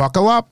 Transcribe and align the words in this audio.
Buckle 0.00 0.28
up. 0.28 0.48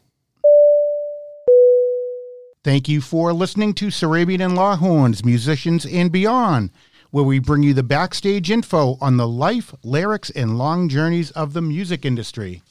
Thank 2.63 2.87
you 2.87 3.01
for 3.01 3.33
listening 3.33 3.73
to 3.77 3.87
Sarabian 3.87 4.45
and 4.45 4.53
Lawhorns, 4.53 5.25
Musicians 5.25 5.87
and 5.87 6.13
Beyond, 6.13 6.71
where 7.13 7.25
we 7.25 7.39
bring 7.39 7.63
you 7.63 7.73
the 7.73 7.83
backstage 7.83 8.51
info 8.51 8.99
on 9.01 9.17
the 9.17 9.27
life, 9.27 9.75
lyrics, 9.83 10.29
and 10.29 10.59
long 10.59 10.91
journeys 10.91 11.31
of 11.31 11.55
the 11.55 11.63
music 11.63 12.05
industry. 12.05 12.63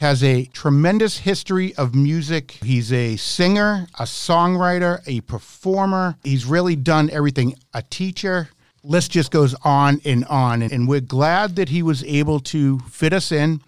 has 0.00 0.24
a 0.24 0.46
tremendous 0.46 1.18
history 1.18 1.74
of 1.76 1.94
music. 1.94 2.52
He's 2.62 2.90
a 2.90 3.16
singer, 3.16 3.86
a 3.98 4.04
songwriter, 4.04 5.02
a 5.06 5.20
performer. 5.20 6.16
He's 6.24 6.46
really 6.46 6.74
done 6.74 7.10
everything. 7.10 7.54
A 7.74 7.82
teacher. 7.82 8.48
List 8.82 9.10
just 9.10 9.30
goes 9.30 9.54
on 9.62 10.00
and 10.06 10.24
on. 10.24 10.62
And 10.62 10.88
we're 10.88 11.02
glad 11.02 11.56
that 11.56 11.68
he 11.68 11.82
was 11.82 12.02
able 12.04 12.40
to 12.40 12.78
fit 12.80 13.12
us 13.12 13.30
in. 13.30 13.60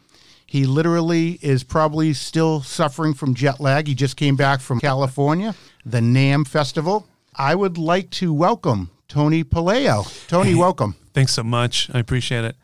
He 0.46 0.64
literally 0.64 1.38
is 1.42 1.64
probably 1.64 2.14
still 2.14 2.62
suffering 2.62 3.12
from 3.12 3.34
jet 3.34 3.60
lag. 3.60 3.86
He 3.86 3.94
just 3.94 4.16
came 4.16 4.36
back 4.36 4.60
from 4.60 4.80
California, 4.80 5.54
the 5.84 6.00
NAMM 6.00 6.48
Festival. 6.48 7.06
I 7.36 7.54
would 7.54 7.76
like 7.76 8.08
to 8.10 8.32
welcome 8.32 8.90
Tony 9.06 9.44
Puleo. 9.44 10.26
Tony, 10.28 10.54
welcome. 10.54 10.94
Thanks 11.12 11.32
so 11.32 11.42
much. 11.42 11.90
I 11.92 11.98
appreciate 11.98 12.44
it. 12.44 12.56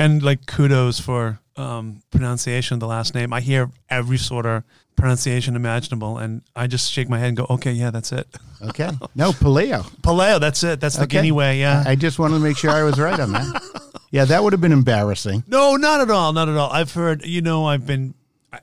And 0.00 0.22
like 0.22 0.46
kudos 0.46 0.98
for 0.98 1.38
um, 1.56 2.02
pronunciation 2.10 2.74
of 2.74 2.80
the 2.80 2.86
last 2.86 3.14
name. 3.14 3.32
I 3.32 3.40
hear 3.40 3.70
every 3.88 4.16
sort 4.18 4.46
of 4.46 4.64
pronunciation 4.96 5.56
imaginable, 5.56 6.18
and 6.18 6.42
I 6.56 6.66
just 6.66 6.90
shake 6.90 7.08
my 7.08 7.18
head 7.18 7.28
and 7.28 7.36
go, 7.36 7.46
"Okay, 7.50 7.72
yeah, 7.72 7.90
that's 7.90 8.10
it." 8.12 8.26
Okay, 8.62 8.90
no 9.14 9.32
Puleo. 9.32 9.82
Puleo, 10.02 10.40
that's 10.40 10.62
it. 10.64 10.80
That's 10.80 10.96
the 10.96 11.02
Okay. 11.02 11.18
Guinea 11.18 11.32
way. 11.32 11.60
Yeah. 11.60 11.84
I 11.86 11.96
just 11.96 12.18
wanted 12.18 12.34
to 12.34 12.40
make 12.40 12.56
sure 12.56 12.70
I 12.70 12.82
was 12.82 12.98
right 12.98 13.18
on 13.20 13.32
that. 13.32 13.62
Yeah, 14.12 14.24
that 14.24 14.42
would 14.42 14.52
have 14.52 14.60
been 14.60 14.72
embarrassing. 14.72 15.44
no, 15.46 15.76
not 15.76 16.00
at 16.00 16.10
all. 16.10 16.32
Not 16.32 16.48
at 16.48 16.56
all. 16.56 16.68
I've 16.72 16.92
heard. 16.92 17.24
You 17.24 17.42
know, 17.42 17.66
I've 17.66 17.86
been. 17.86 18.14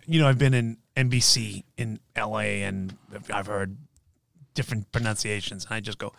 You 0.06 0.20
know, 0.20 0.28
I've 0.28 0.38
been 0.38 0.54
in 0.54 0.76
NBC 0.98 1.64
in 1.78 2.02
L.A. 2.18 2.64
and 2.64 2.98
I've 3.34 3.48
heard 3.48 3.78
different 4.58 4.92
pronunciations. 4.92 5.66
And 5.66 5.76
I 5.76 5.80
just 5.80 6.00
go, 6.00 6.12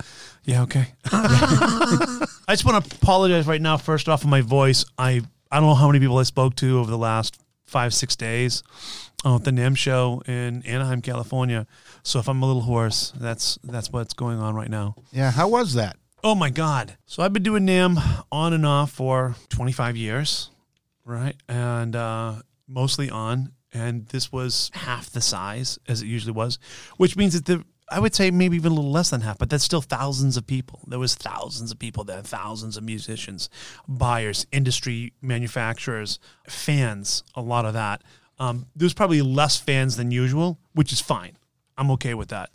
yeah, 0.44 0.62
okay. 0.62 0.94
I 1.12 2.26
just 2.50 2.64
want 2.64 2.82
to 2.82 2.96
apologize 2.96 3.46
right 3.46 3.60
now. 3.60 3.76
First 3.76 4.08
off, 4.08 4.22
for 4.22 4.28
my 4.28 4.40
voice. 4.40 4.86
I 4.96 5.22
I 5.50 5.56
don't 5.56 5.68
know 5.68 5.74
how 5.74 5.88
many 5.88 5.98
people 5.98 6.18
I 6.18 6.22
spoke 6.22 6.54
to 6.56 6.78
over 6.78 6.90
the 6.90 6.98
last 6.98 7.42
five 7.66 7.92
six 7.92 8.16
days 8.16 8.62
uh, 9.24 9.36
at 9.36 9.44
the 9.44 9.50
NAMM 9.50 9.76
show 9.76 10.22
in 10.26 10.62
Anaheim, 10.64 11.02
California. 11.02 11.66
So 12.02 12.20
if 12.20 12.28
I'm 12.28 12.42
a 12.42 12.46
little 12.46 12.62
hoarse, 12.62 13.12
that's 13.16 13.58
that's 13.64 13.90
what's 13.90 14.14
going 14.14 14.38
on 14.38 14.54
right 14.54 14.70
now. 14.70 14.94
Yeah, 15.12 15.32
how 15.32 15.48
was 15.48 15.74
that? 15.74 15.96
Oh 16.22 16.34
my 16.34 16.50
God. 16.50 16.96
So 17.06 17.22
I've 17.22 17.32
been 17.32 17.42
doing 17.42 17.66
NAMM 17.66 18.24
on 18.32 18.52
and 18.52 18.64
off 18.64 18.92
for 18.92 19.34
25 19.50 19.96
years, 19.96 20.50
right? 21.04 21.36
And 21.48 21.94
uh, 21.94 22.34
mostly 22.66 23.10
on. 23.10 23.52
And 23.72 24.06
this 24.06 24.32
was 24.32 24.70
half 24.72 25.10
the 25.10 25.20
size 25.20 25.78
as 25.86 26.00
it 26.00 26.06
usually 26.06 26.32
was, 26.32 26.58
which 26.96 27.16
means 27.16 27.34
that 27.34 27.44
the, 27.44 27.64
I 27.90 28.00
would 28.00 28.14
say 28.14 28.30
maybe 28.30 28.56
even 28.56 28.72
a 28.72 28.74
little 28.74 28.90
less 28.90 29.10
than 29.10 29.22
half, 29.22 29.38
but 29.38 29.50
that's 29.50 29.64
still 29.64 29.80
thousands 29.80 30.36
of 30.36 30.46
people. 30.46 30.80
There 30.86 30.98
was 30.98 31.14
thousands 31.14 31.70
of 31.70 31.78
people 31.78 32.04
there, 32.04 32.22
thousands 32.22 32.76
of 32.76 32.84
musicians, 32.84 33.48
buyers, 33.86 34.46
industry 34.52 35.12
manufacturers, 35.22 36.18
fans, 36.48 37.22
a 37.34 37.40
lot 37.40 37.64
of 37.64 37.74
that. 37.74 38.02
Um, 38.38 38.66
there's 38.76 38.94
probably 38.94 39.22
less 39.22 39.58
fans 39.58 39.96
than 39.96 40.10
usual, 40.10 40.58
which 40.74 40.92
is 40.92 41.00
fine. 41.00 41.36
I'm 41.76 41.90
okay 41.92 42.14
with 42.14 42.28
that. 42.28 42.50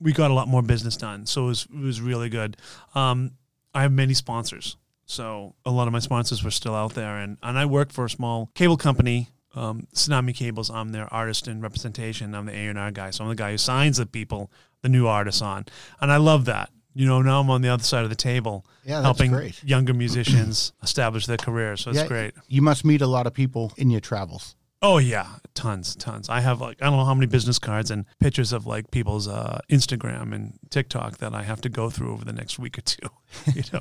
We 0.00 0.12
got 0.12 0.30
a 0.30 0.34
lot 0.34 0.48
more 0.48 0.62
business 0.62 0.96
done, 0.96 1.26
so 1.26 1.44
it 1.44 1.48
was, 1.48 1.68
it 1.72 1.80
was 1.80 2.00
really 2.00 2.28
good. 2.28 2.56
Um, 2.94 3.32
I 3.74 3.82
have 3.82 3.92
many 3.92 4.14
sponsors, 4.14 4.76
so 5.06 5.54
a 5.64 5.70
lot 5.70 5.86
of 5.86 5.92
my 5.92 6.00
sponsors 6.00 6.42
were 6.42 6.50
still 6.50 6.74
out 6.74 6.94
there, 6.94 7.18
and, 7.18 7.36
and 7.42 7.58
I 7.58 7.66
work 7.66 7.92
for 7.92 8.04
a 8.04 8.10
small 8.10 8.50
cable 8.54 8.76
company, 8.76 9.28
um, 9.54 9.86
Tsunami 9.94 10.34
Cables. 10.34 10.70
I'm 10.70 10.90
their 10.90 11.12
artist 11.12 11.46
and 11.46 11.62
representation. 11.62 12.34
I'm 12.34 12.46
the 12.46 12.56
A&R 12.56 12.90
guy, 12.90 13.10
so 13.10 13.24
I'm 13.24 13.30
the 13.30 13.36
guy 13.36 13.52
who 13.52 13.58
signs 13.58 13.98
the 13.98 14.06
people, 14.06 14.50
the 14.82 14.88
new 14.88 15.06
artists 15.06 15.42
on, 15.42 15.66
and 16.00 16.12
I 16.12 16.16
love 16.18 16.44
that. 16.46 16.70
You 16.94 17.06
know, 17.06 17.22
now 17.22 17.40
I'm 17.40 17.48
on 17.48 17.62
the 17.62 17.70
other 17.70 17.82
side 17.84 18.04
of 18.04 18.10
the 18.10 18.16
table, 18.16 18.66
Yeah, 18.84 19.00
helping 19.00 19.32
great. 19.32 19.64
younger 19.64 19.94
musicians 19.94 20.72
establish 20.82 21.24
their 21.26 21.38
careers. 21.38 21.80
So 21.80 21.90
it's 21.90 22.00
Yeah, 22.00 22.06
great. 22.06 22.34
You 22.48 22.60
must 22.60 22.84
meet 22.84 23.00
a 23.00 23.06
lot 23.06 23.26
of 23.26 23.32
people 23.32 23.72
in 23.78 23.88
your 23.90 24.00
travels. 24.00 24.56
Oh 24.84 24.98
yeah, 24.98 25.26
tons, 25.54 25.94
tons. 25.94 26.28
I 26.28 26.40
have 26.40 26.60
like 26.60 26.82
I 26.82 26.86
don't 26.86 26.96
know 26.98 27.04
how 27.04 27.14
many 27.14 27.26
business 27.28 27.58
cards 27.60 27.90
and 27.92 28.04
pictures 28.18 28.52
of 28.52 28.66
like 28.66 28.90
people's 28.90 29.28
uh, 29.28 29.60
Instagram 29.70 30.34
and 30.34 30.58
TikTok 30.70 31.18
that 31.18 31.32
I 31.34 31.44
have 31.44 31.60
to 31.62 31.68
go 31.68 31.88
through 31.88 32.12
over 32.12 32.24
the 32.24 32.32
next 32.32 32.58
week 32.58 32.76
or 32.78 32.82
two. 32.82 33.08
You 33.54 33.62
know, 33.72 33.80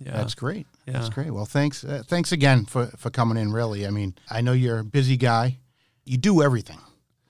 yeah, 0.00 0.16
That's 0.16 0.34
great. 0.34 0.66
That's 0.86 1.08
great. 1.08 1.30
Well, 1.30 1.46
thanks. 1.46 1.84
Uh, 1.84 2.02
thanks 2.06 2.32
again 2.32 2.66
for 2.66 2.86
for 2.98 3.10
coming 3.10 3.38
in. 3.38 3.52
Really, 3.52 3.86
I 3.86 3.90
mean, 3.90 4.14
I 4.28 4.40
know 4.42 4.52
you're 4.52 4.80
a 4.80 4.84
busy 4.84 5.16
guy. 5.16 5.58
You 6.04 6.18
do 6.18 6.42
everything. 6.42 6.78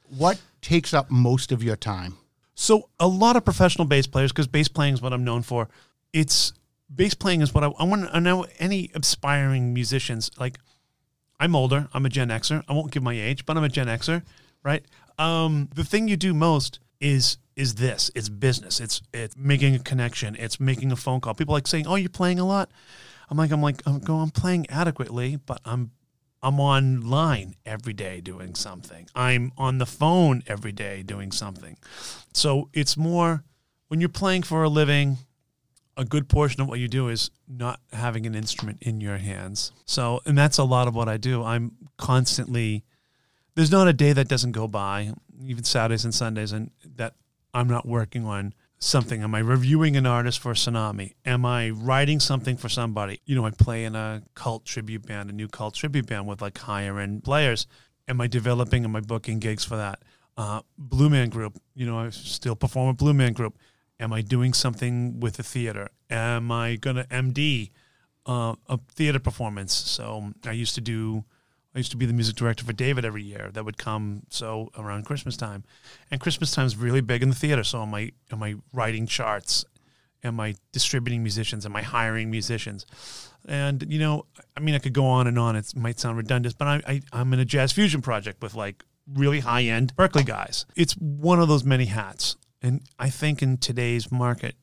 What 0.08 0.40
takes 0.62 0.92
up 0.94 1.10
most 1.10 1.52
of 1.52 1.62
your 1.62 1.76
time? 1.76 2.16
So 2.54 2.88
a 3.00 3.06
lot 3.06 3.36
of 3.36 3.44
professional 3.44 3.86
bass 3.86 4.06
players, 4.06 4.32
because 4.32 4.46
bass 4.46 4.68
playing 4.68 4.94
is 4.94 5.02
what 5.02 5.12
I'm 5.12 5.24
known 5.24 5.42
for. 5.42 5.68
It's 6.12 6.52
bass 6.94 7.14
playing 7.14 7.40
is 7.40 7.52
what 7.52 7.64
I, 7.64 7.68
I 7.78 7.84
want 7.84 8.10
to 8.10 8.20
know. 8.20 8.46
Any 8.58 8.90
aspiring 8.94 9.74
musicians, 9.74 10.30
like 10.38 10.58
I'm 11.40 11.56
older, 11.56 11.88
I'm 11.92 12.06
a 12.06 12.08
Gen 12.08 12.28
Xer. 12.28 12.62
I 12.68 12.72
won't 12.72 12.92
give 12.92 13.02
my 13.02 13.14
age, 13.14 13.44
but 13.44 13.56
I'm 13.56 13.64
a 13.64 13.68
Gen 13.68 13.86
Xer, 13.86 14.22
right? 14.62 14.84
Um, 15.18 15.68
the 15.74 15.84
thing 15.84 16.08
you 16.08 16.16
do 16.16 16.32
most 16.34 16.80
is 17.00 17.38
is 17.56 17.76
this. 17.76 18.10
It's 18.14 18.28
business. 18.28 18.80
It's 18.80 19.02
it's 19.12 19.36
making 19.36 19.74
a 19.74 19.78
connection. 19.78 20.36
It's 20.36 20.58
making 20.58 20.92
a 20.92 20.96
phone 20.96 21.20
call. 21.20 21.34
People 21.34 21.54
like 21.54 21.66
saying, 21.66 21.86
"Oh, 21.86 21.96
you're 21.96 22.08
playing 22.08 22.38
a 22.38 22.46
lot." 22.46 22.70
I'm 23.30 23.38
like, 23.38 23.50
I'm 23.52 23.62
like, 23.62 23.82
I'm 23.86 24.00
going, 24.00 24.22
I'm 24.22 24.30
playing 24.30 24.68
adequately, 24.68 25.36
but 25.36 25.60
I'm 25.64 25.90
I'm 26.44 26.60
online 26.60 27.54
every 27.64 27.94
day 27.94 28.20
doing 28.20 28.54
something. 28.54 29.08
I'm 29.14 29.50
on 29.56 29.78
the 29.78 29.86
phone 29.86 30.42
every 30.46 30.72
day 30.72 31.02
doing 31.02 31.32
something. 31.32 31.78
So 32.34 32.68
it's 32.74 32.98
more 32.98 33.44
when 33.88 34.00
you're 34.00 34.10
playing 34.10 34.42
for 34.42 34.62
a 34.62 34.68
living, 34.68 35.16
a 35.96 36.04
good 36.04 36.28
portion 36.28 36.60
of 36.60 36.68
what 36.68 36.80
you 36.80 36.86
do 36.86 37.08
is 37.08 37.30
not 37.48 37.80
having 37.94 38.26
an 38.26 38.34
instrument 38.34 38.82
in 38.82 39.00
your 39.00 39.16
hands. 39.16 39.72
So, 39.86 40.20
and 40.26 40.36
that's 40.36 40.58
a 40.58 40.64
lot 40.64 40.86
of 40.86 40.94
what 40.94 41.08
I 41.08 41.16
do. 41.16 41.42
I'm 41.42 41.72
constantly, 41.96 42.84
there's 43.54 43.72
not 43.72 43.88
a 43.88 43.94
day 43.94 44.12
that 44.12 44.28
doesn't 44.28 44.52
go 44.52 44.68
by, 44.68 45.12
even 45.42 45.64
Saturdays 45.64 46.04
and 46.04 46.14
Sundays, 46.14 46.52
and 46.52 46.70
that 46.96 47.14
I'm 47.54 47.68
not 47.68 47.86
working 47.86 48.26
on 48.26 48.52
something. 48.78 49.22
Am 49.22 49.34
I 49.34 49.38
reviewing 49.38 49.96
an 49.96 50.06
artist 50.06 50.40
for 50.40 50.52
Tsunami? 50.52 51.14
Am 51.24 51.44
I 51.44 51.70
writing 51.70 52.20
something 52.20 52.56
for 52.56 52.68
somebody? 52.68 53.20
You 53.24 53.34
know, 53.34 53.46
I 53.46 53.50
play 53.50 53.84
in 53.84 53.94
a 53.94 54.22
cult 54.34 54.64
tribute 54.64 55.06
band, 55.06 55.30
a 55.30 55.32
new 55.32 55.48
cult 55.48 55.74
tribute 55.74 56.06
band 56.06 56.26
with 56.26 56.42
like 56.42 56.58
higher 56.58 56.98
end 56.98 57.24
players. 57.24 57.66
Am 58.06 58.20
I 58.20 58.26
developing? 58.26 58.84
Am 58.84 58.94
I 58.94 59.00
booking 59.00 59.38
gigs 59.38 59.64
for 59.64 59.76
that? 59.76 60.02
Uh, 60.36 60.60
Blue 60.76 61.08
Man 61.08 61.28
Group, 61.28 61.58
you 61.74 61.86
know, 61.86 61.98
I 61.98 62.10
still 62.10 62.56
perform 62.56 62.90
at 62.90 62.96
Blue 62.96 63.14
Man 63.14 63.32
Group. 63.32 63.56
Am 64.00 64.12
I 64.12 64.20
doing 64.20 64.52
something 64.52 65.20
with 65.20 65.36
the 65.36 65.42
theater? 65.42 65.88
Am 66.10 66.50
I 66.50 66.76
going 66.76 66.96
to 66.96 67.04
MD 67.04 67.70
uh, 68.26 68.54
a 68.68 68.78
theater 68.92 69.20
performance? 69.20 69.72
So 69.72 70.32
I 70.44 70.52
used 70.52 70.74
to 70.74 70.80
do, 70.80 71.24
I 71.74 71.78
used 71.78 71.90
to 71.90 71.96
be 71.96 72.06
the 72.06 72.12
music 72.12 72.36
director 72.36 72.64
for 72.64 72.72
David 72.72 73.04
every 73.04 73.22
year. 73.22 73.50
That 73.52 73.64
would 73.64 73.78
come 73.78 74.22
so 74.30 74.70
around 74.78 75.04
Christmas 75.04 75.36
time, 75.36 75.64
and 76.10 76.20
Christmas 76.20 76.52
time 76.52 76.66
is 76.66 76.76
really 76.76 77.00
big 77.00 77.22
in 77.22 77.30
the 77.30 77.34
theater. 77.34 77.64
So 77.64 77.82
am 77.82 77.94
I, 77.94 78.12
am 78.30 78.42
I 78.42 78.56
writing 78.72 79.06
charts? 79.06 79.64
Am 80.22 80.40
I 80.40 80.54
distributing 80.72 81.22
musicians? 81.22 81.66
Am 81.66 81.76
I 81.76 81.82
hiring 81.82 82.30
musicians? 82.30 82.86
And 83.46 83.84
you 83.92 83.98
know, 83.98 84.24
I 84.56 84.60
mean, 84.60 84.74
I 84.74 84.78
could 84.78 84.94
go 84.94 85.04
on 85.04 85.26
and 85.26 85.38
on. 85.38 85.56
It 85.56 85.74
might 85.76 86.00
sound 86.00 86.16
redundant, 86.16 86.56
but 86.56 86.66
I, 86.66 86.82
I 86.86 87.00
I'm 87.12 87.32
in 87.32 87.40
a 87.40 87.44
jazz 87.44 87.72
fusion 87.72 88.00
project 88.00 88.42
with 88.42 88.54
like 88.54 88.84
really 89.12 89.40
high 89.40 89.64
end 89.64 89.94
Berklee 89.96 90.24
guys. 90.24 90.66
It's 90.76 90.94
one 90.94 91.40
of 91.40 91.48
those 91.48 91.64
many 91.64 91.86
hats. 91.86 92.36
And 92.62 92.82
I 92.98 93.10
think 93.10 93.42
in 93.42 93.58
today's 93.58 94.10
market, 94.10 94.56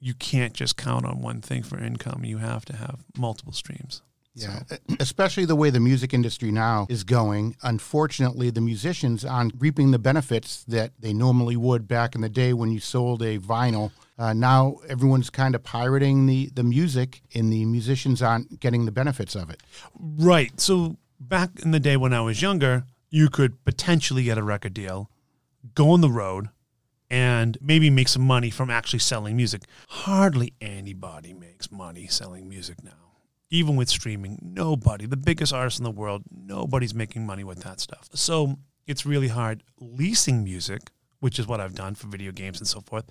you 0.00 0.12
can't 0.14 0.52
just 0.52 0.76
count 0.76 1.06
on 1.06 1.22
one 1.22 1.40
thing 1.40 1.62
for 1.62 1.78
income. 1.78 2.24
You 2.24 2.38
have 2.38 2.64
to 2.66 2.76
have 2.76 3.04
multiple 3.16 3.54
streams. 3.54 4.02
Yeah, 4.42 4.60
especially 5.00 5.44
the 5.44 5.56
way 5.56 5.70
the 5.70 5.80
music 5.80 6.14
industry 6.14 6.50
now 6.50 6.86
is 6.88 7.04
going. 7.04 7.56
Unfortunately, 7.62 8.50
the 8.50 8.60
musicians 8.60 9.24
aren't 9.24 9.54
reaping 9.58 9.90
the 9.90 9.98
benefits 9.98 10.64
that 10.64 10.92
they 10.98 11.12
normally 11.12 11.56
would 11.56 11.88
back 11.88 12.14
in 12.14 12.20
the 12.20 12.28
day 12.28 12.52
when 12.52 12.70
you 12.70 12.80
sold 12.80 13.22
a 13.22 13.38
vinyl 13.38 13.92
uh, 14.18 14.32
now 14.32 14.78
everyone's 14.88 15.30
kind 15.30 15.54
of 15.54 15.62
pirating 15.62 16.26
the 16.26 16.50
the 16.52 16.64
music, 16.64 17.22
and 17.34 17.52
the 17.52 17.64
musicians 17.64 18.20
aren't 18.20 18.58
getting 18.58 18.84
the 18.84 18.92
benefits 18.92 19.36
of 19.36 19.48
it. 19.48 19.62
Right. 19.98 20.60
So 20.60 20.96
back 21.20 21.50
in 21.62 21.70
the 21.70 21.80
day 21.80 21.96
when 21.96 22.12
I 22.12 22.20
was 22.20 22.42
younger, 22.42 22.84
you 23.10 23.30
could 23.30 23.64
potentially 23.64 24.24
get 24.24 24.36
a 24.36 24.42
record 24.42 24.74
deal, 24.74 25.08
go 25.74 25.90
on 25.90 26.00
the 26.00 26.10
road, 26.10 26.48
and 27.08 27.56
maybe 27.60 27.90
make 27.90 28.08
some 28.08 28.22
money 28.22 28.50
from 28.50 28.70
actually 28.70 28.98
selling 28.98 29.36
music. 29.36 29.62
Hardly 29.88 30.52
anybody 30.60 31.32
makes 31.32 31.70
money 31.70 32.08
selling 32.08 32.48
music 32.48 32.82
now. 32.82 33.07
Even 33.50 33.76
with 33.76 33.88
streaming, 33.88 34.38
nobody, 34.42 35.06
the 35.06 35.16
biggest 35.16 35.52
artist 35.52 35.78
in 35.78 35.84
the 35.84 35.90
world, 35.90 36.22
nobody's 36.30 36.94
making 36.94 37.24
money 37.24 37.44
with 37.44 37.62
that 37.62 37.80
stuff. 37.80 38.08
So 38.12 38.58
it's 38.86 39.06
really 39.06 39.28
hard. 39.28 39.62
Leasing 39.80 40.44
music, 40.44 40.90
which 41.20 41.38
is 41.38 41.46
what 41.46 41.60
I've 41.60 41.74
done 41.74 41.94
for 41.94 42.08
video 42.08 42.30
games 42.30 42.58
and 42.58 42.68
so 42.68 42.80
forth, 42.82 43.04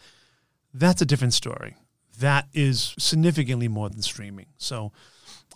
that's 0.74 1.02
a 1.02 1.06
different 1.06 1.34
story. 1.34 1.76
That 2.20 2.48
is 2.54 2.94
significantly 3.00 3.68
more 3.68 3.90
than 3.90 4.02
streaming. 4.02 4.48
So 4.58 4.92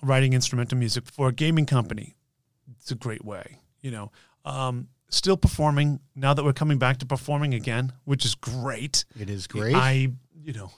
writing 0.01 0.33
instrumental 0.33 0.78
music 0.78 1.06
for 1.06 1.27
a 1.30 1.31
gaming 1.31 1.66
company, 1.66 2.16
it's 2.80 2.92
a 2.92 2.95
great 2.95 3.24
way, 3.24 3.60
you 3.81 3.92
know. 3.92 4.12
Um, 4.45 4.88
still 5.10 5.38
performing 5.38 6.00
now 6.16 6.34
that 6.34 6.44
we're 6.44 6.54
coming 6.54 6.80
back 6.80 6.98
to 6.98 7.06
performing 7.06 7.54
again, 7.54 7.94
which 8.06 8.25
is 8.25 8.34
great. 8.36 9.06
It 9.19 9.30
is 9.30 9.45
great. 9.45 9.75
I, 9.75 10.12
you 10.42 10.54
know, 10.54 10.72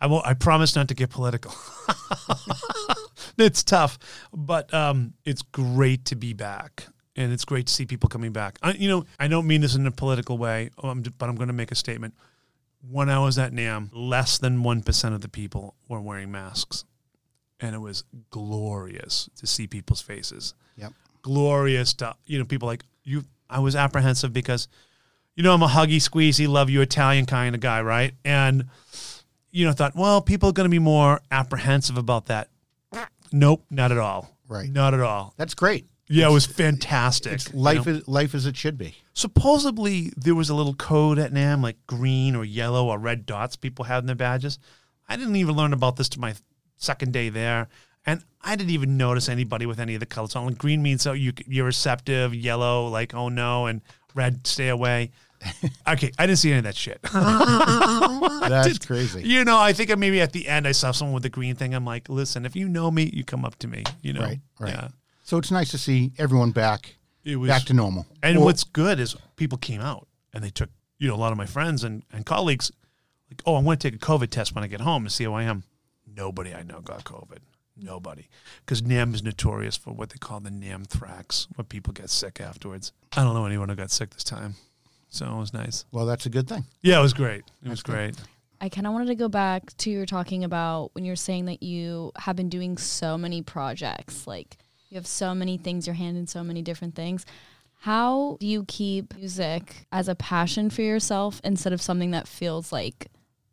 I 0.00 0.06
won't. 0.06 0.26
I 0.26 0.34
promise 0.34 0.76
not 0.76 0.88
to 0.88 0.94
get 0.94 1.10
political. 1.10 1.54
it's 3.38 3.62
tough, 3.62 3.98
but 4.32 4.72
um, 4.72 5.14
it's 5.24 5.42
great 5.42 6.04
to 6.06 6.16
be 6.16 6.32
back, 6.32 6.86
and 7.16 7.32
it's 7.32 7.44
great 7.44 7.66
to 7.66 7.72
see 7.72 7.86
people 7.86 8.08
coming 8.08 8.32
back. 8.32 8.58
I, 8.62 8.72
you 8.72 8.88
know, 8.88 9.04
I 9.18 9.28
don't 9.28 9.46
mean 9.46 9.60
this 9.60 9.74
in 9.74 9.86
a 9.86 9.90
political 9.90 10.38
way, 10.38 10.70
um, 10.82 11.02
but 11.18 11.28
I'm 11.28 11.36
going 11.36 11.48
to 11.48 11.54
make 11.54 11.72
a 11.72 11.76
statement. 11.76 12.14
When 12.90 13.08
I 13.08 13.20
was 13.20 13.38
at 13.38 13.52
NAMM, 13.52 13.90
less 13.92 14.38
than 14.38 14.62
one 14.62 14.82
percent 14.82 15.14
of 15.14 15.20
the 15.20 15.28
people 15.28 15.74
were 15.88 16.00
wearing 16.00 16.32
masks, 16.32 16.84
and 17.60 17.74
it 17.74 17.78
was 17.78 18.04
glorious 18.30 19.30
to 19.36 19.46
see 19.46 19.66
people's 19.66 20.02
faces. 20.02 20.54
Yep. 20.76 20.92
Glorious 21.22 21.94
to 21.94 22.16
you 22.26 22.38
know 22.38 22.44
people 22.44 22.66
like 22.66 22.84
you. 23.04 23.24
I 23.48 23.60
was 23.60 23.76
apprehensive 23.76 24.32
because, 24.32 24.66
you 25.36 25.42
know, 25.42 25.52
I'm 25.52 25.62
a 25.62 25.68
huggy, 25.68 25.96
squeezy, 25.96 26.48
love 26.48 26.70
you 26.70 26.80
Italian 26.80 27.26
kind 27.26 27.54
of 27.54 27.60
guy, 27.60 27.82
right? 27.82 28.14
And 28.24 28.64
you 29.52 29.66
know, 29.66 29.70
I 29.70 29.74
thought, 29.74 29.94
well, 29.94 30.20
people 30.22 30.48
are 30.48 30.52
going 30.52 30.64
to 30.64 30.70
be 30.70 30.78
more 30.78 31.20
apprehensive 31.30 31.98
about 31.98 32.26
that. 32.26 32.48
Nope, 33.32 33.64
not 33.70 33.92
at 33.92 33.98
all. 33.98 34.36
Right. 34.48 34.68
Not 34.68 34.94
at 34.94 35.00
all. 35.00 35.34
That's 35.36 35.54
great. 35.54 35.86
Yeah, 36.08 36.28
it 36.28 36.32
was 36.32 36.44
fantastic. 36.44 37.32
It's 37.32 37.52
you 37.52 37.58
life 37.58 37.86
know? 37.86 37.94
is 37.94 38.08
life 38.08 38.34
as 38.34 38.44
it 38.44 38.56
should 38.56 38.76
be. 38.76 38.96
Supposedly 39.14 40.12
there 40.16 40.34
was 40.34 40.50
a 40.50 40.54
little 40.54 40.74
code 40.74 41.18
at 41.18 41.32
NAMM, 41.32 41.62
like 41.62 41.78
green 41.86 42.36
or 42.36 42.44
yellow 42.44 42.88
or 42.88 42.98
red 42.98 43.24
dots 43.24 43.56
people 43.56 43.86
had 43.86 44.02
in 44.02 44.06
their 44.06 44.16
badges. 44.16 44.58
I 45.08 45.16
didn't 45.16 45.36
even 45.36 45.56
learn 45.56 45.72
about 45.72 45.96
this 45.96 46.10
to 46.10 46.20
my 46.20 46.34
second 46.76 47.12
day 47.12 47.30
there, 47.30 47.68
and 48.04 48.22
I 48.42 48.56
didn't 48.56 48.72
even 48.72 48.96
notice 48.96 49.28
anybody 49.28 49.64
with 49.64 49.80
any 49.80 49.94
of 49.94 50.00
the 50.00 50.06
colors 50.06 50.36
on. 50.36 50.46
Like 50.46 50.58
green 50.58 50.82
means 50.82 51.06
oh 51.06 51.12
you 51.12 51.32
you're 51.46 51.64
receptive, 51.64 52.34
yellow 52.34 52.88
like 52.88 53.14
oh 53.14 53.28
no, 53.28 53.66
and 53.66 53.80
red 54.14 54.46
stay 54.46 54.68
away. 54.68 55.12
Okay, 55.88 56.10
I 56.18 56.26
didn't 56.26 56.38
see 56.38 56.50
any 56.50 56.58
of 56.58 56.64
that 56.64 56.76
shit. 56.76 57.00
That's 57.12 58.78
crazy. 58.78 59.22
You 59.22 59.44
know, 59.44 59.58
I 59.58 59.72
think 59.72 59.96
maybe 59.98 60.20
at 60.20 60.32
the 60.32 60.48
end 60.48 60.66
I 60.66 60.72
saw 60.72 60.92
someone 60.92 61.14
with 61.14 61.22
the 61.22 61.28
green 61.28 61.54
thing. 61.56 61.74
I'm 61.74 61.84
like, 61.84 62.08
listen, 62.08 62.46
if 62.46 62.56
you 62.56 62.68
know 62.68 62.90
me, 62.90 63.10
you 63.12 63.24
come 63.24 63.44
up 63.44 63.56
to 63.60 63.68
me. 63.68 63.84
You 64.02 64.12
know, 64.12 64.22
Right, 64.22 64.40
right. 64.58 64.72
Yeah. 64.72 64.88
So 65.24 65.38
it's 65.38 65.50
nice 65.50 65.70
to 65.70 65.78
see 65.78 66.12
everyone 66.18 66.50
back 66.50 66.96
It 67.24 67.36
was 67.36 67.48
back 67.48 67.62
to 67.64 67.74
normal. 67.74 68.06
And 68.22 68.38
Well, 68.38 68.46
what's 68.46 68.64
good 68.64 69.00
is 69.00 69.16
people 69.36 69.58
came 69.58 69.80
out 69.80 70.08
and 70.32 70.42
they 70.42 70.50
took, 70.50 70.70
you 70.98 71.08
know, 71.08 71.14
a 71.14 71.16
lot 71.16 71.32
of 71.32 71.38
my 71.38 71.46
friends 71.46 71.84
and, 71.84 72.02
and 72.12 72.26
colleagues, 72.26 72.70
like, 73.30 73.42
oh, 73.46 73.56
I'm 73.56 73.64
going 73.64 73.78
to 73.78 73.90
take 73.90 74.00
a 74.00 74.04
COVID 74.04 74.30
test 74.30 74.54
when 74.54 74.64
I 74.64 74.66
get 74.66 74.80
home 74.80 75.04
to 75.04 75.10
see 75.10 75.24
how 75.24 75.34
I 75.34 75.44
am. 75.44 75.64
Nobody 76.06 76.54
I 76.54 76.62
know 76.62 76.80
got 76.80 77.04
COVID. 77.04 77.38
Nobody. 77.76 78.28
Because 78.60 78.82
NAMM 78.82 79.14
is 79.14 79.22
notorious 79.22 79.76
for 79.76 79.92
what 79.92 80.10
they 80.10 80.18
call 80.18 80.40
the 80.40 80.50
NAMM 80.50 80.86
thrax, 80.86 81.46
where 81.54 81.64
people 81.64 81.92
get 81.92 82.10
sick 82.10 82.40
afterwards. 82.40 82.92
I 83.16 83.24
don't 83.24 83.34
know 83.34 83.46
anyone 83.46 83.68
who 83.68 83.74
got 83.74 83.90
sick 83.90 84.10
this 84.10 84.24
time. 84.24 84.56
So 85.12 85.26
it 85.26 85.36
was 85.38 85.52
nice. 85.52 85.84
well, 85.92 86.06
that's 86.06 86.24
a 86.24 86.30
good 86.30 86.48
thing. 86.48 86.64
Yeah, 86.80 86.98
it 86.98 87.02
was 87.02 87.12
great. 87.12 87.44
It 87.62 87.68
was 87.68 87.80
That's 87.80 87.82
good. 87.82 87.92
great. 87.92 88.16
I 88.62 88.68
kind 88.70 88.86
of 88.86 88.92
wanted 88.94 89.08
to 89.08 89.14
go 89.14 89.28
back 89.28 89.76
to 89.78 89.90
your 89.90 90.06
talking 90.06 90.42
about 90.42 90.90
when 90.94 91.04
you're 91.04 91.16
saying 91.16 91.44
that 91.46 91.62
you 91.62 92.12
have 92.16 92.34
been 92.34 92.48
doing 92.48 92.78
so 92.78 93.18
many 93.18 93.42
projects, 93.42 94.26
like 94.26 94.56
you 94.88 94.94
have 94.94 95.06
so 95.06 95.34
many 95.34 95.58
things, 95.58 95.86
your 95.86 95.94
hand 95.94 96.16
in 96.16 96.26
so 96.26 96.42
many 96.42 96.62
different 96.62 96.94
things. 96.94 97.26
How 97.80 98.36
do 98.40 98.46
you 98.46 98.64
keep 98.68 99.14
music 99.16 99.86
as 99.92 100.08
a 100.08 100.14
passion 100.14 100.70
for 100.70 100.82
yourself 100.82 101.40
instead 101.44 101.72
of 101.72 101.82
something 101.82 102.12
that 102.12 102.26
feels 102.28 102.72
like 102.72 103.08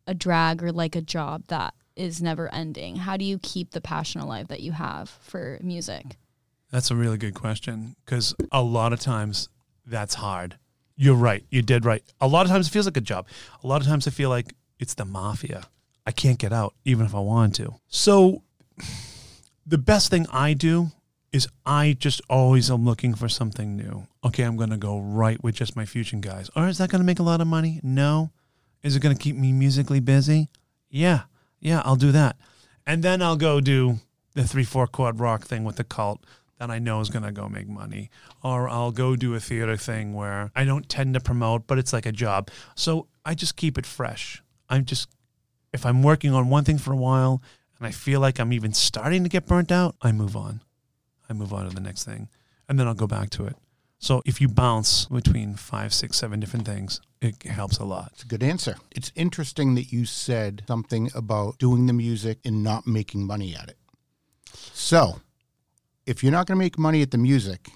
a 0.07 0.13
drag 0.13 0.63
or 0.63 0.71
like 0.71 0.95
a 0.95 1.01
job 1.01 1.43
that 1.47 1.73
is 1.95 2.21
never 2.21 2.53
ending? 2.53 2.95
How 2.97 3.17
do 3.17 3.25
you 3.25 3.37
keep 3.39 3.71
the 3.71 3.81
passion 3.81 4.21
alive 4.21 4.47
that 4.47 4.61
you 4.61 4.71
have 4.71 5.09
for 5.09 5.59
music? 5.61 6.15
That's 6.71 6.91
a 6.91 6.95
really 6.95 7.17
good 7.17 7.33
question 7.33 7.95
because 8.05 8.33
a 8.51 8.61
lot 8.61 8.93
of 8.93 8.99
times 9.01 9.49
that's 9.85 10.13
hard. 10.13 10.57
You're 11.01 11.15
right. 11.15 11.45
You 11.49 11.61
did 11.61 11.85
right. 11.85 12.03
A 12.19 12.27
lot 12.27 12.45
of 12.45 12.51
times 12.51 12.67
it 12.67 12.71
feels 12.71 12.85
like 12.85 12.97
a 12.97 13.01
job. 13.01 13.25
A 13.63 13.67
lot 13.67 13.79
of 13.79 13.87
times 13.87 14.05
I 14.05 14.11
feel 14.11 14.29
like 14.29 14.53
it's 14.79 14.95
the 14.95 15.05
mafia. 15.05 15.63
I 16.05 16.11
can't 16.11 16.37
get 16.37 16.51
out 16.51 16.73
even 16.83 17.05
if 17.05 17.15
I 17.15 17.19
want 17.19 17.55
to. 17.55 17.75
So 17.87 18.43
the 19.65 19.77
best 19.77 20.11
thing 20.11 20.27
I 20.33 20.53
do 20.53 20.91
is 21.31 21.47
I 21.65 21.95
just 21.97 22.21
always 22.29 22.69
am 22.69 22.83
looking 22.83 23.13
for 23.13 23.29
something 23.29 23.77
new. 23.77 24.07
Okay, 24.25 24.43
I'm 24.43 24.57
going 24.57 24.71
to 24.71 24.77
go 24.77 24.99
right 24.99 25.41
with 25.41 25.55
just 25.55 25.73
my 25.73 25.85
fusion 25.85 26.19
guys. 26.19 26.49
Or 26.53 26.67
is 26.67 26.79
that 26.79 26.89
going 26.89 26.99
to 26.99 27.05
make 27.05 27.19
a 27.19 27.23
lot 27.23 27.39
of 27.39 27.47
money? 27.47 27.79
No. 27.81 28.31
Is 28.83 28.97
it 28.97 29.01
going 29.01 29.15
to 29.15 29.21
keep 29.21 29.37
me 29.37 29.53
musically 29.53 30.01
busy? 30.01 30.49
Yeah. 30.89 31.21
Yeah, 31.61 31.81
I'll 31.85 31.95
do 31.95 32.11
that. 32.11 32.35
And 32.85 33.03
then 33.03 33.21
I'll 33.21 33.37
go 33.37 33.61
do 33.61 33.99
the 34.33 34.43
three, 34.43 34.65
four 34.65 34.85
chord 34.85 35.21
rock 35.21 35.45
thing 35.45 35.63
with 35.63 35.77
the 35.77 35.85
cult 35.85 36.25
that 36.59 36.69
I 36.69 36.77
know 36.77 36.99
is 36.99 37.09
going 37.09 37.23
to 37.23 37.31
go 37.31 37.49
make 37.49 37.67
money. 37.67 38.09
Or 38.43 38.69
I'll 38.69 38.91
go 38.91 39.15
do 39.15 39.33
a 39.33 39.39
theater 39.39 39.77
thing 39.77 40.13
where 40.13 40.51
I 40.55 40.65
don't 40.65 40.87
tend 40.87 41.15
to 41.15 41.19
promote, 41.19 41.65
but 41.65 41.79
it's 41.79 41.93
like 41.93 42.05
a 42.05 42.11
job. 42.11 42.49
So 42.75 43.07
I 43.25 43.33
just 43.33 43.55
keep 43.55 43.77
it 43.77 43.85
fresh. 43.85 44.43
I'm 44.69 44.85
just, 44.85 45.09
if 45.73 45.85
I'm 45.85 46.03
working 46.03 46.33
on 46.33 46.49
one 46.49 46.65
thing 46.65 46.77
for 46.77 46.93
a 46.93 46.97
while 46.97 47.41
and 47.77 47.87
I 47.87 47.91
feel 47.91 48.19
like 48.19 48.39
I'm 48.39 48.53
even 48.53 48.73
starting 48.73 49.23
to 49.23 49.29
get 49.29 49.47
burnt 49.47 49.71
out, 49.71 49.95
I 50.01 50.11
move 50.11 50.35
on. 50.35 50.61
I 51.29 51.33
move 51.33 51.53
on 51.53 51.67
to 51.67 51.73
the 51.73 51.81
next 51.81 52.03
thing 52.03 52.29
and 52.67 52.79
then 52.79 52.87
I'll 52.87 52.93
go 52.93 53.07
back 53.07 53.29
to 53.31 53.45
it. 53.45 53.55
So 54.01 54.21
if 54.25 54.39
you 54.39 54.47
bounce 54.47 55.05
between 55.05 55.55
five, 55.55 55.93
six, 55.93 56.17
seven 56.17 56.39
different 56.39 56.65
things, 56.65 57.01
it 57.21 57.43
helps 57.43 57.79
a 57.79 57.83
lot. 57.83 58.11
It's 58.13 58.23
a 58.23 58.27
good 58.27 58.43
answer. 58.43 58.75
It's 58.91 59.11
interesting 59.15 59.75
that 59.75 59.91
you 59.91 60.05
said 60.05 60.63
something 60.67 61.09
about 61.13 61.57
doing 61.57 61.85
the 61.85 61.93
music 61.93 62.39
and 62.45 62.63
not 62.63 62.87
making 62.87 63.27
money 63.27 63.55
at 63.55 63.67
it. 63.67 63.77
So, 64.53 65.19
if 66.09 66.23
you're 66.23 66.31
not 66.31 66.47
going 66.47 66.57
to 66.57 66.63
make 66.65 66.79
money 66.79 67.03
at 67.03 67.11
the 67.11 67.19
music, 67.19 67.69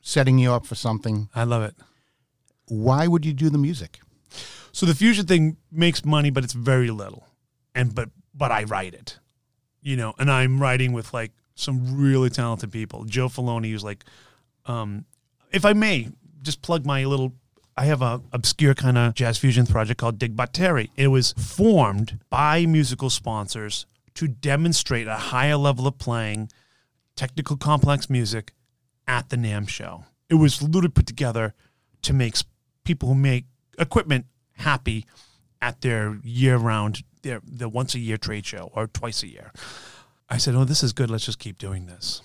setting 0.00 0.38
you 0.38 0.52
up 0.52 0.64
for 0.64 0.76
something, 0.76 1.28
I 1.34 1.42
love 1.42 1.62
it. 1.62 1.74
why 2.68 3.08
would 3.08 3.26
you 3.26 3.32
do 3.32 3.50
the 3.50 3.58
music? 3.58 3.98
So 4.70 4.86
the 4.86 4.94
fusion 4.94 5.26
thing 5.26 5.56
makes 5.72 6.04
money, 6.04 6.30
but 6.30 6.44
it's 6.44 6.52
very 6.52 6.90
little. 6.90 7.26
And 7.74 7.92
but 7.92 8.08
but 8.32 8.52
I 8.52 8.62
write 8.62 8.94
it. 8.94 9.18
You 9.82 9.96
know, 9.96 10.14
and 10.18 10.30
I'm 10.30 10.60
writing 10.60 10.92
with 10.92 11.12
like 11.12 11.32
some 11.56 11.98
really 11.98 12.30
talented 12.30 12.70
people. 12.70 13.04
Joe 13.04 13.28
Filoni 13.28 13.70
who's 13.72 13.82
like 13.82 14.04
um 14.66 15.04
if 15.52 15.64
I 15.64 15.72
may, 15.72 16.08
just 16.42 16.62
plug 16.62 16.86
my 16.86 17.04
little 17.04 17.32
I 17.76 17.86
have 17.86 18.02
a 18.02 18.20
obscure 18.32 18.74
kind 18.74 18.98
of 18.98 19.14
jazz 19.14 19.38
fusion 19.38 19.66
project 19.66 19.98
called 19.98 20.18
Dig 20.18 20.36
Batteri. 20.36 20.90
It 20.96 21.08
was 21.08 21.32
formed 21.32 22.20
by 22.30 22.66
musical 22.66 23.10
sponsors 23.10 23.86
to 24.14 24.28
demonstrate 24.28 25.08
a 25.08 25.16
higher 25.16 25.56
level 25.56 25.88
of 25.88 25.98
playing 25.98 26.50
technical 27.16 27.56
complex 27.56 28.08
music 28.08 28.52
at 29.06 29.28
the 29.30 29.36
NAMM 29.36 29.68
show. 29.68 30.04
It 30.28 30.34
was 30.34 30.62
literally 30.62 30.88
put 30.88 31.06
together 31.06 31.54
to 32.02 32.12
make 32.12 32.36
people 32.84 33.08
who 33.08 33.14
make 33.14 33.46
equipment 33.78 34.26
happy 34.58 35.06
at 35.60 35.80
their 35.80 36.18
year 36.22 36.56
round, 36.56 37.02
their 37.22 37.40
the 37.44 37.68
once 37.68 37.94
a 37.94 37.98
year 37.98 38.16
trade 38.16 38.46
show 38.46 38.70
or 38.74 38.86
twice 38.86 39.22
a 39.22 39.28
year. 39.28 39.52
I 40.28 40.38
said, 40.38 40.54
"Oh, 40.54 40.64
this 40.64 40.82
is 40.82 40.92
good. 40.92 41.10
Let's 41.10 41.26
just 41.26 41.38
keep 41.38 41.58
doing 41.58 41.86
this." 41.86 42.22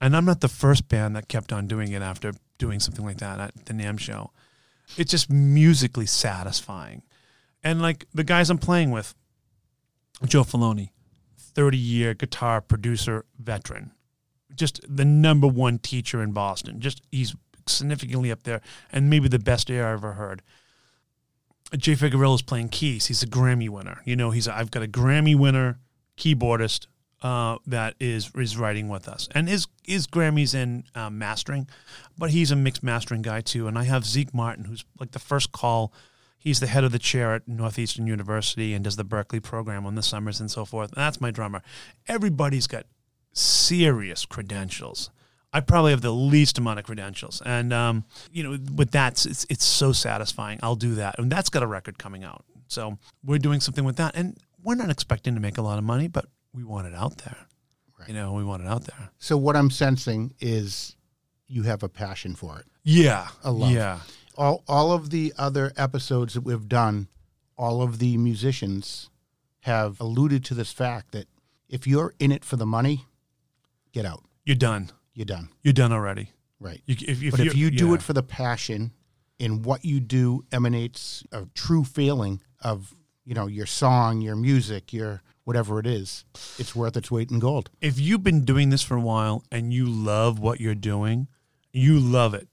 And 0.00 0.16
I'm 0.16 0.24
not 0.24 0.40
the 0.40 0.48
first 0.48 0.88
band 0.88 1.16
that 1.16 1.28
kept 1.28 1.52
on 1.52 1.66
doing 1.66 1.92
it 1.92 2.02
after 2.02 2.32
doing 2.58 2.80
something 2.80 3.04
like 3.04 3.18
that 3.18 3.40
at 3.40 3.66
the 3.66 3.72
NAMM 3.72 3.98
show. 3.98 4.32
It's 4.96 5.10
just 5.10 5.30
musically 5.30 6.06
satisfying. 6.06 7.02
And 7.62 7.80
like 7.80 8.06
the 8.12 8.24
guys 8.24 8.50
I'm 8.50 8.58
playing 8.58 8.90
with, 8.90 9.14
Joe 10.24 10.44
Filoni, 10.44 10.90
30 11.56 11.78
year 11.78 12.12
guitar 12.12 12.60
producer 12.60 13.24
veteran, 13.38 13.92
just 14.54 14.80
the 14.86 15.06
number 15.06 15.46
one 15.46 15.78
teacher 15.78 16.22
in 16.22 16.32
Boston. 16.32 16.80
Just 16.80 17.00
he's 17.10 17.34
significantly 17.66 18.30
up 18.30 18.42
there 18.42 18.60
and 18.92 19.08
maybe 19.08 19.26
the 19.26 19.38
best 19.38 19.70
air 19.70 19.88
I 19.88 19.92
ever 19.94 20.12
heard. 20.12 20.42
Jay 21.76 21.94
Figueroa 21.94 22.34
is 22.34 22.42
playing 22.42 22.68
keys. 22.68 23.06
He's 23.06 23.22
a 23.22 23.26
Grammy 23.26 23.70
winner. 23.70 24.02
You 24.04 24.16
know, 24.16 24.30
he's 24.30 24.46
I've 24.46 24.70
got 24.70 24.82
a 24.82 24.86
Grammy 24.86 25.34
winner 25.34 25.80
keyboardist 26.18 26.86
uh, 27.22 27.56
that 27.66 27.94
is 27.98 28.30
is 28.36 28.58
writing 28.58 28.88
with 28.88 29.08
us, 29.08 29.28
and 29.34 29.48
his 29.48 29.66
his 29.82 30.06
Grammys 30.06 30.54
in 30.54 30.84
uh, 30.94 31.10
mastering, 31.10 31.68
but 32.18 32.30
he's 32.30 32.50
a 32.50 32.56
mixed 32.56 32.82
mastering 32.82 33.22
guy 33.22 33.40
too. 33.40 33.66
And 33.66 33.78
I 33.78 33.84
have 33.84 34.04
Zeke 34.04 34.34
Martin, 34.34 34.66
who's 34.66 34.84
like 35.00 35.12
the 35.12 35.18
first 35.18 35.52
call. 35.52 35.92
He's 36.46 36.60
the 36.60 36.68
head 36.68 36.84
of 36.84 36.92
the 36.92 37.00
chair 37.00 37.34
at 37.34 37.48
Northeastern 37.48 38.06
University 38.06 38.72
and 38.72 38.84
does 38.84 38.94
the 38.94 39.04
Berklee 39.04 39.42
program 39.42 39.84
on 39.84 39.96
the 39.96 40.02
summers 40.02 40.38
and 40.38 40.48
so 40.48 40.64
forth. 40.64 40.92
And 40.92 40.98
that's 41.02 41.20
my 41.20 41.32
drummer. 41.32 41.60
Everybody's 42.06 42.68
got 42.68 42.86
serious 43.32 44.24
credentials. 44.26 45.10
I 45.52 45.60
probably 45.60 45.90
have 45.92 46.02
the 46.02 46.12
least 46.12 46.58
amount 46.58 46.78
of 46.78 46.84
credentials, 46.84 47.42
and 47.44 47.72
um, 47.72 48.04
you 48.30 48.42
know, 48.42 48.58
with 48.76 48.90
that, 48.92 49.24
it's 49.26 49.46
it's 49.48 49.64
so 49.64 49.90
satisfying. 49.92 50.60
I'll 50.62 50.76
do 50.76 50.96
that, 50.96 51.18
and 51.18 51.32
that's 51.32 51.48
got 51.48 51.62
a 51.62 51.66
record 51.66 51.98
coming 51.98 52.24
out. 52.24 52.44
So 52.68 52.98
we're 53.24 53.38
doing 53.38 53.60
something 53.60 53.84
with 53.84 53.96
that, 53.96 54.14
and 54.16 54.36
we're 54.62 54.74
not 54.74 54.90
expecting 54.90 55.34
to 55.34 55.40
make 55.40 55.56
a 55.58 55.62
lot 55.62 55.78
of 55.78 55.84
money, 55.84 56.08
but 56.08 56.26
we 56.52 56.62
want 56.62 56.86
it 56.86 56.94
out 56.94 57.18
there. 57.18 57.36
Right. 57.98 58.08
You 58.08 58.14
know, 58.14 58.34
we 58.34 58.44
want 58.44 58.62
it 58.62 58.68
out 58.68 58.84
there. 58.84 59.10
So 59.18 59.36
what 59.36 59.56
I'm 59.56 59.70
sensing 59.70 60.34
is 60.40 60.94
you 61.48 61.62
have 61.62 61.82
a 61.82 61.88
passion 61.88 62.34
for 62.34 62.58
it. 62.58 62.66
Yeah, 62.84 63.28
A 63.42 63.50
love. 63.50 63.70
yeah, 63.72 64.00
All 64.36 64.62
all 64.68 64.92
of 64.92 65.10
the 65.10 65.32
other 65.38 65.72
episodes 65.76 66.34
that 66.34 66.42
we've 66.42 66.68
done, 66.68 67.08
all 67.56 67.82
of 67.82 67.98
the 67.98 68.16
musicians 68.16 69.10
have 69.60 70.00
alluded 70.00 70.44
to 70.44 70.54
this 70.54 70.72
fact 70.72 71.12
that 71.12 71.26
if 71.68 71.86
you're 71.86 72.14
in 72.18 72.30
it 72.32 72.44
for 72.44 72.56
the 72.56 72.66
money, 72.66 73.06
get 73.92 74.04
out. 74.06 74.22
you're 74.44 74.54
done. 74.56 74.90
You're 75.14 75.24
done. 75.26 75.48
You're 75.62 75.72
done 75.72 75.92
already. 75.92 76.30
Right. 76.60 76.82
You, 76.86 76.94
if, 77.08 77.22
if 77.22 77.30
but 77.32 77.40
if 77.40 77.56
you're- 77.56 77.74
do 77.74 77.88
yeah. 77.88 77.94
it 77.94 78.02
for 78.02 78.12
the 78.12 78.22
passion 78.22 78.92
and 79.40 79.64
what 79.64 79.84
you 79.84 79.98
do 80.00 80.44
emanates 80.52 81.24
a 81.32 81.46
true 81.54 81.84
feeling 81.84 82.40
of, 82.62 82.94
you 83.24 83.34
know, 83.34 83.46
your 83.46 83.66
song, 83.66 84.20
your 84.20 84.36
music, 84.36 84.92
your 84.92 85.22
whatever 85.44 85.78
it 85.80 85.86
is, 85.86 86.24
it's 86.58 86.74
worth 86.76 86.96
its 86.96 87.10
weight 87.10 87.30
in 87.30 87.38
gold. 87.38 87.70
if 87.80 87.98
you've 87.98 88.22
been 88.22 88.44
doing 88.44 88.70
this 88.70 88.82
for 88.82 88.96
a 88.96 89.00
while 89.00 89.44
and 89.50 89.72
you 89.72 89.86
love 89.86 90.38
what 90.38 90.60
you're 90.60 90.74
doing, 90.74 91.28
you 91.72 91.98
love 91.98 92.34
it, 92.34 92.48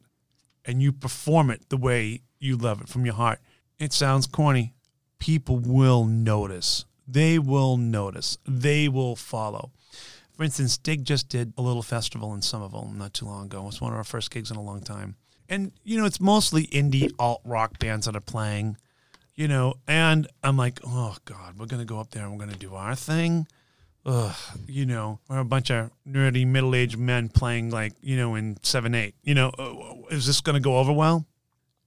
and 0.66 0.82
you 0.82 0.92
perform 0.92 1.50
it 1.50 1.70
the 1.70 1.78
way 1.78 2.22
you 2.40 2.58
love 2.58 2.82
it 2.82 2.90
from 2.90 3.06
your 3.06 3.16
heart, 3.16 3.40
it 3.80 3.94
sounds 3.94 4.28
corny. 4.28 4.74
People 5.20 5.60
will 5.60 6.06
notice. 6.06 6.86
They 7.08 7.40
will 7.40 7.78
notice. 7.78 8.38
They 8.46 8.88
will 8.88 9.16
follow. 9.16 9.72
For 10.36 10.44
instance, 10.44 10.78
Dig 10.78 11.06
just 11.06 11.30
did 11.30 11.54
a 11.58 11.62
little 11.62 11.84
festival 11.84 12.34
in 12.34 12.42
Somerville 12.42 12.92
not 12.94 13.14
too 13.14 13.26
long 13.26 13.46
ago. 13.46 13.62
It 13.62 13.66
was 13.66 13.82
one 13.82 13.92
of 13.92 13.98
our 13.98 14.04
first 14.04 14.32
gigs 14.32 14.52
in 14.52 14.58
a 14.58 14.62
long 14.62 14.82
time. 14.82 15.16
And, 15.48 15.72
you 15.84 15.98
know, 15.98 16.06
it's 16.06 16.20
mostly 16.20 16.68
indie 16.68 17.12
alt 17.20 17.42
rock 17.46 17.78
bands 17.80 18.06
that 18.06 18.16
are 18.16 18.22
playing, 18.22 18.78
you 19.36 19.48
know, 19.48 19.76
and 19.88 20.28
I'm 20.44 20.58
like, 20.58 20.80
oh, 20.86 21.18
God, 21.26 21.60
we're 21.60 21.66
going 21.68 21.82
to 21.82 21.86
go 21.86 22.00
up 22.00 22.12
there 22.12 22.24
and 22.24 22.32
we're 22.32 22.46
going 22.46 22.52
to 22.52 22.58
do 22.58 22.74
our 22.74 22.96
thing 22.96 23.48
ugh, 24.06 24.36
you 24.68 24.86
know, 24.86 25.20
we're 25.30 25.40
a 25.40 25.46
bunch 25.46 25.72
of 25.72 25.92
nerdy 26.08 26.46
middle 26.46 26.76
aged 26.76 26.98
men 26.98 27.30
playing 27.30 27.70
like, 27.70 27.94
you 28.02 28.18
know, 28.18 28.36
in 28.36 28.58
seven 28.64 28.96
eight. 28.96 29.16
You 29.24 29.36
know, 29.36 29.50
uh, 29.58 30.14
is 30.14 30.26
this 30.26 30.42
going 30.42 30.56
to 30.56 30.62
go 30.62 30.78
over 30.78 30.92
well? 30.92 31.26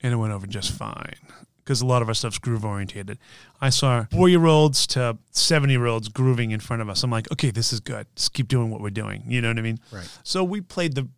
And 0.02 0.12
it 0.12 0.16
went 0.16 0.32
over 0.32 0.46
just 0.46 0.72
fine 0.72 1.16
because 1.64 1.80
a 1.80 1.86
lot 1.86 2.00
of 2.00 2.08
our 2.08 2.14
stuff's 2.14 2.38
groove 2.38 2.64
orientated. 2.64 3.18
I 3.60 3.70
saw 3.70 4.04
four 4.12 4.28
year 4.28 4.46
olds 4.46 4.86
to 4.88 5.18
seven 5.32 5.68
year 5.68 5.86
olds 5.86 6.08
grooving 6.08 6.52
in 6.52 6.60
front 6.60 6.82
of 6.82 6.88
us. 6.88 7.02
I'm 7.02 7.10
like, 7.10 7.30
okay, 7.32 7.50
this 7.50 7.72
is 7.72 7.80
good. 7.80 8.06
Just 8.14 8.32
keep 8.32 8.46
doing 8.46 8.70
what 8.70 8.80
we're 8.80 8.90
doing. 8.90 9.24
You 9.26 9.40
know 9.40 9.48
what 9.48 9.58
I 9.58 9.62
mean? 9.62 9.80
Right. 9.90 10.08
So 10.22 10.44
we 10.44 10.60
played 10.60 10.94
the, 10.94 11.08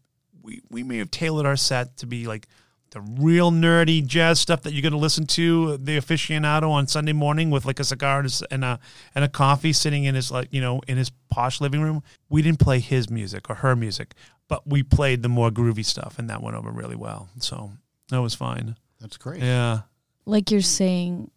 we, 0.42 0.62
we 0.70 0.82
may 0.82 0.98
have 0.98 1.10
tailored 1.10 1.44
our 1.44 1.56
set 1.56 1.98
to 1.98 2.06
be 2.06 2.26
like 2.26 2.46
the 2.90 3.00
real 3.00 3.50
nerdy 3.52 4.04
jazz 4.04 4.40
stuff 4.40 4.62
that 4.62 4.72
you're 4.72 4.82
going 4.82 4.92
to 4.92 4.98
listen 4.98 5.26
to 5.26 5.76
the 5.76 5.98
aficionado 5.98 6.70
on 6.70 6.86
Sunday 6.86 7.12
morning 7.12 7.50
with 7.50 7.64
like 7.66 7.78
a 7.80 7.84
cigar 7.84 8.18
and 8.20 8.26
a 8.26 8.30
s- 8.30 8.42
and 8.50 8.64
a 8.64 8.78
and 9.14 9.24
a 9.24 9.28
coffee 9.28 9.72
sitting 9.72 10.04
in 10.04 10.14
his 10.14 10.30
like 10.30 10.48
you 10.50 10.60
know 10.60 10.80
in 10.88 10.96
his 10.96 11.10
posh 11.30 11.60
living 11.60 11.82
room. 11.82 12.02
We 12.28 12.42
didn't 12.42 12.60
play 12.60 12.80
his 12.80 13.10
music 13.10 13.50
or 13.50 13.56
her 13.56 13.76
music, 13.76 14.14
but 14.48 14.66
we 14.66 14.82
played 14.82 15.22
the 15.22 15.28
more 15.28 15.50
groovy 15.50 15.84
stuff, 15.84 16.18
and 16.18 16.30
that 16.30 16.42
went 16.42 16.56
over 16.56 16.70
really 16.70 16.96
well. 16.96 17.28
So 17.38 17.72
that 18.10 18.22
was 18.22 18.34
fine. 18.34 18.76
That's 19.00 19.16
great. 19.16 19.42
Yeah. 19.42 19.80
like 20.26 20.50
you're 20.50 20.60
saying, 20.62 21.30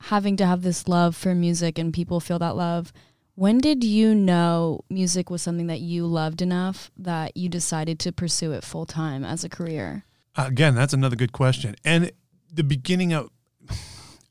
having 0.00 0.36
to 0.38 0.46
have 0.46 0.62
this 0.62 0.86
love 0.88 1.16
for 1.16 1.34
music 1.34 1.78
and 1.78 1.92
people 1.94 2.20
feel 2.20 2.38
that 2.40 2.56
love. 2.56 2.92
When 3.34 3.58
did 3.58 3.84
you 3.84 4.16
know 4.16 4.80
music 4.90 5.30
was 5.30 5.42
something 5.42 5.68
that 5.68 5.80
you 5.80 6.06
loved 6.06 6.42
enough 6.42 6.90
that 6.98 7.36
you 7.36 7.48
decided 7.48 8.00
to 8.00 8.10
pursue 8.12 8.50
it 8.50 8.64
full 8.64 8.84
time 8.84 9.24
as 9.24 9.44
a 9.44 9.48
career? 9.48 10.04
Again, 10.36 10.74
that's 10.74 10.92
another 10.92 11.16
good 11.16 11.32
question. 11.32 11.74
And 11.84 12.12
the 12.52 12.64
beginning 12.64 13.12
of, 13.12 13.30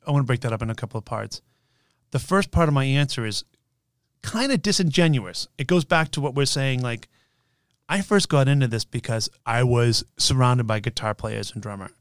I 0.06 0.12
want 0.12 0.24
to 0.24 0.27
break 0.27 0.42
that 0.42 0.54
up 0.54 0.62
in 0.62 0.70
a 0.70 0.75
couple 0.75 0.98
of 0.98 1.06
parts. 1.06 1.42
The 2.12 2.20
first 2.20 2.51
part 2.51 2.70
of 2.70 2.74
my 2.74 2.86
answer 2.86 3.25
is 3.25 3.44
kind 4.22 4.51
of 4.51 4.62
disingenuous. 4.62 5.48
It 5.58 5.68
goes 5.68 5.86
back 5.86 6.12
to 6.12 6.22
what 6.22 6.36
we're 6.36 6.46
saying. 6.46 6.82
Like, 6.82 7.10
I 7.89 8.01
first 8.01 8.30
got 8.30 8.48
into 8.48 8.68
this 8.68 8.86
because 8.86 9.30
I 9.46 9.63
was 9.63 10.04
surrounded 10.18 10.68
by 10.68 10.80
guitar 10.80 11.13
players 11.13 11.51
and 11.51 11.62
drummer 11.62 11.92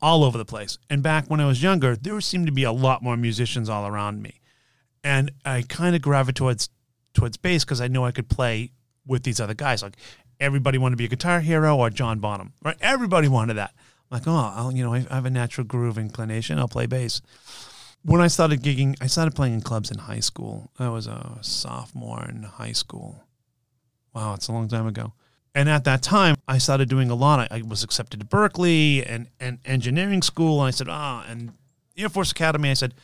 all 0.00 0.24
over 0.24 0.38
the 0.38 0.44
place. 0.44 0.78
And 0.88 1.02
back 1.02 1.26
when 1.26 1.40
I 1.40 1.46
was 1.46 1.62
younger, 1.62 1.96
there 1.96 2.20
seemed 2.20 2.46
to 2.46 2.52
be 2.52 2.64
a 2.64 2.72
lot 2.72 3.02
more 3.02 3.16
musicians 3.16 3.68
all 3.68 3.86
around 3.86 4.22
me. 4.22 4.40
And 5.02 5.30
I 5.44 5.62
kind 5.68 5.96
of 5.96 6.02
gravitated 6.02 6.36
towards 6.36 6.68
towards 7.14 7.36
bass 7.36 7.64
because 7.64 7.80
I 7.80 7.88
knew 7.88 8.04
I 8.04 8.12
could 8.12 8.28
play 8.28 8.72
with 9.06 9.22
these 9.22 9.40
other 9.40 9.54
guys. 9.54 9.82
Like 9.82 9.96
everybody 10.40 10.78
wanted 10.78 10.94
to 10.94 10.96
be 10.96 11.04
a 11.04 11.08
guitar 11.08 11.40
hero 11.40 11.76
or 11.76 11.90
John 11.90 12.18
Bonham, 12.18 12.52
right? 12.62 12.76
Everybody 12.80 13.28
wanted 13.28 13.54
that. 13.54 13.72
I'm 14.10 14.18
like, 14.18 14.26
oh, 14.26 14.52
I'll, 14.54 14.72
you 14.72 14.84
know, 14.84 14.94
I 14.94 15.00
have 15.10 15.26
a 15.26 15.30
natural 15.30 15.66
groove 15.66 15.98
inclination. 15.98 16.58
I'll 16.58 16.68
play 16.68 16.86
bass. 16.86 17.20
When 18.04 18.20
I 18.20 18.28
started 18.28 18.62
gigging, 18.62 18.96
I 19.00 19.06
started 19.06 19.34
playing 19.34 19.54
in 19.54 19.60
clubs 19.60 19.90
in 19.90 19.98
high 19.98 20.20
school. 20.20 20.70
I 20.78 20.88
was 20.88 21.06
a 21.06 21.38
sophomore 21.42 22.24
in 22.28 22.44
high 22.44 22.72
school. 22.72 23.24
Wow, 24.14 24.34
it's 24.34 24.48
a 24.48 24.52
long 24.52 24.68
time 24.68 24.86
ago. 24.86 25.12
And 25.54 25.68
at 25.68 25.84
that 25.84 26.02
time, 26.02 26.36
I 26.46 26.58
started 26.58 26.88
doing 26.88 27.10
a 27.10 27.14
lot. 27.14 27.50
I, 27.50 27.58
I 27.58 27.62
was 27.62 27.82
accepted 27.82 28.20
to 28.20 28.26
Berklee 28.26 29.04
and, 29.06 29.28
and 29.40 29.58
engineering 29.64 30.22
school. 30.22 30.60
And 30.60 30.68
I 30.68 30.70
said, 30.70 30.88
ah, 30.88 31.24
and 31.28 31.52
Air 31.96 32.08
Force 32.08 32.30
Academy. 32.30 32.70
I 32.70 32.74
said, 32.74 32.94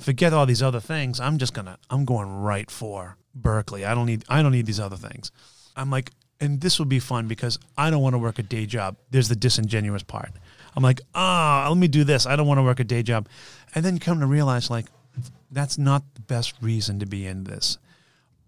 forget 0.00 0.32
all 0.32 0.46
these 0.46 0.62
other 0.62 0.80
things. 0.80 1.20
I'm 1.20 1.38
just 1.38 1.54
gonna, 1.54 1.78
I'm 1.90 2.04
going 2.04 2.28
right 2.28 2.70
for 2.70 3.18
Berklee. 3.38 3.86
I 3.86 3.94
don't 3.94 4.06
need, 4.06 4.24
I 4.28 4.42
don't 4.42 4.52
need 4.52 4.66
these 4.66 4.80
other 4.80 4.96
things. 4.96 5.30
I'm 5.76 5.90
like, 5.90 6.10
and 6.40 6.60
this 6.60 6.78
will 6.78 6.86
be 6.86 7.00
fun 7.00 7.26
because 7.26 7.58
I 7.76 7.90
don't 7.90 8.02
want 8.02 8.14
to 8.14 8.18
work 8.18 8.38
a 8.38 8.42
day 8.42 8.66
job. 8.66 8.96
There's 9.10 9.28
the 9.28 9.36
disingenuous 9.36 10.02
part. 10.02 10.30
I'm 10.76 10.82
like, 10.82 11.00
ah, 11.14 11.66
let 11.68 11.78
me 11.78 11.88
do 11.88 12.04
this. 12.04 12.26
I 12.26 12.36
don't 12.36 12.46
want 12.46 12.58
to 12.58 12.62
work 12.62 12.80
a 12.80 12.84
day 12.84 13.02
job. 13.02 13.28
And 13.74 13.84
then 13.84 13.98
come 13.98 14.20
to 14.20 14.26
realize, 14.26 14.70
like, 14.70 14.86
that's 15.50 15.78
not 15.78 16.02
the 16.14 16.20
best 16.20 16.54
reason 16.60 17.00
to 17.00 17.06
be 17.06 17.26
in 17.26 17.44
this. 17.44 17.78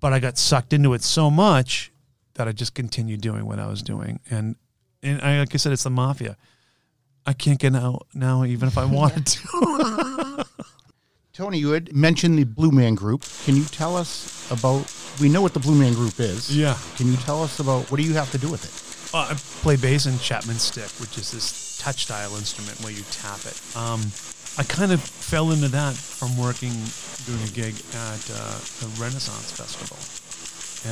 But 0.00 0.12
I 0.12 0.20
got 0.20 0.38
sucked 0.38 0.73
into 0.73 0.94
it 0.94 1.02
so 1.02 1.30
much 1.30 1.90
that 2.35 2.47
I 2.47 2.52
just 2.52 2.75
continued 2.75 3.20
doing 3.20 3.47
what 3.47 3.59
I 3.59 3.66
was 3.66 3.82
doing. 3.82 4.20
And 4.30 4.56
and 5.02 5.20
I, 5.23 5.40
like 5.40 5.54
I 5.54 5.59
said, 5.59 5.73
it's 5.73 5.85
the 5.85 5.90
mafia. 5.90 6.37
I 7.26 7.32
can't 7.32 7.59
get 7.59 7.75
out 7.75 8.06
now, 8.14 8.44
even 8.44 8.68
if 8.68 8.78
I 8.78 8.85
wanted 8.85 9.26
to. 9.26 10.47
Tony, 11.40 11.56
you 11.56 11.70
had 11.70 11.97
mentioned 11.97 12.38
the 12.38 12.44
Blue 12.44 12.70
Man 12.70 12.94
Group. 12.94 13.25
Can 13.47 13.56
you 13.56 13.64
tell 13.64 13.97
us 13.97 14.47
about? 14.50 14.85
We 15.23 15.30
know 15.30 15.40
what 15.40 15.54
the 15.54 15.59
Blue 15.59 15.75
Man 15.75 15.94
Group 15.94 16.20
is. 16.20 16.54
Yeah. 16.54 16.76
Can 16.99 17.06
you 17.11 17.16
tell 17.16 17.42
us 17.42 17.61
about 17.61 17.90
what 17.90 17.97
do 17.97 18.02
you 18.02 18.12
have 18.12 18.30
to 18.32 18.38
do 18.38 18.50
with 18.50 18.61
it? 18.61 19.14
Uh, 19.14 19.28
I 19.30 19.35
play 19.62 19.76
bass 19.76 20.04
in 20.04 20.18
Chapman 20.18 20.59
stick, 20.59 20.90
which 21.00 21.16
is 21.16 21.30
this 21.32 21.78
touch 21.80 22.02
style 22.04 22.37
instrument 22.37 22.78
where 22.85 22.92
you 22.92 23.02
tap 23.11 23.40
it. 23.47 23.56
Um, 23.75 24.02
I 24.59 24.64
kind 24.64 24.92
of 24.92 25.00
fell 25.00 25.50
into 25.50 25.68
that 25.68 25.94
from 25.94 26.37
working 26.37 26.76
doing 27.25 27.40
a 27.40 27.52
gig 27.56 27.73
at 27.73 28.20
uh, 28.37 28.61
the 28.85 28.92
Renaissance 29.00 29.50
Festival, 29.50 29.97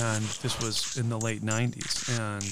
and 0.00 0.24
this 0.40 0.58
was 0.64 0.96
in 0.96 1.10
the 1.10 1.20
late 1.20 1.42
'90s. 1.42 2.08
And 2.16 2.48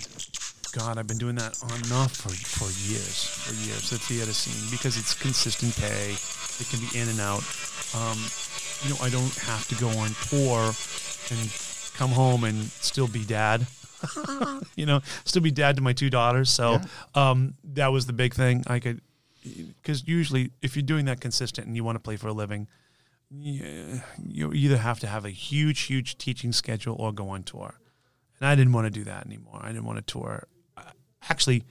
God, 0.76 0.98
I've 0.98 1.08
been 1.08 1.16
doing 1.16 1.36
that 1.36 1.56
on 1.64 1.80
and 1.80 1.92
off 1.92 2.12
for 2.12 2.28
for 2.28 2.68
years, 2.84 3.24
for 3.24 3.54
years. 3.54 3.88
The 3.88 3.98
theater 3.98 4.34
scene 4.34 4.68
because 4.70 4.98
it's 4.98 5.14
consistent 5.14 5.74
pay. 5.80 6.12
It 6.60 6.68
can 6.68 6.80
be 6.80 6.92
in 6.92 7.08
and 7.08 7.20
out. 7.20 7.40
Um, 7.94 8.18
you 8.82 8.90
know, 8.90 8.96
I 9.02 9.10
don't 9.10 9.34
have 9.38 9.66
to 9.68 9.74
go 9.76 9.88
on 9.88 10.10
tour 10.28 10.72
and 11.30 11.92
come 11.94 12.10
home 12.10 12.44
and 12.44 12.64
still 12.64 13.08
be 13.08 13.24
dad. 13.24 13.66
you 14.76 14.86
know, 14.86 15.00
still 15.24 15.42
be 15.42 15.50
dad 15.50 15.76
to 15.76 15.82
my 15.82 15.92
two 15.92 16.10
daughters. 16.10 16.50
So 16.50 16.80
um, 17.14 17.54
that 17.64 17.88
was 17.88 18.06
the 18.06 18.12
big 18.12 18.34
thing. 18.34 18.64
I 18.66 18.78
could, 18.78 19.00
because 19.42 20.06
usually 20.06 20.50
if 20.62 20.76
you're 20.76 20.82
doing 20.82 21.06
that 21.06 21.20
consistent 21.20 21.66
and 21.66 21.76
you 21.76 21.84
want 21.84 21.96
to 21.96 22.00
play 22.00 22.16
for 22.16 22.28
a 22.28 22.32
living, 22.32 22.68
you, 23.30 24.00
you 24.24 24.52
either 24.52 24.76
have 24.76 25.00
to 25.00 25.06
have 25.06 25.24
a 25.24 25.30
huge, 25.30 25.82
huge 25.82 26.18
teaching 26.18 26.52
schedule 26.52 26.96
or 26.98 27.12
go 27.12 27.30
on 27.30 27.42
tour. 27.42 27.74
And 28.38 28.48
I 28.48 28.54
didn't 28.54 28.72
want 28.72 28.86
to 28.86 28.90
do 28.90 29.04
that 29.04 29.26
anymore. 29.26 29.60
I 29.62 29.68
didn't 29.68 29.84
want 29.84 29.98
to 29.98 30.12
tour. 30.12 30.46
Actually, 31.28 31.64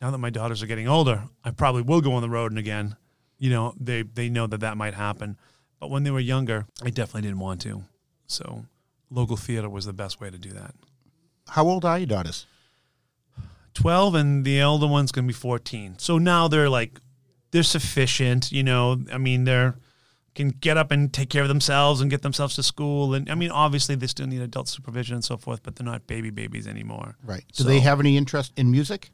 now 0.00 0.10
that 0.10 0.18
my 0.18 0.30
daughters 0.30 0.62
are 0.62 0.66
getting 0.66 0.88
older, 0.88 1.24
I 1.44 1.50
probably 1.50 1.82
will 1.82 2.00
go 2.00 2.12
on 2.14 2.22
the 2.22 2.30
road 2.30 2.52
and 2.52 2.58
again. 2.58 2.96
You 3.38 3.50
know, 3.50 3.74
they 3.80 4.02
they 4.02 4.28
know 4.28 4.46
that 4.46 4.60
that 4.60 4.76
might 4.76 4.94
happen. 4.94 5.36
But 5.82 5.90
when 5.90 6.04
they 6.04 6.12
were 6.12 6.20
younger, 6.20 6.66
I 6.80 6.90
definitely 6.90 7.22
didn't 7.22 7.40
want 7.40 7.60
to. 7.62 7.82
So 8.28 8.66
local 9.10 9.36
theater 9.36 9.68
was 9.68 9.84
the 9.84 9.92
best 9.92 10.20
way 10.20 10.30
to 10.30 10.38
do 10.38 10.50
that. 10.50 10.76
How 11.48 11.66
old 11.66 11.84
are 11.84 11.98
your 11.98 12.06
daughters? 12.06 12.46
12 13.74 14.14
and 14.14 14.44
the 14.44 14.60
elder 14.60 14.86
one's 14.86 15.10
going 15.10 15.24
to 15.24 15.26
be 15.26 15.36
14. 15.36 15.96
So 15.98 16.18
now 16.18 16.46
they're 16.46 16.68
like 16.68 17.00
they're 17.50 17.64
sufficient, 17.64 18.52
you 18.52 18.62
know. 18.62 19.02
I 19.12 19.18
mean, 19.18 19.42
they're 19.42 19.74
can 20.36 20.50
get 20.50 20.76
up 20.76 20.92
and 20.92 21.12
take 21.12 21.30
care 21.30 21.42
of 21.42 21.48
themselves 21.48 22.00
and 22.00 22.08
get 22.08 22.22
themselves 22.22 22.54
to 22.54 22.62
school 22.62 23.12
and 23.14 23.28
I 23.28 23.34
mean, 23.34 23.50
obviously 23.50 23.96
they 23.96 24.06
still 24.06 24.28
need 24.28 24.40
adult 24.40 24.68
supervision 24.68 25.16
and 25.16 25.24
so 25.24 25.36
forth, 25.36 25.64
but 25.64 25.74
they're 25.74 25.84
not 25.84 26.06
baby 26.06 26.30
babies 26.30 26.68
anymore. 26.68 27.16
Right. 27.24 27.42
Do 27.56 27.64
So- 27.64 27.68
they 27.68 27.80
have 27.80 27.98
any 27.98 28.16
interest 28.16 28.52
in 28.56 28.70
music? 28.70 29.10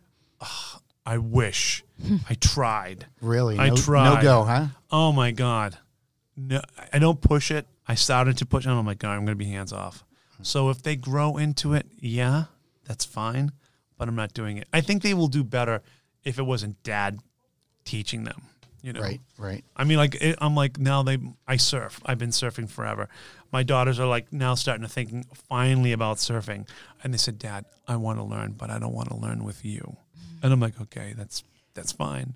I 1.07 1.17
wish. 1.17 1.83
Hmm. 2.07 2.17
I 2.29 2.35
tried. 2.35 3.07
Really? 3.23 3.59
I 3.59 3.71
no, 3.71 3.77
tried. 3.77 4.17
No 4.17 4.21
go, 4.23 4.45
huh? 4.45 4.67
Oh 4.91 5.13
my 5.13 5.31
god. 5.31 5.79
No, 6.39 6.61
I 6.93 7.01
don't 7.01 7.21
push 7.21 7.51
it. 7.51 7.67
I 7.89 7.97
started 7.97 8.39
to 8.39 8.47
push 8.47 8.65
it. 8.65 8.71
and 8.71 8.79
I'm 8.79 8.87
like, 8.87 9.01
God, 9.01 9.11
I'm 9.11 9.25
going 9.25 9.37
to 9.37 9.45
be 9.45 9.51
hands 9.51 9.73
off. 9.73 10.05
So 10.43 10.71
if 10.71 10.83
they 10.83 10.95
grow 10.95 11.37
into 11.37 11.75
it, 11.75 11.87
yeah, 11.99 12.45
that's 12.85 13.05
fine. 13.05 13.51
But 13.97 14.07
I'm 14.07 14.15
not 14.15 14.33
doing 14.35 14.57
it. 14.59 14.69
I 14.73 14.81
think 14.81 15.03
they 15.03 15.15
will 15.15 15.27
do 15.27 15.43
better 15.43 15.83
if 16.23 16.39
it 16.39 16.45
wasn't 16.45 16.81
dad 16.85 17.19
teaching 17.85 18.23
them. 18.23 18.43
You 18.81 18.93
know, 18.93 19.01
Right, 19.01 19.21
right. 19.37 19.65
I 19.77 19.83
mean, 19.83 19.97
like 19.99 20.15
it, 20.15 20.39
I'm 20.41 20.55
like 20.55 20.79
now 20.79 21.03
they 21.03 21.19
I 21.49 21.57
surf. 21.57 22.01
I've 22.07 22.19
been 22.19 22.31
surfing 22.31 22.71
forever. 22.71 23.09
My 23.51 23.65
daughters 23.65 23.99
are 23.99 24.07
like 24.07 24.33
now 24.33 24.55
starting 24.55 24.83
to 24.87 24.89
think 24.89 25.27
finally 25.49 25.91
about 25.91 26.19
surfing, 26.19 26.69
and 27.03 27.13
they 27.13 27.19
said, 27.19 27.41
"Dad, 27.41 27.65
I 27.89 27.97
want 27.97 28.21
to 28.21 28.23
learn, 28.23 28.53
but 28.53 28.71
I 28.71 28.79
don't 28.79 28.95
want 28.95 29.09
to 29.09 29.17
learn 29.17 29.43
with 29.43 29.65
you." 29.65 29.97
And 30.45 30.53
I'm 30.53 30.61
like, 30.61 30.81
"Okay, 30.81 31.13
that's 31.17 31.43
that's 31.75 31.91
fine. 31.91 32.35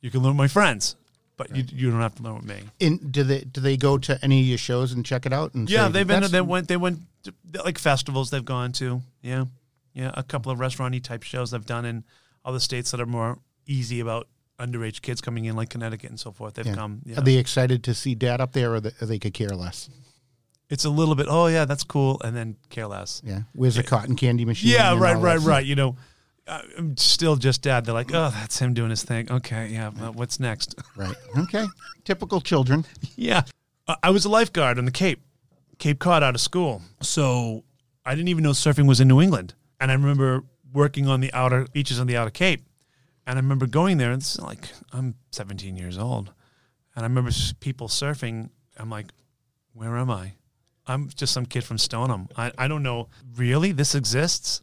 You 0.00 0.10
can 0.10 0.20
learn 0.20 0.32
with 0.32 0.38
my 0.38 0.48
friends, 0.48 0.96
but 1.36 1.54
you 1.54 1.64
you 1.68 1.90
don't 1.90 2.00
have 2.00 2.14
to 2.16 2.22
learn 2.22 2.36
with 2.36 2.44
me." 2.44 2.60
In, 2.80 2.98
do 3.10 3.22
they 3.24 3.40
do 3.40 3.60
they 3.60 3.76
go 3.76 3.98
to 3.98 4.18
any 4.22 4.40
of 4.40 4.46
your 4.46 4.58
shows 4.58 4.92
and 4.92 5.04
check 5.04 5.26
it 5.26 5.32
out? 5.32 5.54
And 5.54 5.68
Yeah, 5.70 5.86
say, 5.86 5.92
they've 5.92 6.06
been 6.06 6.30
they 6.30 6.40
went 6.40 6.68
they 6.68 6.76
went 6.76 7.00
to, 7.24 7.34
like 7.64 7.78
festivals 7.78 8.30
they've 8.30 8.44
gone 8.44 8.72
to. 8.72 9.02
Yeah, 9.22 9.44
yeah, 9.92 10.10
a 10.14 10.22
couple 10.22 10.50
of 10.52 10.58
restauranty 10.60 11.00
type 11.00 11.22
shows 11.22 11.52
I've 11.54 11.66
done 11.66 11.84
in 11.84 12.04
other 12.44 12.60
states 12.60 12.90
that 12.90 13.00
are 13.00 13.06
more 13.06 13.38
easy 13.66 14.00
about 14.00 14.28
underage 14.58 15.02
kids 15.02 15.20
coming 15.20 15.46
in, 15.46 15.56
like 15.56 15.70
Connecticut 15.70 16.10
and 16.10 16.20
so 16.20 16.30
forth. 16.30 16.54
They've 16.54 16.66
Yeah. 16.66 16.74
come. 16.74 17.00
Yeah. 17.04 17.18
Are 17.18 17.22
they 17.22 17.36
excited 17.36 17.82
to 17.84 17.94
see 17.94 18.14
dad 18.14 18.40
up 18.40 18.52
there, 18.52 18.74
or, 18.74 18.80
they, 18.80 18.92
or 19.00 19.06
they 19.06 19.18
could 19.18 19.34
care 19.34 19.48
less? 19.50 19.88
it's 20.70 20.84
a 20.84 20.90
little 20.90 21.14
bit. 21.14 21.26
Oh 21.28 21.46
yeah, 21.46 21.64
that's 21.66 21.84
cool, 21.84 22.20
and 22.24 22.34
then 22.36 22.56
care 22.70 22.86
less. 22.86 23.20
Yeah. 23.24 23.42
Where's 23.54 23.74
the 23.76 23.82
cotton 23.82 24.16
candy 24.16 24.44
machine? 24.44 24.70
Yeah, 24.72 24.96
right, 24.98 25.16
right, 25.16 25.38
all 25.38 25.44
right. 25.46 25.64
You 25.64 25.74
know, 25.76 25.96
I'm 26.46 26.96
still 26.96 27.36
just 27.36 27.62
dad. 27.62 27.84
They're 27.86 27.94
like, 27.94 28.12
oh, 28.12 28.30
that's 28.30 28.58
him 28.58 28.74
doing 28.74 28.90
his 28.90 29.02
thing. 29.02 29.30
Okay, 29.30 29.68
yeah. 29.68 29.90
Well, 29.98 30.12
what's 30.12 30.38
next? 30.38 30.74
Right. 30.96 31.14
Okay. 31.38 31.64
Typical 32.04 32.40
children. 32.40 32.84
yeah, 33.16 33.42
Uh, 33.88 33.96
I 34.02 34.10
was 34.10 34.24
a 34.24 34.28
lifeguard 34.28 34.78
on 34.78 34.84
the 34.84 34.90
Cape, 34.90 35.20
Cape 35.78 35.98
Cod, 35.98 36.22
out 36.22 36.34
of 36.34 36.40
school. 36.40 36.82
So 37.00 37.64
I 38.04 38.14
didn't 38.14 38.28
even 38.28 38.44
know 38.44 38.50
surfing 38.52 38.86
was 38.86 39.00
in 39.00 39.08
New 39.08 39.20
England. 39.20 39.54
And 39.80 39.90
I 39.90 39.94
remember 39.94 40.44
working 40.72 41.08
on 41.08 41.20
the 41.20 41.32
outer 41.32 41.66
beaches 41.72 41.98
on 41.98 42.06
the 42.06 42.16
outer 42.16 42.30
Cape, 42.30 42.62
and 43.26 43.38
I 43.38 43.40
remember 43.42 43.66
going 43.66 43.96
there. 43.98 44.12
And 44.12 44.22
is 44.22 44.38
like 44.40 44.68
I'm 44.92 45.14
17 45.32 45.76
years 45.76 45.98
old, 45.98 46.32
and 46.94 47.04
I 47.04 47.08
remember 47.08 47.30
people 47.60 47.88
surfing. 47.88 48.50
I'm 48.78 48.90
like, 48.90 49.06
where 49.72 49.96
am 49.96 50.10
I? 50.10 50.34
I'm 50.86 51.08
just 51.08 51.32
some 51.32 51.46
kid 51.46 51.64
from 51.64 51.78
Stoneham. 51.78 52.28
I, 52.36 52.52
I 52.58 52.68
don't 52.68 52.82
know. 52.82 53.08
Really, 53.36 53.72
this 53.72 53.94
exists? 53.94 54.60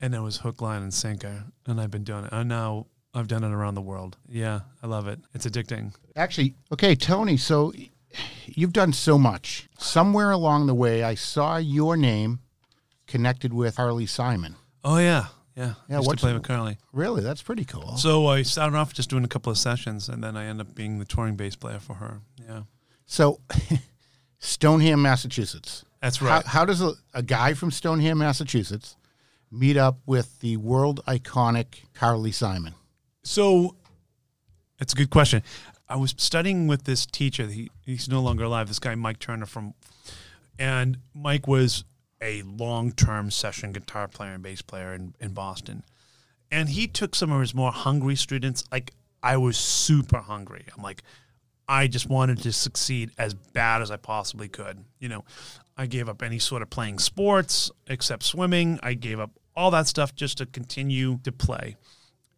And 0.00 0.14
it 0.14 0.20
was 0.20 0.38
hook, 0.38 0.60
line, 0.60 0.82
and 0.82 0.92
sinker. 0.92 1.44
And 1.66 1.80
I've 1.80 1.90
been 1.90 2.04
doing 2.04 2.24
it. 2.24 2.30
And 2.32 2.48
now 2.48 2.86
I've 3.14 3.28
done 3.28 3.44
it 3.44 3.52
around 3.52 3.74
the 3.74 3.80
world. 3.82 4.16
Yeah, 4.28 4.60
I 4.82 4.86
love 4.86 5.06
it. 5.08 5.20
It's 5.34 5.46
addicting. 5.46 5.92
Actually, 6.16 6.54
okay, 6.72 6.94
Tony. 6.94 7.36
So 7.36 7.72
you've 8.46 8.72
done 8.72 8.92
so 8.92 9.18
much. 9.18 9.68
Somewhere 9.78 10.30
along 10.30 10.66
the 10.66 10.74
way, 10.74 11.02
I 11.04 11.14
saw 11.14 11.56
your 11.56 11.96
name 11.96 12.40
connected 13.06 13.52
with 13.52 13.76
Carly 13.76 14.06
Simon. 14.06 14.56
Oh 14.82 14.98
yeah, 14.98 15.26
yeah. 15.56 15.74
Yeah, 15.88 15.98
Used 15.98 16.10
to 16.10 16.16
play 16.16 16.32
with 16.34 16.42
Carly. 16.42 16.76
Really, 16.92 17.22
that's 17.22 17.40
pretty 17.42 17.64
cool. 17.64 17.96
So 17.96 18.26
I 18.26 18.42
started 18.42 18.76
off 18.76 18.92
just 18.92 19.08
doing 19.10 19.24
a 19.24 19.28
couple 19.28 19.50
of 19.52 19.58
sessions, 19.58 20.08
and 20.08 20.22
then 20.22 20.36
I 20.36 20.46
ended 20.46 20.66
up 20.68 20.74
being 20.74 20.98
the 20.98 21.04
touring 21.04 21.36
bass 21.36 21.56
player 21.56 21.78
for 21.78 21.94
her. 21.94 22.20
Yeah, 22.46 22.62
So, 23.06 23.40
Stoneham, 24.38 25.00
Massachusetts. 25.02 25.84
that's 26.00 26.18
How, 26.18 26.26
right. 26.26 26.44
how 26.46 26.64
does 26.64 26.82
a, 26.82 26.92
a 27.14 27.22
guy 27.22 27.54
from 27.54 27.70
Stoneham, 27.70 28.18
Massachusetts, 28.18 28.96
meet 29.54 29.76
up 29.76 29.98
with 30.06 30.40
the 30.40 30.56
world 30.56 31.00
iconic 31.06 31.84
Carly 31.94 32.32
Simon? 32.32 32.74
So 33.22 33.76
that's 34.78 34.92
a 34.92 34.96
good 34.96 35.10
question. 35.10 35.42
I 35.88 35.96
was 35.96 36.14
studying 36.16 36.66
with 36.66 36.84
this 36.84 37.06
teacher. 37.06 37.46
He 37.46 37.70
he's 37.84 38.08
no 38.08 38.20
longer 38.20 38.44
alive. 38.44 38.68
This 38.68 38.78
guy 38.78 38.94
Mike 38.94 39.18
Turner 39.18 39.46
from, 39.46 39.74
and 40.58 40.98
Mike 41.14 41.46
was 41.46 41.84
a 42.20 42.42
long 42.42 42.92
term 42.92 43.30
session 43.30 43.72
guitar 43.72 44.08
player 44.08 44.32
and 44.32 44.42
bass 44.42 44.62
player 44.62 44.94
in, 44.94 45.14
in 45.20 45.34
Boston, 45.34 45.84
and 46.50 46.70
he 46.70 46.86
took 46.86 47.14
some 47.14 47.30
of 47.30 47.40
his 47.40 47.54
more 47.54 47.72
hungry 47.72 48.16
students. 48.16 48.64
Like 48.72 48.92
I 49.22 49.36
was 49.36 49.56
super 49.56 50.18
hungry. 50.18 50.66
I'm 50.76 50.82
like, 50.82 51.02
I 51.68 51.86
just 51.86 52.08
wanted 52.08 52.42
to 52.42 52.52
succeed 52.52 53.10
as 53.18 53.34
bad 53.34 53.82
as 53.82 53.90
I 53.90 53.96
possibly 53.96 54.48
could. 54.48 54.84
You 54.98 55.08
know, 55.08 55.24
I 55.76 55.86
gave 55.86 56.08
up 56.08 56.22
any 56.22 56.38
sort 56.38 56.62
of 56.62 56.70
playing 56.70 56.98
sports 56.98 57.70
except 57.86 58.22
swimming. 58.22 58.78
I 58.82 58.94
gave 58.94 59.20
up 59.20 59.30
all 59.56 59.70
that 59.70 59.86
stuff 59.86 60.14
just 60.14 60.38
to 60.38 60.46
continue 60.46 61.18
to 61.24 61.32
play. 61.32 61.76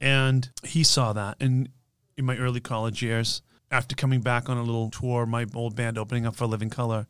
And 0.01 0.49
he 0.63 0.83
saw 0.83 1.13
that. 1.13 1.37
And 1.41 1.69
in 2.17 2.25
my 2.25 2.37
early 2.37 2.61
college 2.61 3.03
years, 3.03 3.43
after 3.71 3.97
coming 3.97 4.21
back 4.21 4.49
on 4.49 4.57
a 4.57 4.63
little 4.63 4.91
tour, 4.91 5.27
my 5.27 5.47
old 5.55 5.75
band 5.75 5.99
opening 5.99 6.27
up 6.27 6.37
for 6.37 6.47
Living 6.47 6.71
Colour, 6.71 7.07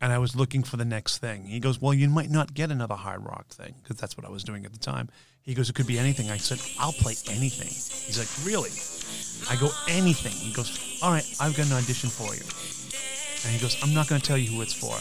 and 0.00 0.12
I 0.12 0.18
was 0.18 0.36
looking 0.36 0.62
for 0.62 0.76
the 0.76 0.84
next 0.84 1.18
thing. 1.18 1.46
He 1.46 1.58
goes, 1.58 1.80
Well, 1.80 1.92
you 1.92 2.08
might 2.08 2.30
not 2.30 2.54
get 2.54 2.70
another 2.70 2.94
hard 2.94 3.24
rock 3.24 3.48
thing, 3.48 3.74
because 3.82 3.96
that's 3.96 4.16
what 4.16 4.24
I 4.24 4.30
was 4.30 4.44
doing 4.44 4.64
at 4.64 4.72
the 4.72 4.78
time. 4.78 5.08
He 5.42 5.54
goes, 5.54 5.68
It 5.68 5.74
could 5.74 5.86
be 5.86 5.98
anything. 5.98 6.30
I 6.30 6.36
said, 6.36 6.60
I'll 6.78 6.92
play 6.92 7.14
anything. 7.28 7.68
He's 7.68 8.18
like, 8.18 8.46
Really? 8.46 8.70
I 9.50 9.60
go, 9.60 9.70
Anything. 9.88 10.32
He 10.32 10.52
goes, 10.52 11.00
All 11.02 11.10
right, 11.10 11.26
I've 11.40 11.56
got 11.56 11.66
an 11.66 11.72
audition 11.72 12.10
for 12.10 12.34
you. 12.34 12.44
And 13.44 13.54
he 13.54 13.60
goes, 13.60 13.76
I'm 13.82 13.94
not 13.94 14.08
going 14.08 14.20
to 14.20 14.26
tell 14.26 14.38
you 14.38 14.50
who 14.50 14.62
it's 14.62 14.74
for. 14.74 14.94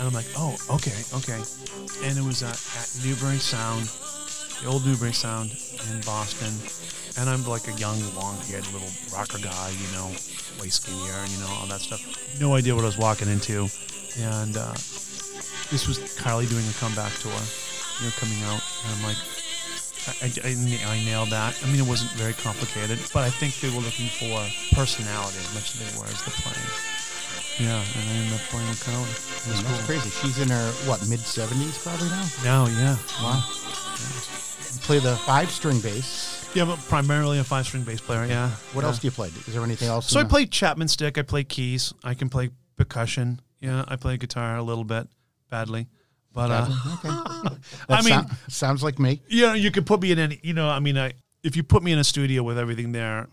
And 0.00 0.08
I'm 0.08 0.14
like, 0.14 0.32
Oh, 0.34 0.56
okay, 0.70 0.96
okay. 1.12 1.44
And 2.04 2.16
it 2.16 2.24
was 2.24 2.42
at 2.42 2.56
Newbury 3.04 3.36
Sound, 3.36 3.84
the 4.62 4.70
old 4.70 4.86
Newbury 4.86 5.12
Sound 5.12 5.52
in 5.92 6.00
Boston. 6.00 6.56
And 7.20 7.28
I'm 7.28 7.46
like 7.46 7.68
a 7.68 7.72
young, 7.72 8.00
long-haired 8.16 8.64
little 8.72 8.88
rocker 9.12 9.36
guy, 9.36 9.74
you 9.76 9.92
know, 9.92 10.08
way 10.58 10.72
skinnier, 10.72 11.20
you 11.28 11.36
know, 11.36 11.52
all 11.60 11.66
that 11.66 11.82
stuff. 11.82 12.00
No 12.40 12.54
idea 12.54 12.74
what 12.74 12.84
I 12.84 12.86
was 12.86 12.96
walking 12.96 13.28
into. 13.28 13.68
And 14.18 14.56
uh, 14.56 14.72
this 15.68 15.84
was 15.86 16.00
Carly 16.16 16.46
doing 16.46 16.64
a 16.64 16.72
comeback 16.80 17.12
tour, 17.20 17.36
you 18.00 18.06
know, 18.06 18.12
coming 18.16 18.40
out. 18.44 18.64
And 18.86 18.96
I'm 18.96 19.02
like, 19.04 19.20
I, 20.08 20.12
I, 20.24 20.48
I, 20.48 20.96
I 20.96 21.04
nailed 21.04 21.28
that. 21.28 21.60
I 21.62 21.66
mean, 21.66 21.76
it 21.78 21.86
wasn't 21.86 22.12
very 22.12 22.32
complicated, 22.32 22.98
but 23.12 23.24
I 23.24 23.28
think 23.28 23.60
they 23.60 23.68
were 23.68 23.84
looking 23.84 24.08
for 24.08 24.48
personality 24.74 25.36
as 25.44 25.52
much 25.52 25.74
as 25.74 25.92
they 25.92 25.98
were 26.00 26.06
as 26.06 26.24
the 26.24 26.30
playing. 26.30 26.89
Yeah, 27.58 27.76
and 27.76 28.10
I 28.10 28.12
ended 28.14 28.34
up 28.34 28.40
playing 28.48 28.68
with 28.68 28.82
Carly. 28.84 29.02
It 29.02 29.06
was 29.08 29.62
that's 29.62 29.76
cool. 29.78 29.86
crazy. 29.86 30.10
She's 30.10 30.38
in 30.40 30.48
her 30.48 30.70
what 30.88 31.06
mid 31.08 31.18
seventies 31.20 31.76
probably 31.82 32.08
now. 32.08 32.26
Now, 32.44 32.66
yeah. 32.66 32.96
Wow. 33.22 33.44
You 34.72 34.80
play 34.82 34.98
the 34.98 35.16
five 35.26 35.50
string 35.50 35.80
bass. 35.80 36.48
Yeah, 36.54 36.64
but 36.64 36.78
primarily 36.88 37.38
a 37.38 37.44
five 37.44 37.66
string 37.66 37.82
bass 37.84 38.00
player, 38.00 38.24
yeah. 38.24 38.50
What 38.72 38.82
Yeah. 38.82 38.88
else 38.88 38.98
do 38.98 39.06
you 39.06 39.10
play? 39.10 39.28
Is 39.46 39.52
there 39.54 39.62
anything 39.62 39.88
else? 39.88 40.08
So 40.08 40.20
I 40.20 40.22
the- 40.22 40.28
play 40.28 40.46
Chapman 40.46 40.88
stick. 40.88 41.18
I 41.18 41.22
play 41.22 41.44
keys. 41.44 41.92
I 42.02 42.14
can 42.14 42.28
play 42.28 42.50
percussion. 42.76 43.40
Yeah, 43.60 43.84
I 43.86 43.96
play 43.96 44.16
guitar 44.16 44.56
a 44.56 44.62
little 44.62 44.84
bit, 44.84 45.06
badly, 45.50 45.86
but 46.32 46.50
uh, 46.50 46.66
Okay. 47.04 47.08
I 47.90 48.02
mean, 48.02 48.26
sou- 48.26 48.34
sounds 48.48 48.82
like 48.82 48.98
me. 48.98 49.20
you 49.28 49.42
know, 49.46 49.52
you 49.52 49.70
could 49.70 49.84
put 49.84 50.00
me 50.00 50.12
in 50.12 50.18
any. 50.18 50.40
You 50.42 50.54
know, 50.54 50.68
I 50.68 50.80
mean, 50.80 50.96
I 50.96 51.12
if 51.42 51.56
you 51.56 51.62
put 51.62 51.82
me 51.82 51.92
in 51.92 51.98
a 51.98 52.04
studio 52.04 52.42
with 52.42 52.58
everything 52.58 52.92
there, 52.92 53.28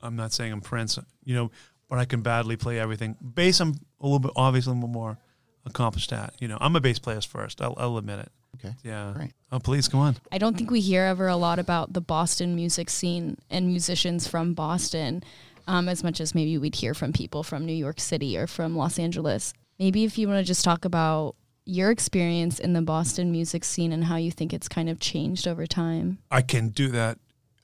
I'm 0.00 0.14
not 0.14 0.32
saying 0.32 0.52
I'm 0.52 0.60
Prince. 0.60 0.98
You 1.24 1.34
know, 1.34 1.50
but 1.92 1.98
I 1.98 2.06
can 2.06 2.22
badly 2.22 2.56
play 2.56 2.78
everything. 2.78 3.16
Bass, 3.20 3.60
I'm 3.60 3.74
a 4.00 4.06
little 4.06 4.18
bit 4.18 4.30
obviously 4.34 4.70
a 4.70 4.74
little 4.76 4.88
more 4.88 5.18
accomplished 5.66 6.10
at. 6.10 6.32
You 6.40 6.48
know, 6.48 6.56
I'm 6.58 6.74
a 6.74 6.80
bass 6.80 6.98
player 6.98 7.20
first. 7.20 7.60
I'll, 7.60 7.74
I'll 7.76 7.98
admit 7.98 8.18
it. 8.20 8.32
Okay. 8.56 8.74
Yeah. 8.82 9.12
Right. 9.12 9.30
Oh, 9.52 9.58
please 9.58 9.88
come 9.88 10.00
on. 10.00 10.16
I 10.32 10.38
don't 10.38 10.56
think 10.56 10.70
we 10.70 10.80
hear 10.80 11.02
ever 11.02 11.28
a 11.28 11.36
lot 11.36 11.58
about 11.58 11.92
the 11.92 12.00
Boston 12.00 12.56
music 12.56 12.88
scene 12.88 13.36
and 13.50 13.66
musicians 13.66 14.26
from 14.26 14.54
Boston 14.54 15.22
um, 15.66 15.86
as 15.86 16.02
much 16.02 16.18
as 16.18 16.34
maybe 16.34 16.56
we'd 16.56 16.76
hear 16.76 16.94
from 16.94 17.12
people 17.12 17.42
from 17.42 17.66
New 17.66 17.74
York 17.74 18.00
City 18.00 18.38
or 18.38 18.46
from 18.46 18.74
Los 18.74 18.98
Angeles. 18.98 19.52
Maybe 19.78 20.04
if 20.04 20.16
you 20.16 20.28
want 20.28 20.38
to 20.38 20.44
just 20.44 20.64
talk 20.64 20.86
about 20.86 21.36
your 21.66 21.90
experience 21.90 22.58
in 22.58 22.72
the 22.72 22.80
Boston 22.80 23.30
music 23.30 23.64
scene 23.64 23.92
and 23.92 24.04
how 24.04 24.16
you 24.16 24.30
think 24.30 24.54
it's 24.54 24.66
kind 24.66 24.88
of 24.88 24.98
changed 24.98 25.46
over 25.46 25.66
time. 25.66 26.20
I 26.30 26.40
can 26.40 26.70
do 26.70 26.88
that, 26.88 27.18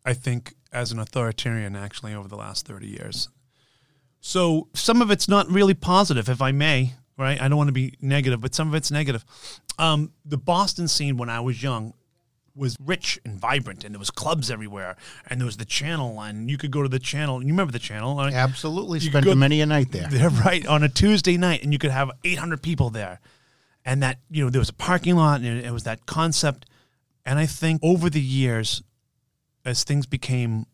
I 0.04 0.12
think, 0.12 0.52
as 0.70 0.92
an 0.92 0.98
authoritarian 0.98 1.74
actually 1.74 2.12
over 2.12 2.28
the 2.28 2.36
last 2.36 2.66
30 2.66 2.88
years. 2.88 3.30
So 4.28 4.68
some 4.74 5.00
of 5.00 5.10
it's 5.10 5.26
not 5.26 5.50
really 5.50 5.72
positive, 5.72 6.28
if 6.28 6.42
I 6.42 6.52
may, 6.52 6.92
right? 7.16 7.40
I 7.40 7.48
don't 7.48 7.56
want 7.56 7.68
to 7.68 7.72
be 7.72 7.94
negative, 8.02 8.42
but 8.42 8.54
some 8.54 8.68
of 8.68 8.74
it's 8.74 8.90
negative. 8.90 9.24
Um, 9.78 10.12
the 10.22 10.36
Boston 10.36 10.86
scene 10.86 11.16
when 11.16 11.30
I 11.30 11.40
was 11.40 11.62
young 11.62 11.94
was 12.54 12.76
rich 12.78 13.18
and 13.24 13.40
vibrant, 13.40 13.84
and 13.84 13.94
there 13.94 13.98
was 13.98 14.10
clubs 14.10 14.50
everywhere, 14.50 14.96
and 15.28 15.40
there 15.40 15.46
was 15.46 15.56
the 15.56 15.64
channel, 15.64 16.20
and 16.20 16.50
you 16.50 16.58
could 16.58 16.70
go 16.70 16.82
to 16.82 16.90
the 16.90 16.98
channel. 16.98 17.40
You 17.40 17.48
remember 17.48 17.72
the 17.72 17.78
channel? 17.78 18.16
right? 18.16 18.34
Absolutely. 18.34 18.98
You 18.98 19.08
Spent 19.08 19.24
go- 19.24 19.34
many 19.34 19.62
a 19.62 19.66
night 19.66 19.92
there. 19.92 20.08
They're 20.10 20.28
right 20.44 20.66
on 20.66 20.82
a 20.82 20.90
Tuesday 20.90 21.38
night, 21.38 21.62
and 21.62 21.72
you 21.72 21.78
could 21.78 21.90
have 21.90 22.10
800 22.22 22.60
people 22.60 22.90
there, 22.90 23.20
and 23.86 24.02
that 24.02 24.18
you 24.30 24.44
know 24.44 24.50
there 24.50 24.60
was 24.60 24.68
a 24.68 24.74
parking 24.74 25.16
lot, 25.16 25.40
and 25.40 25.64
it 25.64 25.72
was 25.72 25.84
that 25.84 26.04
concept. 26.04 26.66
And 27.24 27.38
I 27.38 27.46
think 27.46 27.80
over 27.82 28.10
the 28.10 28.20
years, 28.20 28.82
as 29.64 29.84
things 29.84 30.04
became, 30.04 30.66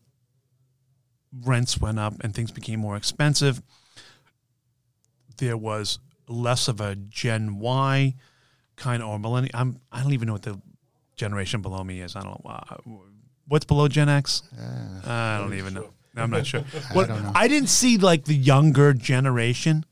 rents 1.43 1.79
went 1.79 1.99
up 1.99 2.15
and 2.21 2.33
things 2.33 2.51
became 2.51 2.79
more 2.79 2.95
expensive. 2.95 3.61
There 5.37 5.57
was 5.57 5.99
less 6.27 6.67
of 6.67 6.79
a 6.79 6.95
Gen 6.95 7.59
Y 7.59 8.15
kind 8.75 9.03
of 9.03 9.09
or 9.09 9.19
millennial. 9.19 9.51
I'm 9.53 9.79
I 9.91 10.01
don't 10.01 10.13
even 10.13 10.27
know 10.27 10.33
what 10.33 10.43
the 10.43 10.61
generation 11.15 11.61
below 11.61 11.83
me 11.83 12.01
is. 12.01 12.15
I 12.15 12.21
don't 12.21 12.43
know. 12.43 12.51
Uh, 12.51 12.75
what's 13.47 13.65
below 13.65 13.87
Gen 13.87 14.09
X? 14.09 14.43
Uh, 14.57 15.09
I 15.09 15.37
don't 15.39 15.53
even 15.53 15.73
know. 15.73 15.89
I'm 16.15 16.29
not 16.29 16.45
sure. 16.45 16.63
What, 16.93 17.09
know. 17.09 17.31
I 17.35 17.47
didn't 17.47 17.69
see 17.69 17.97
like 17.97 18.25
the 18.25 18.35
younger 18.35 18.93
generation, 18.93 19.85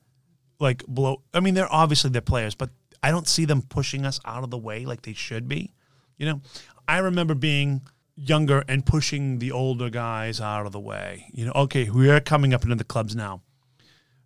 like 0.59 0.83
below. 0.91 1.21
I 1.33 1.39
mean, 1.39 1.53
they're 1.53 1.71
obviously 1.71 2.09
they're 2.11 2.21
players, 2.21 2.55
but 2.55 2.69
I 3.01 3.11
don't 3.11 3.27
see 3.27 3.45
them 3.45 3.61
pushing 3.61 4.05
us 4.05 4.19
out 4.25 4.43
of 4.43 4.49
the 4.49 4.57
way 4.57 4.85
like 4.85 5.01
they 5.01 5.13
should 5.13 5.47
be. 5.47 5.73
You 6.17 6.27
know, 6.27 6.41
I 6.87 6.99
remember 6.99 7.35
being 7.35 7.81
younger 8.15 8.63
and 8.67 8.85
pushing 8.85 9.39
the 9.39 9.51
older 9.51 9.89
guys 9.89 10.39
out 10.39 10.65
of 10.65 10.71
the 10.71 10.79
way. 10.79 11.27
You 11.33 11.45
know, 11.45 11.51
okay, 11.55 11.89
we 11.89 12.09
are 12.09 12.19
coming 12.19 12.53
up 12.53 12.63
into 12.63 12.75
the 12.75 12.83
clubs 12.83 13.15
now. 13.15 13.41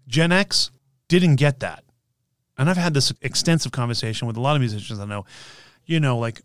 Gen 0.07 0.31
X 0.31 0.71
didn't 1.07 1.35
get 1.35 1.59
that. 1.59 1.83
And 2.57 2.69
I've 2.69 2.77
had 2.77 2.93
this 2.93 3.13
extensive 3.21 3.71
conversation 3.71 4.27
with 4.27 4.35
a 4.35 4.41
lot 4.41 4.55
of 4.55 4.61
musicians 4.61 4.99
I 4.99 5.05
know. 5.05 5.25
You 5.85 5.99
know, 5.99 6.17
like 6.17 6.41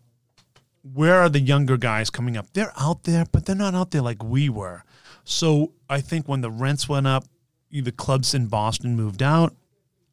where 0.83 1.15
are 1.15 1.29
the 1.29 1.39
younger 1.39 1.77
guys 1.77 2.09
coming 2.09 2.37
up? 2.37 2.47
They're 2.53 2.73
out 2.77 3.03
there, 3.03 3.25
but 3.31 3.45
they're 3.45 3.55
not 3.55 3.73
out 3.73 3.91
there 3.91 4.01
like 4.01 4.23
we 4.23 4.49
were. 4.49 4.83
So 5.23 5.71
I 5.89 6.01
think 6.01 6.27
when 6.27 6.41
the 6.41 6.51
rents 6.51 6.87
went 6.87 7.07
up, 7.07 7.25
the 7.71 7.91
clubs 7.91 8.33
in 8.33 8.47
Boston 8.47 8.95
moved 8.95 9.23
out, 9.23 9.55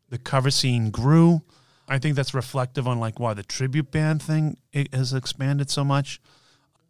the 0.09 0.19
cover 0.19 0.51
scene 0.51 0.91
grew. 0.91 1.43
I 1.87 1.99
think 1.99 2.15
that's 2.15 2.33
reflective 2.33 2.87
on 2.87 3.01
like 3.01 3.19
why 3.19 3.35
the 3.35 3.43
tribute 3.43 3.91
band 3.91 4.23
thing 4.23 4.57
has 4.93 5.13
expanded 5.13 5.71
so 5.71 5.85
much. 5.85 6.21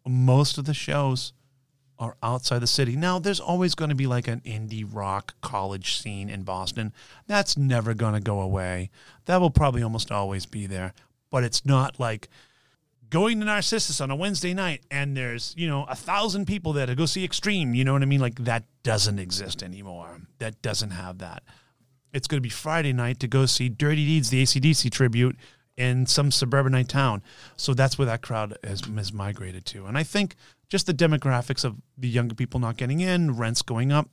Most 0.05 0.57
of 0.57 0.65
the 0.65 0.73
shows 0.73 1.33
are 2.01 2.17
outside 2.23 2.59
the 2.59 2.67
city. 2.67 2.95
Now, 2.95 3.19
there's 3.19 3.39
always 3.39 3.75
going 3.75 3.89
to 3.89 3.95
be 3.95 4.07
like 4.07 4.27
an 4.27 4.41
indie 4.41 4.87
rock 4.89 5.35
college 5.41 5.97
scene 5.97 6.29
in 6.29 6.41
Boston. 6.41 6.93
That's 7.27 7.55
never 7.55 7.93
going 7.93 8.15
to 8.15 8.19
go 8.19 8.41
away. 8.41 8.89
That 9.25 9.39
will 9.39 9.51
probably 9.51 9.83
almost 9.83 10.11
always 10.11 10.47
be 10.47 10.65
there. 10.65 10.93
But 11.29 11.43
it's 11.43 11.63
not 11.63 11.99
like 11.99 12.27
going 13.11 13.39
to 13.39 13.45
Narcissus 13.45 14.01
on 14.01 14.09
a 14.09 14.15
Wednesday 14.15 14.55
night 14.55 14.81
and 14.89 15.15
there's, 15.15 15.53
you 15.55 15.67
know, 15.67 15.85
a 15.87 15.95
thousand 15.95 16.47
people 16.47 16.73
there 16.73 16.87
to 16.87 16.95
go 16.95 17.05
see 17.05 17.23
Extreme. 17.23 17.75
You 17.75 17.83
know 17.83 17.93
what 17.93 18.01
I 18.01 18.05
mean? 18.05 18.19
Like 18.19 18.43
that 18.45 18.63
doesn't 18.81 19.19
exist 19.19 19.61
anymore. 19.61 20.21
That 20.39 20.59
doesn't 20.63 20.91
have 20.91 21.19
that. 21.19 21.43
It's 22.13 22.27
going 22.27 22.39
to 22.39 22.41
be 22.41 22.49
Friday 22.49 22.93
night 22.93 23.19
to 23.19 23.27
go 23.27 23.45
see 23.45 23.69
Dirty 23.69 24.05
Deeds, 24.05 24.31
the 24.31 24.41
ACDC 24.41 24.91
tribute 24.91 25.37
in 25.77 26.05
some 26.05 26.31
suburbanite 26.31 26.89
town. 26.89 27.21
So 27.55 27.73
that's 27.73 27.97
where 27.97 28.05
that 28.05 28.21
crowd 28.21 28.57
has, 28.63 28.81
has 28.81 29.13
migrated 29.13 29.65
to. 29.67 29.85
And 29.85 29.97
I 29.97 30.03
think 30.03 30.35
just 30.69 30.87
the 30.87 30.93
demographics 30.93 31.65
of 31.65 31.77
the 31.97 32.07
younger 32.07 32.35
people 32.35 32.59
not 32.59 32.77
getting 32.77 32.99
in, 32.99 33.35
rents 33.35 33.61
going 33.61 33.91
up. 33.91 34.09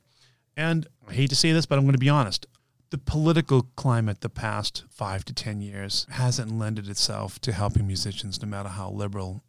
And 0.57 0.87
I 1.07 1.13
hate 1.13 1.29
to 1.29 1.35
say 1.35 1.51
this, 1.51 1.65
but 1.65 1.77
I'm 1.77 1.85
going 1.85 1.93
to 1.93 1.99
be 1.99 2.09
honest. 2.09 2.45
The 2.89 2.97
political 2.97 3.69
climate 3.75 4.21
the 4.21 4.29
past 4.29 4.83
five 4.89 5.23
to 5.25 5.33
10 5.33 5.61
years 5.61 6.07
hasn't 6.09 6.57
lended 6.57 6.89
itself 6.89 7.39
to 7.41 7.51
helping 7.51 7.85
musicians, 7.85 8.41
no 8.41 8.47
matter 8.47 8.69
how 8.69 8.89
liberal 8.89 9.43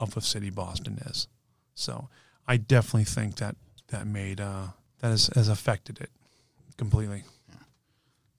of 0.00 0.16
a 0.16 0.20
city 0.20 0.50
Boston 0.50 0.98
is. 1.06 1.28
So 1.74 2.08
I 2.46 2.56
definitely 2.56 3.04
think 3.04 3.36
that 3.36 3.56
that 3.88 4.06
made, 4.06 4.40
uh, 4.40 4.68
that 5.00 5.10
has, 5.10 5.30
has 5.34 5.48
affected 5.48 6.00
it 6.00 6.10
completely. 6.76 7.22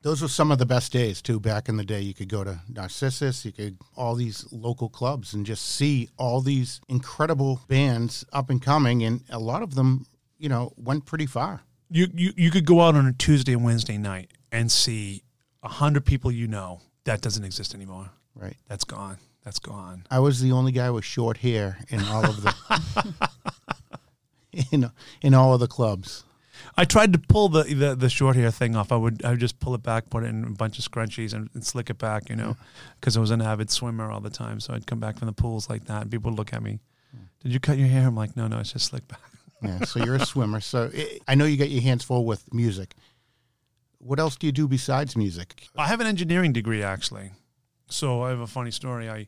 Those 0.06 0.22
were 0.22 0.28
some 0.28 0.52
of 0.52 0.60
the 0.60 0.68
best 0.68 0.92
days 0.92 1.20
too. 1.20 1.40
Back 1.40 1.68
in 1.68 1.78
the 1.78 1.84
day, 1.84 2.00
you 2.00 2.14
could 2.14 2.30
go 2.30 2.44
to 2.44 2.62
Narcissus, 2.72 3.44
you 3.44 3.52
could 3.52 3.80
all 3.98 4.14
these 4.14 4.46
local 4.52 4.88
clubs 4.88 5.34
and 5.34 5.48
just 5.48 5.66
see 5.66 6.10
all 6.16 6.42
these 6.42 6.80
incredible 6.88 7.60
bands 7.68 8.24
up 8.32 8.52
and 8.52 8.62
coming, 8.62 9.04
and 9.04 9.22
a 9.32 9.40
lot 9.40 9.64
of 9.64 9.74
them, 9.74 10.06
you 10.38 10.48
know, 10.48 10.72
went 10.78 11.08
pretty 11.08 11.26
far. 11.26 11.64
you, 11.90 12.06
you 12.14 12.34
you 12.38 12.52
could 12.52 12.66
go 12.66 12.82
out 12.82 12.94
on 12.94 13.08
a 13.08 13.14
Tuesday 13.14 13.54
and 13.54 13.66
Wednesday 13.66 13.98
night 13.98 14.30
and 14.52 14.72
see 14.72 15.24
a 15.64 15.70
hundred 15.70 16.06
people 16.06 16.32
you 16.32 16.48
know. 16.48 16.82
That 17.06 17.22
doesn't 17.22 17.44
exist 17.44 17.74
anymore. 17.74 18.12
Right. 18.36 18.58
That's 18.68 18.84
gone. 18.84 19.18
That's 19.44 19.60
gone. 19.60 20.06
I 20.12 20.20
was 20.20 20.40
the 20.40 20.52
only 20.52 20.72
guy 20.72 20.92
with 20.92 21.04
short 21.04 21.38
hair 21.38 21.80
in 21.90 22.00
all 22.02 22.26
of 22.26 22.44
the 22.44 22.54
in 24.72 24.92
in 25.24 25.34
all 25.34 25.56
of 25.56 25.60
the 25.60 25.68
clubs. 25.68 26.26
I 26.78 26.84
tried 26.84 27.14
to 27.14 27.20
pull 27.20 27.50
the, 27.50 27.64
the 27.64 27.96
the 27.96 28.10
short 28.10 28.36
hair 28.36 28.52
thing 28.52 28.76
off. 28.76 28.92
I 28.92 28.98
would 28.98 29.24
I 29.24 29.32
would 29.32 29.40
just 29.40 29.60
pull 29.60 29.76
it 29.76 29.84
back, 29.84 30.10
put 30.10 30.24
it 30.24 30.28
in 30.28 30.44
a 30.44 30.50
bunch 30.50 30.78
of 30.78 30.86
scrunchies, 30.86 31.34
and, 31.34 31.50
and 31.54 31.66
slick 31.66 31.90
it 31.90 31.98
back. 31.98 32.30
You 32.30 32.36
know, 32.36 32.58
because 33.00 33.16
I 33.16 33.22
was 33.22 33.32
an 33.32 33.42
avid 33.42 33.70
swimmer 33.70 34.12
all 34.12 34.20
the 34.20 34.30
time. 34.30 34.60
So 34.60 34.74
I'd 34.74 34.86
come 34.86 35.00
back 35.00 35.18
from 35.18 35.28
the 35.28 35.34
pools 35.34 35.70
like 35.70 35.86
that, 35.86 36.04
and 36.04 36.12
people 36.12 36.32
would 36.32 36.38
look 36.38 36.54
at 36.54 36.62
me. 36.62 36.80
Mm. 37.16 37.28
Did 37.42 37.54
you 37.54 37.60
cut 37.60 37.78
your 37.78 37.88
hair? 37.88 38.08
I'm 38.08 38.16
like, 38.16 38.36
no, 38.36 38.48
no, 38.48 38.60
it's 38.60 38.74
just 38.74 38.88
slick 38.88 39.08
back. 39.08 39.20
Yeah, 39.64 39.86
so 39.86 40.04
you're 40.04 40.16
a 40.16 40.26
swimmer. 40.26 40.60
So 40.60 40.92
i 40.94 41.20
I 41.30 41.36
know 41.36 41.46
you 41.46 41.58
got 41.58 41.70
your 41.70 41.82
hands 41.82 42.04
full 42.04 42.26
with 42.26 42.54
music. 42.54 42.94
What 43.98 44.20
else 44.20 44.36
do 44.36 44.46
you 44.46 44.52
do 44.52 44.68
besides 44.68 45.16
music? 45.16 45.68
I 45.76 45.88
have 45.88 46.02
an 46.02 46.08
engineering 46.08 46.54
degree 46.54 46.84
actually. 46.84 47.32
So 47.88 48.22
I 48.22 48.30
have 48.30 48.42
a 48.42 48.48
funny 48.48 48.70
story. 48.70 49.10
I 49.10 49.28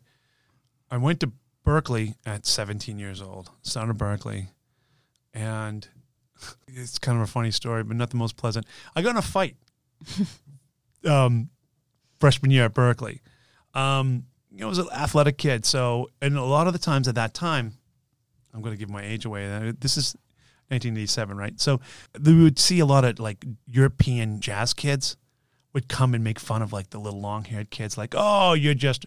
I 0.91 0.97
went 0.97 1.21
to 1.21 1.31
Berklee 1.65 2.15
at 2.25 2.45
17 2.45 2.99
years 2.99 3.21
old. 3.21 3.49
Son 3.63 3.89
of 3.89 3.97
Berklee, 3.97 4.49
and 5.33 5.87
it's 6.67 6.99
kind 6.99 7.17
of 7.17 7.23
a 7.23 7.27
funny 7.27 7.51
story, 7.51 7.83
but 7.83 7.97
not 7.97 8.09
the 8.09 8.17
most 8.17 8.37
pleasant. 8.37 8.65
I 8.95 9.01
got 9.01 9.11
in 9.11 9.17
a 9.17 9.21
fight 9.21 9.55
um, 11.05 11.49
freshman 12.19 12.51
year 12.51 12.65
at 12.65 12.73
Berklee. 12.73 13.19
Um, 13.73 14.25
you 14.51 14.59
know, 14.59 14.67
I 14.67 14.69
was 14.69 14.79
an 14.79 14.87
athletic 14.93 15.37
kid, 15.37 15.65
so 15.65 16.09
and 16.21 16.37
a 16.37 16.43
lot 16.43 16.67
of 16.67 16.73
the 16.73 16.79
times 16.79 17.07
at 17.07 17.15
that 17.15 17.33
time, 17.33 17.73
I'm 18.53 18.61
going 18.61 18.73
to 18.73 18.79
give 18.79 18.89
my 18.89 19.03
age 19.03 19.25
away. 19.25 19.45
Uh, 19.53 19.73
This 19.79 19.97
is 19.97 20.15
1987, 20.69 21.37
right? 21.37 21.59
So 21.59 21.79
we 22.23 22.41
would 22.41 22.59
see 22.59 22.79
a 22.79 22.85
lot 22.85 23.05
of 23.05 23.19
like 23.19 23.45
European 23.67 24.39
jazz 24.39 24.73
kids 24.73 25.15
would 25.77 25.87
come 25.87 26.15
and 26.15 26.23
make 26.23 26.39
fun 26.39 26.63
of 26.63 26.73
like 26.73 26.89
the 26.89 26.97
little 26.97 27.21
long 27.21 27.43
haired 27.43 27.69
kids, 27.69 27.99
like, 27.99 28.15
oh, 28.17 28.53
you're 28.53 28.73
just 28.73 29.05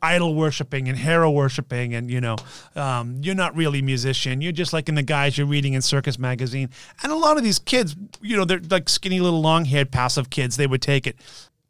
idol 0.00 0.36
worshiping 0.36 0.88
and 0.88 0.96
hero 0.96 1.28
worshiping, 1.28 1.94
and 1.94 2.08
you 2.08 2.20
know, 2.20 2.36
um, 2.76 3.16
you're 3.22 3.34
not 3.34 3.56
really 3.56 3.80
a 3.80 3.82
musician. 3.82 4.40
You're 4.40 4.52
just 4.52 4.72
like 4.72 4.88
in 4.88 4.94
the 4.94 5.02
guys 5.02 5.36
you're 5.36 5.48
reading 5.48 5.72
in 5.72 5.82
Circus 5.82 6.20
magazine. 6.20 6.70
And 7.02 7.10
a 7.10 7.16
lot 7.16 7.38
of 7.38 7.42
these 7.42 7.58
kids, 7.58 7.96
you 8.20 8.36
know, 8.36 8.44
they're 8.44 8.60
like 8.70 8.88
skinny 8.88 9.18
little 9.18 9.40
long 9.40 9.64
haired 9.64 9.90
passive 9.90 10.30
kids. 10.30 10.56
They 10.56 10.68
would 10.68 10.80
take 10.80 11.08
it. 11.08 11.16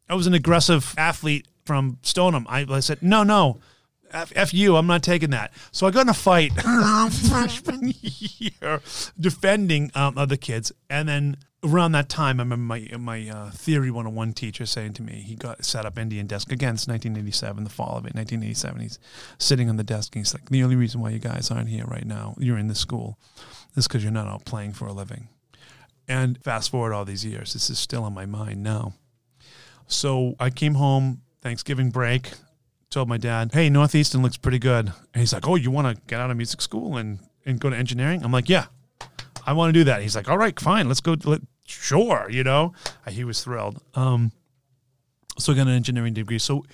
I 0.06 0.14
was 0.14 0.26
an 0.26 0.34
aggressive 0.34 0.94
athlete 0.98 1.48
from 1.64 1.96
Stoneham. 2.02 2.44
I, 2.46 2.66
I 2.68 2.80
said, 2.80 3.02
no, 3.02 3.22
no. 3.22 3.58
F, 4.10 4.34
F 4.36 4.52
you, 4.52 4.76
I'm 4.76 4.86
not 4.86 5.02
taking 5.02 5.30
that. 5.30 5.50
So 5.70 5.86
I 5.86 5.90
got 5.90 6.02
in 6.02 6.10
a 6.10 6.14
fight 6.14 6.52
freshman 7.10 7.94
year 8.02 8.82
defending 9.18 9.90
um, 9.94 10.18
other 10.18 10.36
kids. 10.36 10.72
And 10.90 11.08
then 11.08 11.38
around 11.64 11.92
that 11.92 12.08
time, 12.08 12.40
I 12.40 12.42
remember 12.42 12.56
my, 12.56 12.88
my 12.98 13.28
uh, 13.28 13.50
Theory 13.50 13.90
101 13.90 14.32
teacher 14.32 14.66
saying 14.66 14.94
to 14.94 15.02
me, 15.02 15.22
he 15.26 15.36
got 15.36 15.64
set 15.64 15.86
up 15.86 15.98
Indian 15.98 16.26
desk. 16.26 16.50
Again, 16.50 16.74
it's 16.74 16.88
1987, 16.88 17.64
the 17.64 17.70
fall 17.70 17.96
of 17.96 18.04
it, 18.04 18.14
1987. 18.14 18.80
He's 18.80 18.98
sitting 19.38 19.68
on 19.68 19.76
the 19.76 19.84
desk 19.84 20.14
and 20.14 20.20
he's 20.24 20.34
like, 20.34 20.48
the 20.48 20.62
only 20.62 20.76
reason 20.76 21.00
why 21.00 21.10
you 21.10 21.18
guys 21.18 21.50
aren't 21.50 21.68
here 21.68 21.84
right 21.86 22.06
now, 22.06 22.34
you're 22.38 22.58
in 22.58 22.68
this 22.68 22.80
school, 22.80 23.18
is 23.76 23.86
because 23.86 24.02
you're 24.02 24.12
not 24.12 24.26
out 24.26 24.44
playing 24.44 24.72
for 24.72 24.86
a 24.86 24.92
living. 24.92 25.28
And 26.08 26.42
fast 26.42 26.70
forward 26.70 26.92
all 26.92 27.04
these 27.04 27.24
years, 27.24 27.52
this 27.52 27.70
is 27.70 27.78
still 27.78 28.04
on 28.04 28.12
my 28.12 28.26
mind 28.26 28.62
now. 28.62 28.94
So 29.86 30.34
I 30.40 30.50
came 30.50 30.74
home 30.74 31.22
Thanksgiving 31.42 31.90
break, 31.90 32.32
told 32.90 33.08
my 33.08 33.18
dad, 33.18 33.50
"Hey, 33.52 33.68
Northeastern 33.70 34.22
looks 34.22 34.36
pretty 34.36 34.58
good." 34.58 34.86
And 34.86 35.20
he's 35.20 35.32
like, 35.32 35.46
"Oh, 35.46 35.54
you 35.54 35.70
want 35.70 35.94
to 35.94 36.02
get 36.06 36.20
out 36.20 36.30
of 36.30 36.36
music 36.36 36.60
school 36.60 36.96
and 36.96 37.18
and 37.44 37.60
go 37.60 37.70
to 37.70 37.76
engineering?" 37.76 38.24
I'm 38.24 38.32
like, 38.32 38.48
"Yeah, 38.48 38.66
I 39.46 39.52
want 39.52 39.72
to 39.72 39.78
do 39.78 39.84
that." 39.84 40.02
He's 40.02 40.16
like, 40.16 40.28
"All 40.28 40.38
right, 40.38 40.58
fine, 40.58 40.88
let's 40.88 41.00
go." 41.00 41.16
Let, 41.24 41.40
sure, 41.66 42.28
you 42.30 42.44
know. 42.44 42.72
Uh, 43.06 43.10
He 43.10 43.24
was 43.24 43.42
thrilled. 43.42 43.82
Um, 43.94 44.32
so 45.38 45.52
I 45.52 45.56
got 45.56 45.66
an 45.66 45.74
engineering 45.74 46.14
degree. 46.14 46.38
So 46.38 46.64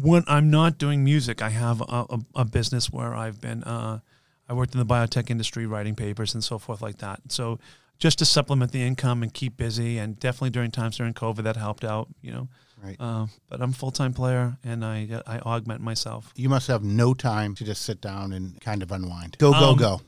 when 0.00 0.24
I'm 0.26 0.50
not 0.50 0.78
doing 0.78 1.04
music, 1.04 1.42
I 1.42 1.50
have 1.50 1.80
a, 1.80 1.84
a, 2.10 2.18
a 2.36 2.44
business 2.44 2.90
where 2.92 3.14
I've 3.14 3.40
been. 3.40 3.62
Uh, 3.64 4.00
I 4.48 4.52
worked 4.52 4.74
in 4.74 4.78
the 4.78 4.86
biotech 4.86 5.30
industry, 5.30 5.66
writing 5.66 5.94
papers 5.94 6.34
and 6.34 6.44
so 6.44 6.58
forth 6.58 6.82
like 6.82 6.98
that. 6.98 7.20
So 7.28 7.58
just 7.98 8.18
to 8.18 8.24
supplement 8.24 8.72
the 8.72 8.82
income 8.82 9.22
and 9.22 9.32
keep 9.32 9.56
busy, 9.56 9.98
and 9.98 10.18
definitely 10.20 10.50
during 10.50 10.70
times 10.70 10.96
during 10.98 11.14
COVID, 11.14 11.44
that 11.44 11.56
helped 11.56 11.84
out. 11.84 12.08
You 12.20 12.32
know. 12.32 12.48
Right. 12.82 12.96
Uh, 13.00 13.26
but 13.48 13.62
I'm 13.62 13.70
a 13.70 13.72
full 13.72 13.90
time 13.92 14.12
player, 14.12 14.58
and 14.62 14.84
I 14.84 15.22
I 15.26 15.38
augment 15.38 15.80
myself. 15.80 16.32
You 16.36 16.50
must 16.50 16.66
have 16.68 16.84
no 16.84 17.14
time 17.14 17.54
to 17.54 17.64
just 17.64 17.82
sit 17.82 18.00
down 18.02 18.32
and 18.34 18.60
kind 18.60 18.82
of 18.82 18.92
unwind. 18.92 19.38
Go, 19.38 19.52
go, 19.52 19.70
Um, 19.70 19.76
go. 19.78 20.00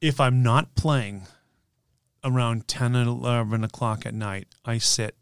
If 0.00 0.18
I'm 0.20 0.42
not 0.42 0.74
playing 0.74 1.22
around 2.24 2.66
ten 2.66 2.96
and 2.96 3.08
eleven 3.08 3.62
o'clock 3.62 4.06
at 4.06 4.14
night, 4.14 4.48
I 4.64 4.78
sit 4.78 5.16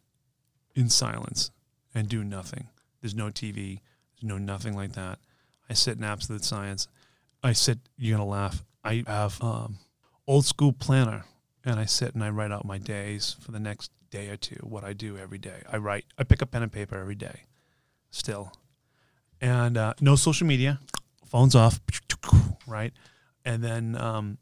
in 0.75 0.89
silence 0.89 1.51
and 1.95 2.09
do 2.09 2.25
nothing. 2.25 2.69
There's 3.01 3.15
no 3.15 3.27
TV. 3.27 3.81
There's 4.15 4.29
no 4.29 4.39
nothing 4.39 4.75
like 4.75 4.93
that. 4.93 5.19
I 5.69 5.75
sit 5.75 5.99
in 5.99 6.05
absolute 6.05 6.45
silence. 6.45 6.89
I 7.43 7.53
sit. 7.53 7.79
You're 7.99 8.17
gonna 8.17 8.29
laugh. 8.29 8.65
I 8.85 9.05
have 9.07 9.43
um, 9.43 9.79
old 10.27 10.47
school 10.47 10.73
planner, 10.73 11.25
and 11.65 11.79
I 11.79 11.85
sit 11.85 12.15
and 12.15 12.23
I 12.23 12.31
write 12.31 12.53
out 12.53 12.65
my 12.65 12.79
days 12.79 13.37
for 13.41 13.53
the 13.53 13.61
next 13.61 13.91
day 14.11 14.29
or 14.29 14.37
two. 14.37 14.59
What 14.63 14.85
I 14.85 14.93
do 14.93 15.19
every 15.19 15.39
day. 15.39 15.63
I 15.71 15.79
write. 15.79 16.05
I 16.17 16.25
pick 16.25 16.43
up 16.43 16.51
pen 16.53 16.63
and 16.63 16.73
paper 16.73 16.99
every 16.99 17.15
day. 17.15 17.43
Still, 18.11 18.53
and 19.41 19.77
uh, 19.77 19.95
no 20.01 20.17
social 20.17 20.47
media. 20.47 20.79
Phones 21.27 21.55
off. 21.55 21.81
Right, 22.67 22.93
and 23.45 23.63
then 23.63 23.97
um, 23.97 24.39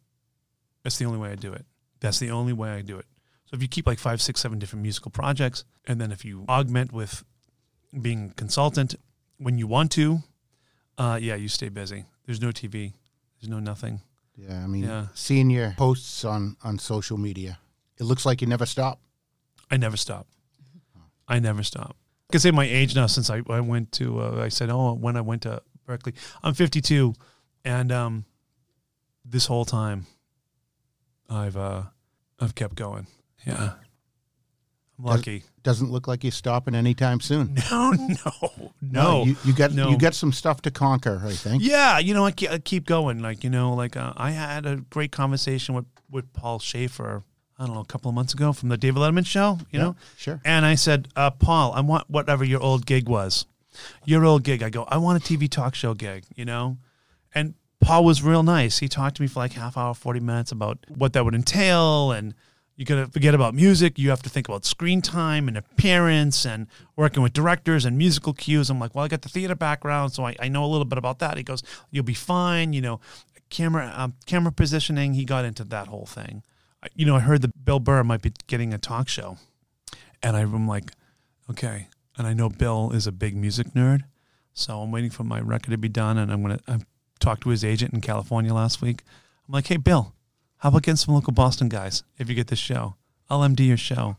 that's 0.83 0.99
the 0.99 1.07
only 1.07 1.19
way 1.19 1.31
I 1.31 1.37
do 1.37 1.53
it. 1.53 1.65
That's 2.01 2.19
the 2.19 2.31
only 2.31 2.53
way 2.53 2.71
I 2.71 2.83
do 2.83 2.99
it. 2.99 3.07
So 3.47 3.57
if 3.57 3.63
you 3.63 3.69
keep 3.69 3.87
like 3.87 3.99
five, 3.99 4.23
six, 4.23 4.41
seven 4.41 4.59
different 4.59 4.83
musical 4.83 5.11
projects, 5.11 5.65
and 5.87 6.01
then 6.01 6.13
if 6.13 6.25
you 6.25 6.45
augment 6.49 6.93
with 6.93 7.25
being 8.01 8.31
a 8.31 8.35
consultant 8.35 8.95
when 9.39 9.59
you 9.59 9.67
want 9.67 9.91
to, 9.93 10.21
uh, 10.99 11.19
yeah, 11.21 11.35
you 11.35 11.49
stay 11.49 11.69
busy. 11.69 12.05
There's 12.27 12.41
no 12.41 12.49
TV. 12.49 12.93
There's 13.41 13.49
no 13.51 13.59
nothing. 13.59 14.03
Yeah, 14.37 14.63
I 14.63 14.67
mean, 14.67 14.85
Yeah. 14.85 15.07
seeing 15.15 15.51
your 15.51 15.75
posts 15.77 16.25
on 16.25 16.57
on 16.63 16.79
social 16.79 17.19
media, 17.19 17.59
it 17.99 18.05
looks 18.05 18.25
like 18.25 18.41
you 18.41 18.47
never 18.47 18.67
stop. 18.67 19.01
I 19.71 19.77
never 19.77 19.97
stop. 19.97 20.27
I 21.29 21.39
never 21.39 21.63
stop. 21.63 21.97
I 22.29 22.33
can 22.33 22.41
say 22.41 22.51
my 22.51 22.65
age 22.65 22.95
now 22.95 23.07
since 23.07 23.31
I, 23.31 23.43
I 23.49 23.61
went 23.61 23.93
to, 23.93 24.21
uh, 24.21 24.43
I 24.45 24.49
said, 24.49 24.71
oh, 24.71 24.95
when 24.95 25.17
I 25.17 25.21
went 25.21 25.43
to 25.43 25.63
Berklee. 25.87 26.15
I'm 26.43 26.55
52. 26.55 27.15
And 27.65 27.93
um, 27.93 28.25
this 29.25 29.47
whole 29.47 29.65
time, 29.65 30.07
I've 31.31 31.57
uh, 31.57 31.83
I've 32.41 32.55
kept 32.55 32.75
going. 32.75 33.07
Yeah. 33.47 33.73
I'm 34.99 35.05
lucky. 35.05 35.45
Doesn't 35.63 35.91
look 35.91 36.07
like 36.09 36.25
you're 36.25 36.31
stopping 36.33 36.75
anytime 36.75 37.21
soon. 37.21 37.57
No, 37.71 37.91
no, 37.93 38.73
no. 38.83 39.25
you, 39.25 39.37
you 39.45 39.53
got 39.55 39.73
no. 39.73 39.89
you 39.91 39.97
got 39.99 40.15
some 40.15 40.33
stuff 40.33 40.61
to 40.63 40.71
conquer. 40.71 41.23
I 41.25 41.33
think. 41.33 41.63
Yeah, 41.63 41.99
you 41.99 42.13
know, 42.15 42.25
I, 42.27 42.33
ke- 42.33 42.51
I 42.51 42.59
keep 42.59 42.87
going. 42.87 43.21
Like, 43.21 43.45
you 43.45 43.51
know, 43.51 43.73
like 43.75 43.97
uh, 43.97 44.13
I 44.17 44.33
had 44.33 44.67
a 44.67 44.77
great 44.77 45.13
conversation 45.13 45.75
with, 45.75 45.87
with 46.11 46.31
Paul 46.33 46.59
Shaffer, 46.59 47.23
I 47.59 47.65
don't 47.67 47.75
know, 47.75 47.81
a 47.81 47.85
couple 47.87 48.09
of 48.09 48.15
months 48.15 48.35
ago 48.35 48.53
from 48.53 48.69
the 48.71 48.77
David 48.77 49.01
Letterman 49.01 49.25
show, 49.27 49.59
you 49.71 49.79
Yeah, 49.79 49.85
know? 49.85 49.97
sure. 50.17 50.41
And 50.45 50.67
I 50.67 50.75
said, 50.75 51.09
uh, 51.17 51.31
Paul, 51.31 51.73
I 51.73 51.81
want 51.81 52.11
whatever 52.11 52.45
your 52.45 52.61
old 52.61 52.85
gig 52.87 53.09
was. 53.09 53.47
Your 54.05 54.25
old 54.25 54.43
gig. 54.45 54.63
I 54.63 54.69
go, 54.71 54.85
I 54.85 54.97
want 54.99 55.23
a 55.23 55.27
TV 55.33 55.49
talk 55.49 55.75
show 55.75 55.95
gig, 55.95 56.25
you 56.35 56.45
know? 56.45 56.77
Paul 57.81 58.05
was 58.05 58.23
real 58.23 58.43
nice. 58.43 58.79
He 58.79 58.89
talked 58.89 59.17
to 59.17 59.23
me 59.23 59.29
for 59.29 59.41
like 59.41 59.53
half 59.53 59.77
hour, 59.77 59.95
40 59.95 60.21
minutes 60.21 60.53
about 60.53 60.79
what 60.89 61.13
that 61.15 61.25
would 61.25 61.35
entail. 61.35 62.13
And 62.13 62.35
you 62.77 62.85
got 62.85 62.97
to 62.97 63.07
forget 63.11 63.35
about 63.35 63.55
music. 63.55 63.99
You 63.99 64.11
have 64.11 64.23
to 64.23 64.31
think 64.31 64.49
about 64.49 64.65
screen 64.65 65.01
time 65.03 65.49
and 65.49 65.57
appearance 65.57 66.45
and 66.47 66.67
working 66.97 67.23
with 67.23 67.33
directors 67.33 67.85
and 67.85 67.97
musical 67.97 68.33
cues. 68.35 68.71
I'm 68.71 68.79
like, 68.79 68.95
well, 68.95 69.05
I 69.05 69.09
got 69.09 69.23
the 69.23 69.29
theater 69.29 69.55
background, 69.55 70.13
so 70.13 70.27
I, 70.27 70.37
I 70.41 70.49
know 70.49 70.65
a 70.65 70.67
little 70.69 70.85
bit 70.85 70.99
about 70.99 71.19
that. 71.21 71.37
He 71.37 71.43
goes, 71.43 71.63
you'll 71.91 72.05
be 72.05 72.15
fine. 72.15 72.73
You 72.73 72.81
know, 72.83 73.01
camera 73.49 73.93
um, 73.97 74.15
camera 74.27 74.53
positioning. 74.53 75.15
He 75.15 75.25
got 75.25 75.45
into 75.45 75.65
that 75.65 75.89
whole 75.89 76.07
thing. 76.07 76.43
I- 76.83 76.89
You 76.95 77.07
know, 77.07 77.17
I 77.17 77.21
heard 77.21 77.43
that 77.43 77.65
Bill 77.65 77.81
Burr 77.81 78.05
might 78.05 78.23
be 78.23 78.33
getting 78.47 78.73
a 78.75 78.79
talk 78.79 79.09
show. 79.09 79.39
And 80.23 80.37
I'm 80.37 80.69
like, 80.69 80.91
okay. 81.51 81.89
And 82.19 82.27
I 82.27 82.35
know 82.35 82.51
Bill 82.51 82.91
is 82.93 83.07
a 83.07 83.13
big 83.13 83.35
music 83.37 83.69
nerd. 83.75 84.03
So 84.53 84.81
I'm 84.83 84.91
waiting 84.91 85.11
for 85.11 85.25
my 85.25 85.41
record 85.41 85.71
to 85.71 85.79
be 85.79 85.89
done. 85.89 86.19
And 86.19 86.31
I'm 86.31 86.43
going 86.43 86.59
to, 86.59 86.63
I 86.71 86.79
talked 87.21 87.43
to 87.45 87.51
his 87.51 87.65
agent 87.65 87.95
in 87.95 88.01
California 88.01 88.53
last 88.53 88.83
week. 88.83 89.03
I'm 89.47 89.53
like, 89.55 89.67
hey, 89.69 89.77
Bill, 89.77 90.15
how 90.59 90.71
about 90.71 90.83
getting 90.83 90.97
some 90.97 91.15
local 91.15 91.33
Boston 91.33 91.69
guys 91.69 92.03
if 92.19 92.29
you 92.29 92.35
get 92.35 92.49
this 92.49 92.59
show? 92.59 92.97
I'll 93.29 93.41
MD 93.41 93.67
your 93.69 93.77
show. 93.77 94.17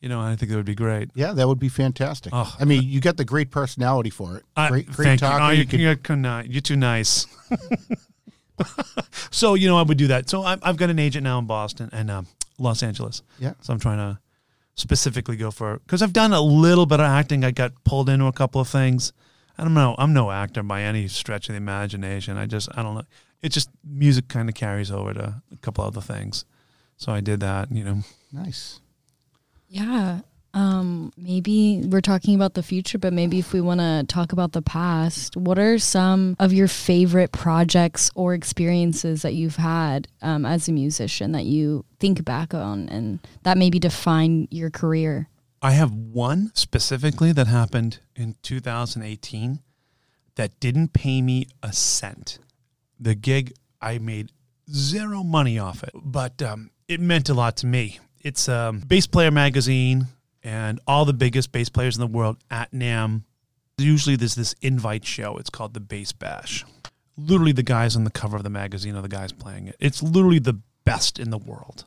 You 0.00 0.08
know, 0.08 0.20
I 0.20 0.34
think 0.34 0.50
that 0.50 0.56
would 0.56 0.66
be 0.66 0.74
great. 0.74 1.10
Yeah, 1.14 1.32
that 1.32 1.46
would 1.46 1.60
be 1.60 1.68
fantastic. 1.68 2.32
Oh. 2.34 2.54
I 2.58 2.64
mean, 2.64 2.82
you 2.82 3.00
got 3.00 3.16
the 3.16 3.24
great 3.24 3.50
personality 3.52 4.10
for 4.10 4.36
it. 4.36 4.44
I- 4.56 4.68
great, 4.68 4.90
great 4.90 5.18
talker. 5.20 5.38
You. 5.38 5.42
Oh, 5.44 5.50
You 5.50 5.56
you're, 5.56 5.94
could- 5.96 6.24
you're, 6.50 6.60
too 6.60 6.76
nice. 6.76 7.26
so 9.30 9.54
you 9.54 9.68
know, 9.68 9.78
I 9.78 9.82
would 9.82 9.98
do 9.98 10.08
that. 10.08 10.28
So 10.28 10.42
I've, 10.42 10.58
I've 10.62 10.76
got 10.76 10.90
an 10.90 10.98
agent 10.98 11.24
now 11.24 11.38
in 11.38 11.46
Boston 11.46 11.88
and 11.92 12.10
um, 12.10 12.26
Los 12.58 12.82
Angeles. 12.82 13.22
Yeah. 13.38 13.54
So 13.60 13.72
I'm 13.72 13.78
trying 13.78 13.98
to 13.98 14.18
specifically 14.74 15.36
go 15.36 15.50
for 15.50 15.78
because 15.78 16.02
I've 16.02 16.12
done 16.12 16.32
a 16.32 16.40
little 16.40 16.86
bit 16.86 16.98
of 16.98 17.06
acting. 17.06 17.44
I 17.44 17.52
got 17.52 17.72
pulled 17.84 18.08
into 18.08 18.26
a 18.26 18.32
couple 18.32 18.60
of 18.60 18.68
things. 18.68 19.12
I 19.58 19.64
don't 19.64 19.74
know. 19.74 19.94
I'm 19.98 20.12
no 20.12 20.30
actor 20.30 20.62
by 20.62 20.82
any 20.82 21.08
stretch 21.08 21.48
of 21.48 21.54
the 21.54 21.58
imagination. 21.58 22.36
I 22.36 22.46
just 22.46 22.68
I 22.76 22.82
don't 22.82 22.94
know. 22.94 23.04
It 23.42 23.50
just 23.50 23.70
music 23.84 24.28
kind 24.28 24.48
of 24.48 24.54
carries 24.54 24.90
over 24.90 25.12
to 25.14 25.42
a 25.52 25.56
couple 25.58 25.84
other 25.84 26.00
things. 26.00 26.44
So 26.96 27.12
I 27.12 27.20
did 27.20 27.40
that. 27.40 27.70
You 27.72 27.84
know. 27.84 28.02
nice. 28.32 28.80
Yeah. 29.68 30.20
Um, 30.54 31.12
maybe 31.16 31.82
we're 31.86 32.02
talking 32.02 32.34
about 32.34 32.54
the 32.54 32.62
future, 32.62 32.98
but 32.98 33.12
maybe 33.12 33.38
if 33.38 33.54
we 33.54 33.60
want 33.62 33.80
to 33.80 34.04
talk 34.06 34.32
about 34.32 34.52
the 34.52 34.60
past, 34.60 35.34
what 35.34 35.58
are 35.58 35.78
some 35.78 36.36
of 36.38 36.52
your 36.52 36.68
favorite 36.68 37.32
projects 37.32 38.10
or 38.14 38.34
experiences 38.34 39.22
that 39.22 39.32
you've 39.32 39.56
had 39.56 40.08
um, 40.20 40.44
as 40.44 40.68
a 40.68 40.72
musician 40.72 41.32
that 41.32 41.46
you 41.46 41.86
think 42.00 42.22
back 42.24 42.52
on 42.52 42.88
and 42.90 43.18
that 43.44 43.56
maybe 43.56 43.78
define 43.78 44.46
your 44.50 44.68
career? 44.68 45.28
I 45.64 45.70
have 45.72 45.94
one 45.94 46.50
specifically 46.54 47.30
that 47.32 47.46
happened 47.46 48.00
in 48.16 48.34
2018 48.42 49.60
that 50.34 50.58
didn't 50.58 50.92
pay 50.92 51.22
me 51.22 51.46
a 51.62 51.72
cent. 51.72 52.40
The 52.98 53.14
gig, 53.14 53.52
I 53.80 53.98
made 53.98 54.32
zero 54.68 55.22
money 55.22 55.60
off 55.60 55.84
it, 55.84 55.92
but 55.94 56.42
um, 56.42 56.70
it 56.88 56.98
meant 56.98 57.28
a 57.28 57.34
lot 57.34 57.56
to 57.58 57.66
me. 57.66 58.00
It's 58.20 58.48
um, 58.48 58.80
Bass 58.80 59.06
Player 59.06 59.30
Magazine 59.30 60.08
and 60.42 60.80
all 60.88 61.04
the 61.04 61.12
biggest 61.12 61.52
bass 61.52 61.68
players 61.68 61.96
in 61.96 62.00
the 62.00 62.06
world 62.08 62.38
at 62.50 62.72
NAMM. 62.72 63.22
Usually 63.78 64.16
there's 64.16 64.34
this 64.34 64.56
invite 64.62 65.04
show. 65.04 65.36
It's 65.36 65.50
called 65.50 65.74
the 65.74 65.80
Bass 65.80 66.10
Bash. 66.10 66.64
Literally, 67.16 67.52
the 67.52 67.62
guys 67.62 67.94
on 67.94 68.04
the 68.04 68.10
cover 68.10 68.36
of 68.36 68.42
the 68.42 68.50
magazine 68.50 68.96
are 68.96 69.02
the 69.02 69.08
guys 69.08 69.32
playing 69.32 69.68
it. 69.68 69.76
It's 69.78 70.02
literally 70.02 70.38
the 70.40 70.60
best 70.84 71.20
in 71.20 71.30
the 71.30 71.38
world. 71.38 71.84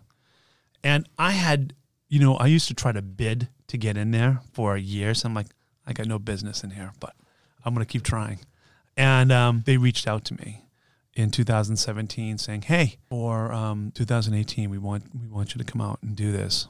And 0.83 1.09
I 1.17 1.31
had, 1.31 1.73
you 2.07 2.19
know, 2.19 2.35
I 2.35 2.47
used 2.47 2.67
to 2.67 2.73
try 2.73 2.91
to 2.91 3.01
bid 3.01 3.49
to 3.67 3.77
get 3.77 3.97
in 3.97 4.11
there 4.11 4.41
for 4.53 4.77
years. 4.77 5.25
I'm 5.25 5.33
like, 5.33 5.47
I 5.85 5.93
got 5.93 6.07
no 6.07 6.19
business 6.19 6.63
in 6.63 6.71
here, 6.71 6.93
but 6.99 7.15
I'm 7.63 7.73
going 7.73 7.85
to 7.85 7.91
keep 7.91 8.03
trying. 8.03 8.39
And 8.97 9.31
um, 9.31 9.63
they 9.65 9.77
reached 9.77 10.07
out 10.07 10.23
to 10.25 10.33
me 10.35 10.65
in 11.13 11.31
2017 11.31 12.37
saying, 12.37 12.63
"Hey, 12.63 12.97
for 13.09 13.51
um, 13.51 13.91
2018, 13.95 14.69
we 14.69 14.77
want 14.77 15.03
we 15.13 15.27
want 15.27 15.53
you 15.53 15.59
to 15.59 15.69
come 15.69 15.81
out 15.81 15.99
and 16.01 16.15
do 16.15 16.31
this." 16.31 16.67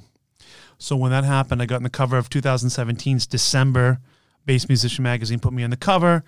So 0.78 0.96
when 0.96 1.12
that 1.12 1.24
happened, 1.24 1.62
I 1.62 1.66
got 1.66 1.78
in 1.78 1.84
the 1.84 1.90
cover 1.90 2.18
of 2.18 2.30
2017's 2.30 3.28
December 3.28 4.00
Bass 4.46 4.68
Musician 4.68 5.04
magazine. 5.04 5.40
Put 5.40 5.54
me 5.54 5.64
on 5.64 5.70
the 5.70 5.78
cover 5.78 6.24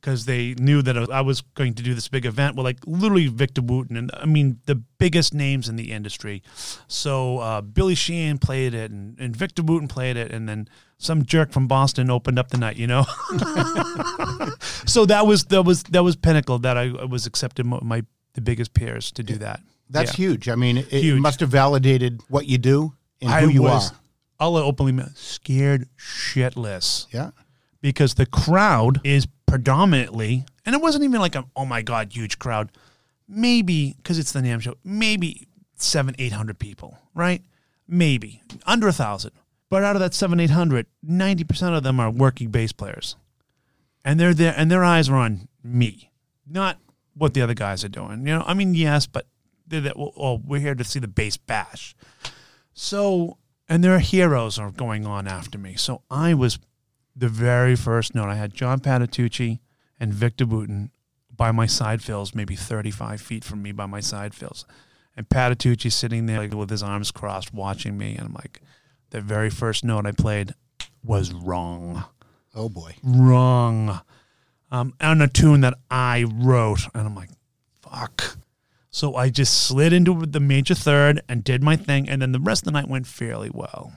because 0.00 0.24
they 0.24 0.54
knew 0.58 0.80
that 0.82 0.96
I 1.10 1.20
was 1.20 1.42
going 1.42 1.74
to 1.74 1.82
do 1.82 1.92
this 1.94 2.08
big 2.08 2.24
event. 2.24 2.56
Well, 2.56 2.64
like 2.64 2.78
literally 2.86 3.26
Victor 3.26 3.60
Wooten, 3.62 3.96
and 3.96 4.10
I 4.14 4.24
mean 4.26 4.58
the 4.66 4.76
biggest 4.98 5.34
names 5.34 5.68
in 5.68 5.76
the 5.76 5.92
industry. 5.92 6.42
So 6.88 7.38
uh, 7.38 7.60
Billy 7.60 7.94
Sheehan 7.94 8.38
played 8.38 8.74
it, 8.74 8.90
and, 8.90 9.18
and 9.20 9.36
Victor 9.36 9.62
Wooten 9.62 9.88
played 9.88 10.16
it, 10.16 10.32
and 10.32 10.48
then 10.48 10.68
some 10.98 11.24
jerk 11.24 11.52
from 11.52 11.66
Boston 11.68 12.10
opened 12.10 12.38
up 12.38 12.48
the 12.50 12.58
night. 12.58 12.76
You 12.76 12.86
know, 12.86 13.04
so 14.86 15.06
that 15.06 15.26
was 15.26 15.44
that 15.46 15.62
was 15.62 15.82
that 15.84 16.02
was 16.02 16.16
pinnacle 16.16 16.58
that 16.60 16.76
I, 16.76 16.84
I 17.00 17.04
was 17.04 17.26
accepted 17.26 17.66
my, 17.66 17.78
my 17.82 18.04
the 18.34 18.40
biggest 18.40 18.74
peers 18.74 19.10
to 19.12 19.22
do 19.22 19.36
that. 19.36 19.60
That's 19.88 20.12
Yeah. 20.18 20.28
huge. 20.28 20.48
I 20.48 20.54
mean, 20.54 20.78
it, 20.78 20.92
it 20.92 21.02
Huge. 21.02 21.20
must 21.20 21.40
have 21.40 21.48
validated 21.50 22.20
what 22.28 22.46
you 22.46 22.58
do 22.58 22.94
and 23.20 23.30
I 23.30 23.40
who 23.42 23.48
you 23.48 23.62
was, 23.62 23.90
are. 23.90 23.96
I'll 24.38 24.56
openly 24.56 25.02
scared 25.14 25.88
shitless. 25.98 27.06
Yeah. 27.12 27.32
because 27.82 28.14
the 28.14 28.26
crowd 28.26 29.00
is 29.04 29.26
predominantly, 29.50 30.46
and 30.64 30.74
it 30.76 30.80
wasn't 30.80 31.02
even 31.02 31.20
like 31.20 31.34
a 31.34 31.44
oh 31.56 31.64
my 31.64 31.82
god 31.82 32.12
huge 32.14 32.38
crowd, 32.38 32.70
maybe 33.28 33.94
because 33.96 34.18
it's 34.18 34.32
the 34.32 34.40
NAMM 34.40 34.62
show, 34.62 34.76
maybe 34.84 35.48
seven 35.74 36.14
eight 36.18 36.32
hundred 36.32 36.58
people, 36.58 36.98
right? 37.14 37.42
Maybe 37.88 38.42
under 38.64 38.86
a 38.86 38.92
thousand, 38.92 39.32
but 39.68 39.82
out 39.82 39.96
of 39.96 40.00
that 40.00 40.14
seven 40.14 40.38
eight 40.38 40.50
hundred, 40.50 40.86
ninety 41.02 41.42
percent 41.42 41.74
of 41.74 41.82
them 41.82 41.98
are 41.98 42.10
working 42.10 42.50
bass 42.50 42.72
players, 42.72 43.16
and 44.04 44.20
they're 44.20 44.34
there, 44.34 44.54
and 44.56 44.70
their 44.70 44.84
eyes 44.84 45.08
are 45.08 45.16
on 45.16 45.48
me, 45.64 46.10
not 46.46 46.78
what 47.14 47.34
the 47.34 47.42
other 47.42 47.54
guys 47.54 47.84
are 47.84 47.88
doing. 47.88 48.20
You 48.26 48.38
know, 48.38 48.44
I 48.46 48.54
mean, 48.54 48.74
yes, 48.74 49.08
but 49.08 49.26
they're 49.66 49.80
that. 49.80 49.98
Well, 49.98 50.12
oh, 50.16 50.40
we're 50.46 50.60
here 50.60 50.76
to 50.76 50.84
see 50.84 51.00
the 51.00 51.08
bass 51.08 51.36
bash. 51.36 51.96
So, 52.72 53.38
and 53.68 53.82
their 53.82 53.98
heroes 53.98 54.60
are 54.60 54.70
going 54.70 55.06
on 55.06 55.26
after 55.26 55.58
me. 55.58 55.74
So 55.74 56.02
I 56.08 56.34
was 56.34 56.60
the 57.20 57.28
very 57.28 57.76
first 57.76 58.14
note. 58.14 58.30
I 58.30 58.34
had 58.34 58.54
John 58.54 58.80
Patitucci 58.80 59.60
and 60.00 60.12
Victor 60.12 60.46
Wooten 60.46 60.90
by 61.34 61.52
my 61.52 61.66
side 61.66 62.02
fills, 62.02 62.34
maybe 62.34 62.56
35 62.56 63.20
feet 63.20 63.44
from 63.44 63.62
me 63.62 63.72
by 63.72 63.86
my 63.86 64.00
side 64.00 64.34
fills. 64.34 64.64
And 65.16 65.28
Patitucci 65.28 65.92
sitting 65.92 66.26
there 66.26 66.38
like, 66.38 66.54
with 66.54 66.70
his 66.70 66.82
arms 66.82 67.10
crossed 67.10 67.52
watching 67.52 67.98
me. 67.98 68.16
And 68.16 68.28
I'm 68.28 68.32
like, 68.32 68.62
the 69.10 69.20
very 69.20 69.50
first 69.50 69.84
note 69.84 70.06
I 70.06 70.12
played 70.12 70.54
was 71.04 71.32
wrong. 71.32 72.04
Oh 72.54 72.70
boy. 72.70 72.96
Wrong. 73.02 74.00
Um, 74.70 74.94
on 75.00 75.20
a 75.20 75.28
tune 75.28 75.60
that 75.60 75.74
I 75.90 76.24
wrote. 76.26 76.88
And 76.94 77.06
I'm 77.06 77.14
like, 77.14 77.30
fuck. 77.82 78.38
So 78.90 79.14
I 79.14 79.28
just 79.28 79.66
slid 79.66 79.92
into 79.92 80.24
the 80.24 80.40
major 80.40 80.74
third 80.74 81.20
and 81.28 81.44
did 81.44 81.62
my 81.62 81.76
thing. 81.76 82.08
And 82.08 82.22
then 82.22 82.32
the 82.32 82.40
rest 82.40 82.62
of 82.62 82.66
the 82.66 82.72
night 82.72 82.88
went 82.88 83.06
fairly 83.06 83.50
well. 83.52 83.92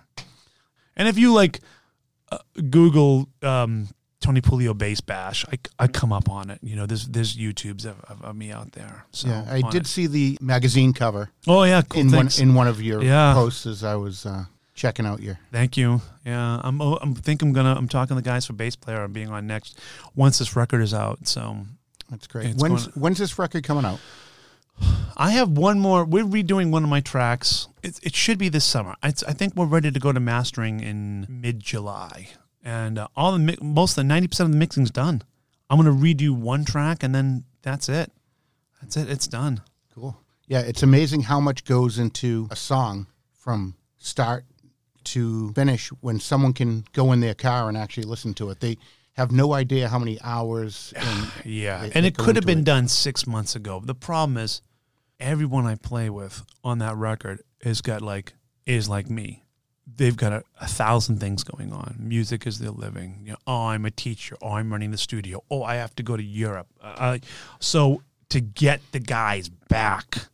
And 0.96 1.08
if 1.08 1.18
you 1.18 1.34
like 1.34 1.62
uh, 2.34 2.62
Google 2.69 3.28
um, 3.41 3.88
Tony 4.19 4.41
Puleo 4.41 4.78
bass 4.78 5.02
bash, 5.02 5.46
I, 5.52 5.58
I 5.80 5.88
come 5.88 6.13
up 6.13 6.30
on 6.30 6.50
it. 6.50 6.60
You 6.63 6.76
know, 6.76 6.86
there's 6.86 7.08
there's 7.08 7.36
YouTubes 7.36 7.86
of, 7.86 8.00
of, 8.06 8.22
of 8.24 8.36
me 8.36 8.52
out 8.52 8.72
there. 8.72 9.06
So 9.12 9.28
yeah, 9.28 9.46
I 9.50 9.62
did 9.69 9.82
it. 9.84 9.88
see 9.88 10.08
the 10.08 10.38
magazine 10.41 10.93
cover 10.93 11.30
Oh 11.48 11.63
yeah, 11.63 11.82
cool. 11.82 12.02
in 12.02 12.12
one 12.12 12.30
in 12.39 12.54
one 12.56 12.67
of 12.67 12.82
your 12.82 13.04
Yeah. 13.04 13.34
posts 13.34 13.65
as 13.65 13.84
I 13.84 13.96
was 13.96 14.26
uh, 14.26 14.46
checking 14.74 15.06
out 15.06 15.22
your. 15.22 15.39
Thank 15.52 15.76
you. 15.78 16.02
Yeah, 16.26 16.62
I'm. 16.63 16.82
oh, 16.82 16.98
I'm 17.02 17.13
think 17.15 17.41
I'm 17.41 17.52
gonna. 17.54 17.76
I'm 17.76 17.88
talking 17.89 18.15
to 18.15 18.22
the 18.22 18.30
guys 18.30 18.46
for 18.46 18.54
bass 18.54 18.76
player. 18.78 19.04
I'm 19.04 19.12
being 19.13 19.30
on 19.30 19.46
next 19.46 19.78
once 20.15 20.39
this 20.39 20.56
record 20.56 20.82
is 20.82 20.93
out. 20.93 21.28
So 21.28 21.58
That's 22.10 22.28
great. 22.28 22.56
When's 22.56 22.88
going- 22.88 23.02
when's 23.02 23.17
this 23.17 23.38
record 23.38 23.63
coming 23.65 23.84
out? 23.86 24.00
I 25.16 25.32
have 25.32 25.50
one 25.50 25.80
more. 25.80 26.06
We're 26.06 26.24
redoing 26.24 26.72
one 26.72 26.84
of 26.84 26.90
my 26.90 27.02
tracks. 27.02 27.68
It, 27.84 28.00
it 28.02 28.16
should 28.16 28.38
be 28.38 28.50
this 28.50 28.66
summer. 28.66 28.96
It's, 29.04 29.24
I 29.24 29.34
think 29.34 29.56
we're 29.56 29.66
ready 29.66 29.92
to 29.92 30.00
go 30.00 30.12
to 30.12 30.20
mastering 30.20 30.80
in 30.80 31.28
mid 31.30 31.60
July, 31.60 32.30
and 32.64 32.98
uh, 32.98 33.08
all 33.16 33.32
the 33.32 33.40
mi- 33.40 33.58
most 33.62 33.92
of 33.92 33.96
the 33.98 34.04
ninety 34.06 34.28
percent 34.28 34.48
of 34.48 34.54
the 34.54 34.58
mixing's 34.58 34.92
done. 34.92 35.22
I'm 35.70 35.78
gonna 35.78 35.92
redo 35.92 36.32
one 36.32 36.66
track, 36.66 37.04
and 37.04 37.14
then 37.14 37.44
that's 37.62 37.90
it. 37.90 38.12
That's 38.82 38.98
it. 38.98 39.10
It's 39.10 39.28
done. 39.28 39.62
Cool. 39.94 40.18
Yeah, 40.48 40.62
it's 40.62 40.84
amazing 40.84 41.22
how 41.22 41.40
much 41.40 41.64
goes 41.64 42.00
into 42.00 42.48
a 42.52 42.56
song 42.56 43.08
from 43.32 43.76
start 43.98 44.46
to 45.06 45.52
finish 45.54 45.90
when 46.02 46.20
someone 46.20 46.54
can 46.54 46.86
go 46.94 47.12
in 47.12 47.20
their 47.20 47.34
car 47.34 47.70
and 47.70 47.78
actually 47.78 48.04
listen 48.04 48.34
to 48.36 48.50
it. 48.50 48.60
They 48.60 48.78
have 49.13 49.32
no 49.32 49.54
idea 49.54 49.88
how 49.89 49.99
many 49.99 50.19
hours. 50.23 50.93
Yeah, 51.45 51.82
they- 51.82 51.91
and 51.91 52.04
they 52.06 52.10
it 52.10 52.17
could 52.17 52.36
have 52.36 52.45
been 52.45 52.60
it. 52.60 52.65
done 52.65 52.88
six 52.88 53.26
months 53.28 53.56
ago. 53.56 53.82
The 53.84 53.95
problem 53.95 54.38
is, 54.38 54.62
everyone 55.19 55.65
I 55.65 55.76
play 55.76 56.10
with 56.10 56.43
on 56.63 56.80
that 56.80 56.95
record 56.95 57.41
has 57.63 57.82
got 57.82 58.02
like 58.02 58.34
is 58.65 58.88
like 58.89 59.10
me. 59.10 59.43
They've 59.95 60.15
got 60.15 60.32
a, 60.32 60.43
a 60.62 60.67
thousand 60.67 61.19
things 61.19 61.43
going 61.43 61.73
on. 61.73 61.95
Music 61.99 62.47
is 62.47 62.60
their 62.60 62.71
living. 62.71 63.19
You 63.26 63.32
know, 63.34 63.38
oh, 63.45 63.65
I'm 63.67 63.86
a 63.86 63.91
teacher. 63.91 64.38
Oh, 64.41 64.52
I'm 64.54 64.71
running 64.71 64.91
the 64.91 64.97
studio. 64.97 65.43
Oh, 65.52 65.63
I 65.63 65.76
have 65.76 65.93
to 65.95 66.04
go 66.04 66.15
to 66.15 66.23
Europe. 66.23 66.67
Uh, 66.82 67.17
so 67.60 68.02
to 68.30 68.39
get 68.39 68.80
the 68.93 68.99
guys 68.99 69.49
back 69.49 70.28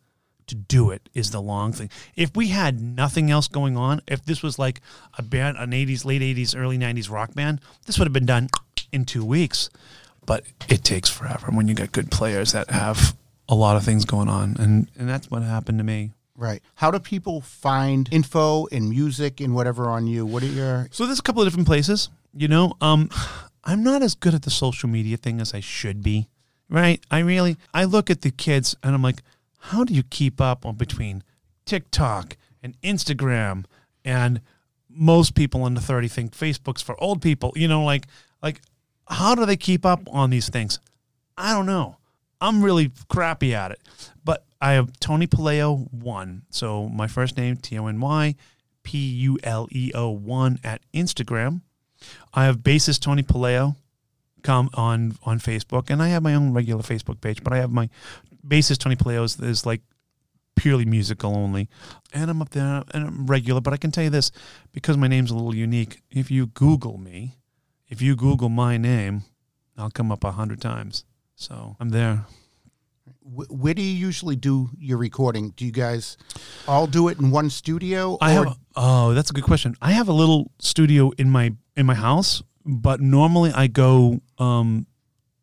to 0.45 0.55
do 0.55 0.91
it 0.91 1.09
is 1.15 1.31
the 1.31 1.41
long 1.41 1.73
thing. 1.73 1.89
If 2.15 2.35
we 2.35 2.47
had 2.49 2.79
nothing 2.79 3.29
else 3.31 3.47
going 3.47 3.75
on, 3.75 4.01
if 4.07 4.23
this 4.25 4.41
was 4.43 4.57
like 4.59 4.81
a 5.17 5.23
band, 5.23 5.57
an 5.57 5.71
80s, 5.71 6.05
late 6.05 6.21
80s, 6.21 6.55
early 6.57 6.77
90s 6.77 7.09
rock 7.09 7.33
band, 7.33 7.59
this 7.87 7.97
would 7.99 8.05
have 8.05 8.13
been 8.13 8.25
done 8.27 8.49
in 8.91 9.05
two 9.05 9.25
weeks. 9.25 9.69
But 10.25 10.43
it 10.67 10.83
takes 10.83 11.09
forever 11.09 11.47
when 11.51 11.67
you 11.67 11.73
got 11.73 11.91
good 11.91 12.11
players 12.11 12.51
that 12.51 12.69
have 12.69 13.15
a 13.47 13.55
lot 13.55 13.77
of 13.77 13.83
things 13.83 14.05
going 14.05 14.29
on. 14.29 14.55
And, 14.59 14.87
and 14.97 15.09
that's 15.09 15.31
what 15.31 15.41
happened 15.41 15.79
to 15.79 15.83
me. 15.83 16.11
Right. 16.35 16.61
How 16.75 16.91
do 16.91 16.99
people 16.99 17.41
find 17.41 18.07
info 18.11 18.67
and 18.71 18.89
music 18.89 19.41
and 19.41 19.55
whatever 19.55 19.89
on 19.89 20.07
you? 20.07 20.25
What 20.25 20.43
are 20.43 20.47
your 20.47 20.87
So 20.91 21.05
there's 21.05 21.19
a 21.19 21.23
couple 21.23 21.41
of 21.41 21.47
different 21.47 21.67
places. 21.67 22.09
You 22.33 22.47
know, 22.47 22.73
um, 22.79 23.09
I'm 23.63 23.83
not 23.83 24.01
as 24.01 24.15
good 24.15 24.33
at 24.33 24.43
the 24.43 24.49
social 24.49 24.87
media 24.87 25.17
thing 25.17 25.41
as 25.41 25.53
I 25.53 25.59
should 25.59 26.01
be. 26.03 26.29
Right? 26.69 27.03
I 27.09 27.19
really 27.19 27.57
I 27.73 27.85
look 27.85 28.09
at 28.09 28.21
the 28.21 28.31
kids 28.31 28.75
and 28.83 28.93
I'm 28.93 29.01
like, 29.01 29.23
how 29.57 29.83
do 29.83 29.93
you 29.93 30.03
keep 30.03 30.39
up 30.39 30.65
on 30.65 30.75
between 30.75 31.23
TikTok 31.65 32.37
and 32.63 32.79
Instagram 32.81 33.65
and 34.05 34.41
most 34.89 35.35
people 35.35 35.63
under 35.63 35.79
30 35.79 36.07
think 36.07 36.31
Facebook's 36.31 36.81
for 36.81 37.01
old 37.01 37.21
people. 37.21 37.53
You 37.55 37.67
know, 37.67 37.83
like 37.83 38.07
like 38.41 38.61
how 39.09 39.35
do 39.35 39.45
they 39.45 39.57
keep 39.57 39.85
up 39.85 40.01
on 40.11 40.29
these 40.29 40.49
things? 40.49 40.79
I 41.37 41.53
don't 41.53 41.65
know. 41.65 41.97
I'm 42.41 42.63
really 42.63 42.91
crappy 43.09 43.53
at 43.53 43.71
it. 43.71 43.79
But 44.23 44.45
I 44.61 44.73
have 44.73 44.99
Tony 44.99 45.27
Puleo 45.27 45.91
one. 45.91 46.43
So 46.49 46.87
my 46.89 47.07
first 47.07 47.37
name 47.37 47.57
T 47.57 47.77
O 47.77 47.87
N 47.87 47.99
Y 47.99 48.35
P 48.83 48.97
U 48.97 49.37
L 49.43 49.67
E 49.71 49.91
O 49.95 50.09
one 50.09 50.59
at 50.63 50.81
Instagram. 50.93 51.61
I 52.33 52.45
have 52.45 52.59
bassist 52.59 53.01
Tony 53.01 53.23
Puleo 53.23 53.75
come 54.41 54.69
on 54.73 55.17
on 55.23 55.39
Facebook, 55.39 55.89
and 55.89 56.01
I 56.01 56.09
have 56.09 56.23
my 56.23 56.33
own 56.33 56.53
regular 56.53 56.81
Facebook 56.81 57.21
page. 57.21 57.43
But 57.43 57.53
I 57.53 57.57
have 57.57 57.71
my 57.71 57.89
bassist 58.45 58.79
Tony 58.79 58.95
Puleo 58.95 59.23
is, 59.23 59.39
is 59.39 59.65
like 59.65 59.81
purely 60.55 60.85
musical 60.85 61.35
only, 61.35 61.69
and 62.13 62.29
I'm 62.29 62.41
up 62.41 62.49
there 62.49 62.83
and 62.93 63.07
I'm 63.07 63.27
regular. 63.27 63.61
But 63.61 63.73
I 63.73 63.77
can 63.77 63.91
tell 63.91 64.03
you 64.03 64.09
this 64.09 64.31
because 64.71 64.97
my 64.97 65.07
name's 65.07 65.31
a 65.31 65.35
little 65.35 65.55
unique. 65.55 66.01
If 66.11 66.31
you 66.31 66.47
Google 66.47 66.97
me, 66.97 67.35
if 67.89 68.01
you 68.01 68.15
Google 68.15 68.49
my 68.49 68.77
name, 68.77 69.23
I'll 69.77 69.89
come 69.89 70.11
up 70.11 70.23
a 70.23 70.31
hundred 70.31 70.61
times. 70.61 71.05
So 71.35 71.75
I'm 71.79 71.89
there. 71.89 72.25
where 73.23 73.73
do 73.73 73.81
you 73.81 73.93
usually 74.07 74.35
do 74.35 74.69
your 74.77 74.97
recording? 74.97 75.51
Do 75.51 75.65
you 75.65 75.71
guys 75.71 76.17
all 76.67 76.87
do 76.87 77.07
it 77.07 77.19
in 77.19 77.31
one 77.31 77.49
studio? 77.49 78.17
I 78.21 78.31
have. 78.31 78.57
Oh, 78.75 79.13
that's 79.13 79.29
a 79.29 79.33
good 79.33 79.43
question. 79.43 79.75
I 79.81 79.91
have 79.91 80.07
a 80.09 80.13
little 80.13 80.51
studio 80.59 81.11
in 81.17 81.29
my 81.29 81.53
in 81.75 81.85
my 81.85 81.95
house, 81.95 82.43
but 82.65 82.99
normally 83.01 83.51
I 83.53 83.67
go. 83.67 84.21
Um, 84.37 84.85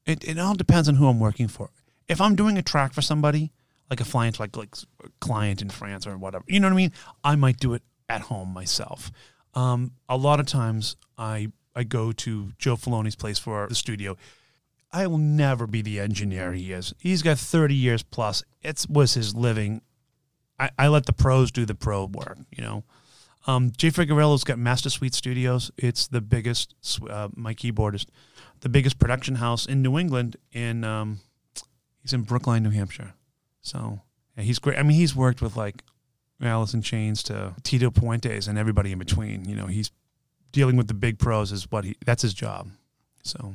it 0.04 0.24
it 0.24 0.38
all 0.38 0.54
depends 0.54 0.88
on 0.88 0.96
who 0.96 1.06
I'm 1.08 1.18
working 1.20 1.48
for. 1.48 1.70
If 2.08 2.20
I'm 2.20 2.36
doing 2.36 2.56
a 2.58 2.62
track 2.62 2.92
for 2.92 3.02
somebody, 3.02 3.52
like 3.90 4.00
a 4.00 4.04
client, 4.04 4.38
like 4.38 4.56
like 4.56 4.74
client 5.20 5.62
in 5.62 5.70
France 5.70 6.06
or 6.06 6.16
whatever, 6.18 6.44
you 6.46 6.60
know 6.60 6.68
what 6.68 6.74
I 6.74 6.76
mean. 6.76 6.92
I 7.24 7.36
might 7.36 7.58
do 7.58 7.74
it 7.74 7.82
at 8.08 8.22
home 8.22 8.52
myself. 8.52 9.10
Um, 9.54 9.92
a 10.08 10.16
lot 10.16 10.38
of 10.40 10.46
times 10.46 10.96
I 11.16 11.48
I 11.76 11.84
go 11.84 12.10
to 12.10 12.52
Joe 12.58 12.76
Filoni's 12.76 13.14
place 13.14 13.38
for 13.38 13.66
the 13.68 13.74
studio. 13.74 14.16
I 14.92 15.06
will 15.06 15.18
never 15.18 15.66
be 15.66 15.82
the 15.82 16.00
engineer 16.00 16.52
he 16.52 16.72
is. 16.72 16.94
He's 16.98 17.22
got 17.22 17.38
30 17.38 17.74
years 17.74 18.02
plus. 18.02 18.42
It 18.62 18.86
was 18.88 19.14
his 19.14 19.34
living. 19.34 19.82
I, 20.58 20.70
I 20.78 20.88
let 20.88 21.04
the 21.04 21.12
pros 21.12 21.50
do 21.50 21.66
the 21.66 21.74
pro 21.74 22.06
work, 22.06 22.38
you 22.50 22.64
know. 22.64 22.84
Um, 23.46 23.72
Jay 23.76 23.90
Figueroa's 23.90 24.42
got 24.42 24.58
Master 24.58 24.90
Suite 24.90 25.14
Studios. 25.14 25.70
It's 25.76 26.08
the 26.08 26.20
biggest, 26.20 26.74
uh, 27.08 27.28
my 27.36 27.54
keyboardist, 27.54 28.06
the 28.60 28.68
biggest 28.68 28.98
production 28.98 29.36
house 29.36 29.66
in 29.66 29.82
New 29.82 29.98
England. 29.98 30.36
In 30.52 30.82
um, 30.82 31.20
he's 32.02 32.12
in 32.12 32.22
Brookline, 32.22 32.62
New 32.62 32.70
Hampshire. 32.70 33.12
So 33.60 34.00
yeah, 34.36 34.44
he's 34.44 34.58
great. 34.58 34.78
I 34.78 34.82
mean, 34.82 34.96
he's 34.96 35.14
worked 35.14 35.42
with 35.42 35.56
like 35.56 35.84
Alice 36.42 36.74
in 36.74 36.82
Chains 36.82 37.22
to 37.24 37.54
Tito 37.62 37.90
Puentes 37.90 38.48
and 38.48 38.58
everybody 38.58 38.92
in 38.92 38.98
between. 38.98 39.48
You 39.48 39.54
know, 39.54 39.66
he's 39.66 39.90
dealing 40.56 40.76
with 40.76 40.88
the 40.88 40.94
big 40.94 41.18
pros 41.18 41.52
is 41.52 41.70
what 41.70 41.84
he. 41.84 41.94
That's 42.06 42.22
his 42.22 42.32
job. 42.34 42.68
So 43.22 43.54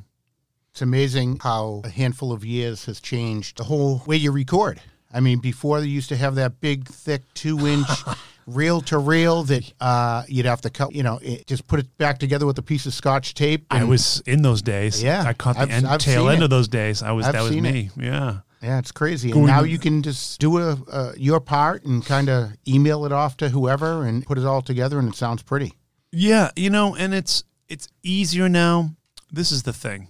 It's 0.71 0.81
amazing 0.83 1.39
how 1.41 1.81
a 1.83 1.89
handful 1.89 2.31
of 2.31 2.45
years 2.45 2.85
has 2.85 3.01
changed 3.01 3.57
the 3.57 3.63
whole 3.63 4.03
way 4.05 4.15
you 4.17 4.31
record. 4.31 4.79
I 5.13 5.19
mean, 5.19 5.39
before 5.39 5.81
they 5.81 5.87
used 5.87 6.09
to 6.09 6.15
have 6.15 6.35
that 6.35 6.61
big, 6.61 6.87
thick, 6.87 7.23
two 7.33 7.65
inch 7.67 7.87
reel 8.45 8.81
to 8.81 8.97
reel 8.99 9.43
that 9.43 9.73
uh, 9.81 10.23
you'd 10.27 10.45
have 10.45 10.61
to 10.61 10.69
cut, 10.69 10.93
you 10.93 11.01
know, 11.03 11.19
it, 11.23 11.47
just 11.47 11.67
put 11.67 11.79
it 11.79 11.97
back 11.97 12.19
together 12.19 12.45
with 12.45 12.57
a 12.59 12.61
piece 12.61 12.85
of 12.85 12.93
scotch 12.93 13.33
tape. 13.33 13.65
I 13.71 13.83
was 13.83 14.21
in 14.27 14.41
those 14.43 14.61
days. 14.61 15.01
Yeah, 15.03 15.23
I 15.25 15.33
caught 15.33 15.55
the 15.55 15.63
I've- 15.63 15.71
end, 15.71 15.87
I've 15.87 15.99
tail 15.99 16.29
end 16.29 16.41
it. 16.41 16.45
of 16.45 16.49
those 16.51 16.67
days. 16.67 17.01
I 17.03 17.11
was 17.13 17.25
I've 17.25 17.33
that 17.33 17.41
was 17.43 17.51
me. 17.57 17.89
Yeah. 17.97 18.37
Yeah, 18.61 18.77
it's 18.77 18.91
crazy. 18.91 19.31
And 19.31 19.47
now 19.47 19.63
you 19.63 19.79
can 19.79 20.03
just 20.03 20.39
do 20.39 20.59
a, 20.59 20.77
uh, 20.91 21.13
your 21.17 21.39
part 21.39 21.83
and 21.83 22.05
kind 22.05 22.29
of 22.29 22.51
email 22.67 23.05
it 23.07 23.11
off 23.11 23.35
to 23.37 23.49
whoever 23.49 24.05
and 24.05 24.23
put 24.23 24.37
it 24.37 24.45
all 24.45 24.61
together, 24.61 24.99
and 24.99 25.09
it 25.09 25.15
sounds 25.15 25.41
pretty. 25.41 25.73
Yeah, 26.12 26.52
you 26.56 26.69
know, 26.69 26.95
and 26.95 27.13
it's 27.13 27.43
it's 27.67 27.88
easier 28.04 28.50
now. 28.50 28.91
This 29.32 29.52
is 29.52 29.63
the 29.63 29.74
thing. 29.74 30.10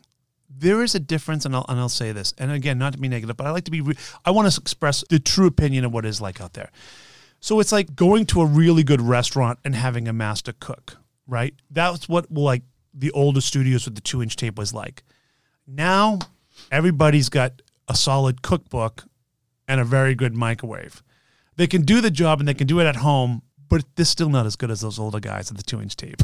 There 0.49 0.83
is 0.83 0.95
a 0.95 0.99
difference, 0.99 1.45
and 1.45 1.55
I'll, 1.55 1.65
and 1.69 1.79
I'll 1.79 1.89
say 1.89 2.11
this, 2.11 2.33
and 2.37 2.51
again, 2.51 2.77
not 2.77 2.93
to 2.93 2.99
be 2.99 3.07
negative, 3.07 3.37
but 3.37 3.47
I 3.47 3.51
like 3.51 3.65
to 3.65 3.71
be. 3.71 3.81
Re- 3.81 3.97
I 4.25 4.31
want 4.31 4.51
to 4.51 4.61
express 4.61 5.03
the 5.09 5.19
true 5.19 5.47
opinion 5.47 5.85
of 5.85 5.93
what 5.93 6.05
it's 6.05 6.21
like 6.21 6.41
out 6.41 6.53
there. 6.53 6.71
So 7.39 7.59
it's 7.59 7.71
like 7.71 7.95
going 7.95 8.25
to 8.27 8.41
a 8.41 8.45
really 8.45 8.83
good 8.83 9.01
restaurant 9.01 9.59
and 9.65 9.75
having 9.75 10.07
a 10.07 10.13
master 10.13 10.53
cook, 10.59 10.97
right? 11.27 11.55
That's 11.71 12.07
what 12.07 12.31
like 12.31 12.63
the 12.93 13.11
older 13.11 13.41
studios 13.41 13.85
with 13.85 13.95
the 13.95 14.01
two 14.01 14.21
inch 14.21 14.35
tape 14.35 14.57
was 14.57 14.73
like. 14.73 15.03
Now 15.65 16.19
everybody's 16.71 17.29
got 17.29 17.61
a 17.87 17.95
solid 17.95 18.41
cookbook 18.41 19.05
and 19.67 19.81
a 19.81 19.85
very 19.85 20.13
good 20.13 20.35
microwave. 20.35 21.01
They 21.55 21.67
can 21.67 21.81
do 21.81 21.99
the 22.01 22.11
job 22.11 22.39
and 22.39 22.47
they 22.47 22.53
can 22.53 22.67
do 22.67 22.79
it 22.79 22.85
at 22.85 22.97
home, 22.97 23.41
but 23.71 23.83
they're 23.95 24.05
still 24.05 24.29
not 24.29 24.45
as 24.45 24.55
good 24.55 24.69
as 24.69 24.81
those 24.81 24.99
older 24.99 25.19
guys 25.19 25.49
at 25.49 25.57
the 25.57 25.63
two 25.63 25.81
inch 25.81 25.95
tape. 25.95 26.21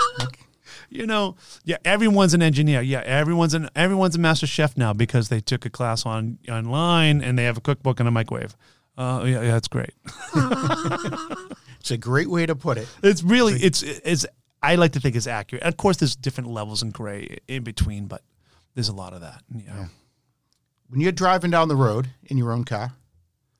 you 0.88 1.06
know, 1.06 1.34
yeah, 1.64 1.78
everyone's 1.84 2.34
an 2.34 2.42
engineer. 2.42 2.82
Yeah, 2.82 3.00
everyone's 3.00 3.54
an 3.54 3.68
everyone's 3.74 4.14
a 4.14 4.20
master 4.20 4.46
chef 4.46 4.76
now 4.76 4.92
because 4.92 5.30
they 5.30 5.40
took 5.40 5.64
a 5.64 5.70
class 5.70 6.06
on 6.06 6.38
online 6.48 7.22
and 7.22 7.36
they 7.38 7.44
have 7.44 7.56
a 7.56 7.60
cookbook 7.60 7.98
and 7.98 8.08
a 8.08 8.12
microwave. 8.12 8.54
Uh, 8.96 9.22
yeah, 9.24 9.40
yeah, 9.40 9.52
that's 9.52 9.68
great. 9.68 9.94
It's 11.82 11.90
a 11.90 11.98
great 11.98 12.30
way 12.30 12.46
to 12.46 12.54
put 12.54 12.78
it. 12.78 12.86
It's 13.02 13.24
really 13.24 13.54
it's 13.54 13.82
it's 13.82 14.24
I 14.62 14.76
like 14.76 14.92
to 14.92 15.00
think 15.00 15.16
it's 15.16 15.26
accurate. 15.26 15.64
Of 15.64 15.76
course, 15.76 15.96
there's 15.96 16.14
different 16.14 16.48
levels 16.48 16.80
and 16.80 16.92
gray 16.92 17.38
in 17.48 17.64
between, 17.64 18.06
but 18.06 18.22
there's 18.76 18.88
a 18.88 18.94
lot 18.94 19.14
of 19.14 19.20
that. 19.22 19.42
Yeah. 19.52 19.86
When 20.86 21.00
you're 21.00 21.10
driving 21.10 21.50
down 21.50 21.66
the 21.66 21.74
road 21.74 22.10
in 22.22 22.38
your 22.38 22.52
own 22.52 22.62
car, 22.62 22.92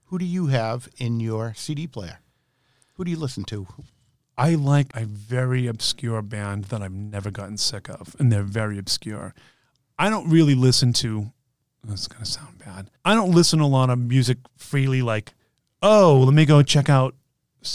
who 0.05 0.21
do 0.21 0.25
you 0.25 0.47
have 0.47 0.89
in 0.99 1.19
your 1.19 1.53
CD 1.57 1.89
player? 1.89 2.21
Who 2.95 3.05
do 3.05 3.11
you 3.11 3.17
listen 3.17 3.45
to? 3.45 3.67
I 4.37 4.55
like 4.55 4.95
a 4.95 5.05
very 5.05 5.67
obscure 5.67 6.23
band 6.23 6.65
that 6.67 6.83
I've 6.83 6.93
never 6.93 7.31
gotten 7.31 7.59
sick 7.59 7.89
of, 7.89 8.17
and 8.19 8.33
they're 8.33 8.43
very 8.43 8.79
obscure. 8.79 9.35
I 9.99 10.11
don't 10.11 10.29
really 10.29 10.55
listen 10.55 10.93
to. 10.95 11.33
That's 11.85 12.07
gonna 12.07 12.25
sound 12.25 12.59
bad. 12.59 12.91
I 13.05 13.15
don't 13.15 13.33
listen 13.33 13.59
to 13.59 13.65
a 13.65 13.67
lot 13.67 13.91
of 13.91 13.99
music 13.99 14.39
freely. 14.57 15.03
Like, 15.03 15.33
oh, 15.83 16.23
let 16.25 16.35
me 16.35 16.45
go 16.45 16.63
check 16.63 16.89
out 16.89 17.15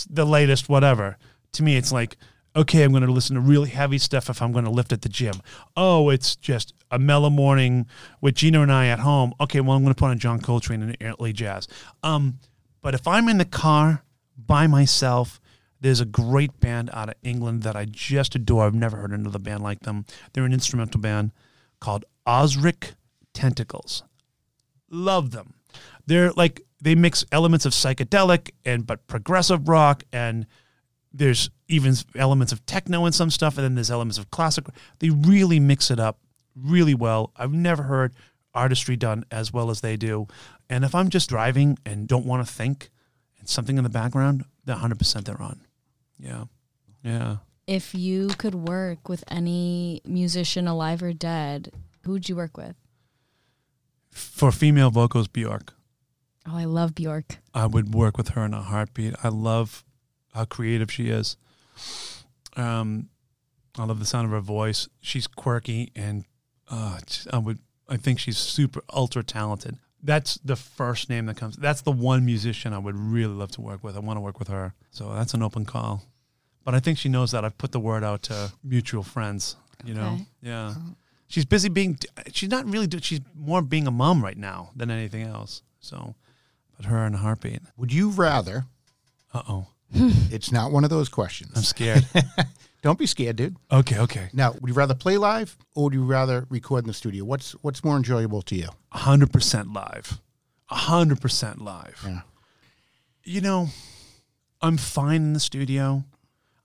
the 0.09 0.25
latest 0.25 0.69
whatever. 0.69 1.17
To 1.53 1.63
me, 1.63 1.77
it's 1.77 1.91
like, 1.91 2.17
okay, 2.55 2.83
I'm 2.83 2.91
going 2.91 3.05
to 3.05 3.11
listen 3.11 3.35
to 3.35 3.41
really 3.41 3.69
heavy 3.69 3.97
stuff 3.97 4.29
if 4.29 4.41
I'm 4.41 4.51
going 4.51 4.65
to 4.65 4.71
lift 4.71 4.91
at 4.91 5.01
the 5.01 5.09
gym. 5.09 5.35
Oh, 5.75 6.09
it's 6.09 6.35
just 6.35 6.73
a 6.91 6.99
mellow 6.99 7.29
morning 7.29 7.85
with 8.19 8.35
Gina 8.35 8.61
and 8.61 8.71
I 8.71 8.87
at 8.87 8.99
home. 8.99 9.33
Okay, 9.39 9.61
well, 9.61 9.77
I'm 9.77 9.83
going 9.83 9.93
to 9.93 9.99
put 9.99 10.09
on 10.09 10.19
John 10.19 10.39
Coltrane 10.41 10.81
and 10.81 10.97
early 11.01 11.33
jazz. 11.33 11.67
Um, 12.03 12.39
but 12.81 12.93
if 12.93 13.07
I'm 13.07 13.29
in 13.29 13.37
the 13.37 13.45
car 13.45 14.03
by 14.37 14.67
myself, 14.67 15.39
there's 15.79 15.99
a 15.99 16.05
great 16.05 16.59
band 16.59 16.89
out 16.93 17.09
of 17.09 17.15
England 17.23 17.63
that 17.63 17.75
I 17.75 17.85
just 17.85 18.35
adore. 18.35 18.65
I've 18.65 18.73
never 18.73 18.97
heard 18.97 19.11
another 19.11 19.39
band 19.39 19.63
like 19.63 19.81
them. 19.81 20.05
They're 20.33 20.45
an 20.45 20.53
instrumental 20.53 20.99
band 20.99 21.31
called 21.79 22.05
Ozric 22.25 22.93
Tentacles. 23.33 24.03
Love 24.89 25.31
them. 25.31 25.53
They're 26.05 26.31
like 26.31 26.61
they 26.81 26.95
mix 26.95 27.25
elements 27.31 27.65
of 27.65 27.73
psychedelic 27.73 28.51
and 28.65 28.85
but 28.85 29.05
progressive 29.07 29.67
rock 29.67 30.03
and 30.13 30.45
there's 31.11 31.49
even 31.67 31.95
elements 32.15 32.51
of 32.51 32.65
techno 32.65 33.05
in 33.05 33.11
some 33.11 33.31
stuff 33.31 33.57
and 33.57 33.65
then 33.65 33.75
there's 33.75 33.91
elements 33.91 34.17
of 34.17 34.31
classic. 34.31 34.65
They 34.99 35.09
really 35.09 35.59
mix 35.59 35.91
it 35.91 35.99
up 35.99 36.19
really 36.55 36.93
well. 36.93 37.31
I've 37.35 37.53
never 37.53 37.83
heard 37.83 38.13
artistry 38.53 38.95
done 38.95 39.25
as 39.31 39.51
well 39.51 39.69
as 39.69 39.81
they 39.81 39.97
do. 39.97 40.27
And 40.69 40.83
if 40.83 40.95
I'm 40.95 41.09
just 41.09 41.29
driving 41.29 41.77
and 41.85 42.07
don't 42.07 42.25
want 42.25 42.45
to 42.45 42.51
think 42.51 42.89
something 43.49 43.77
in 43.77 43.83
the 43.83 43.89
background, 43.89 44.45
they're 44.65 44.75
100% 44.75 45.23
they're 45.23 45.41
on. 45.41 45.61
Yeah. 46.19 46.45
Yeah. 47.03 47.37
If 47.65 47.93
you 47.93 48.29
could 48.29 48.55
work 48.55 49.09
with 49.09 49.23
any 49.27 50.01
musician 50.05 50.67
alive 50.67 51.03
or 51.03 51.13
dead, 51.13 51.71
who 52.03 52.13
would 52.13 52.29
you 52.29 52.35
work 52.35 52.57
with? 52.57 52.75
For 54.11 54.51
female 54.51 54.89
vocals, 54.89 55.27
Bjork. 55.27 55.73
Oh, 56.47 56.55
I 56.55 56.65
love 56.65 56.95
Bjork. 56.95 57.37
I 57.53 57.65
would 57.65 57.93
work 57.93 58.17
with 58.17 58.29
her 58.29 58.45
in 58.45 58.53
a 58.53 58.61
heartbeat. 58.61 59.15
I 59.23 59.27
love 59.27 59.83
how 60.33 60.45
creative 60.45 60.91
she 60.91 61.09
is. 61.09 61.35
Um, 62.55 63.09
I 63.77 63.83
love 63.83 63.99
the 63.99 64.05
sound 64.05 64.25
of 64.25 64.31
her 64.31 64.39
voice. 64.39 64.87
She's 65.01 65.27
quirky 65.27 65.91
and 65.95 66.25
uh, 66.69 66.99
I 67.31 67.37
would. 67.37 67.59
I 67.89 67.95
think 67.97 68.19
she's 68.19 68.37
super 68.37 68.81
ultra 68.93 69.23
talented. 69.23 69.77
That's 70.03 70.35
the 70.45 70.55
first 70.55 71.09
name 71.09 71.25
that 71.25 71.37
comes. 71.37 71.55
That's 71.57 71.81
the 71.81 71.91
one 71.91 72.25
musician 72.25 72.73
I 72.73 72.77
would 72.77 72.95
really 72.95 73.33
love 73.33 73.51
to 73.51 73.61
work 73.61 73.83
with. 73.83 73.95
I 73.95 73.99
want 73.99 74.17
to 74.17 74.21
work 74.21 74.39
with 74.39 74.47
her. 74.49 74.73
So 74.91 75.13
that's 75.13 75.33
an 75.33 75.41
open 75.41 75.65
call. 75.65 76.03
But 76.63 76.75
I 76.75 76.79
think 76.79 76.97
she 76.97 77.09
knows 77.09 77.31
that. 77.31 77.43
I've 77.45 77.57
put 77.57 77.71
the 77.71 77.79
word 77.79 78.03
out 78.03 78.23
to 78.23 78.51
mutual 78.63 79.03
friends. 79.03 79.55
You 79.85 79.93
know, 79.93 80.13
Okay. 80.13 80.25
yeah. 80.41 80.73
She's 81.27 81.45
busy 81.45 81.69
being. 81.69 81.97
She's 82.31 82.49
not 82.49 82.65
really. 82.65 82.87
do- 82.87 82.99
She's 83.01 83.21
more 83.35 83.61
being 83.61 83.87
a 83.87 83.91
mom 83.91 84.23
right 84.23 84.37
now 84.37 84.71
than 84.75 84.89
anything 84.91 85.23
else. 85.23 85.61
So, 85.79 86.15
but 86.75 86.85
her 86.87 87.05
in 87.05 87.13
a 87.15 87.17
heartbeat. 87.17 87.61
Would 87.77 87.91
you 87.93 88.09
rather? 88.09 88.65
Uh 89.33 89.41
oh, 89.49 89.67
It's 90.31 90.51
not 90.51 90.71
one 90.71 90.83
of 90.83 90.89
those 90.89 91.09
questions. 91.09 91.51
I'm 91.55 91.63
scared. 91.63 92.05
Don't 92.87 92.97
be 92.97 93.05
scared, 93.05 93.35
dude. 93.35 93.57
okay, 93.69 93.99
okay. 93.99 94.29
Now, 94.31 94.53
would 94.53 94.69
you 94.69 94.73
rather 94.73 94.95
play 94.95 95.17
live 95.17 95.57
or 95.75 95.83
would 95.83 95.93
you 95.93 96.05
rather 96.05 96.45
record 96.49 96.85
in 96.85 96.87
the 96.87 96.93
studio? 96.93 97.25
What's 97.25 97.51
what's 97.61 97.83
more 97.83 97.97
enjoyable 97.97 98.41
to 98.43 98.55
you? 98.55 98.69
hundred 98.93 99.33
percent 99.33 99.73
live, 99.73 100.21
hundred 100.67 101.19
percent 101.19 101.61
live. 101.61 102.01
Yeah. 102.05 102.21
You 103.25 103.41
know, 103.41 103.67
I'm 104.61 104.77
fine 104.77 105.21
in 105.21 105.33
the 105.33 105.41
studio. 105.41 106.05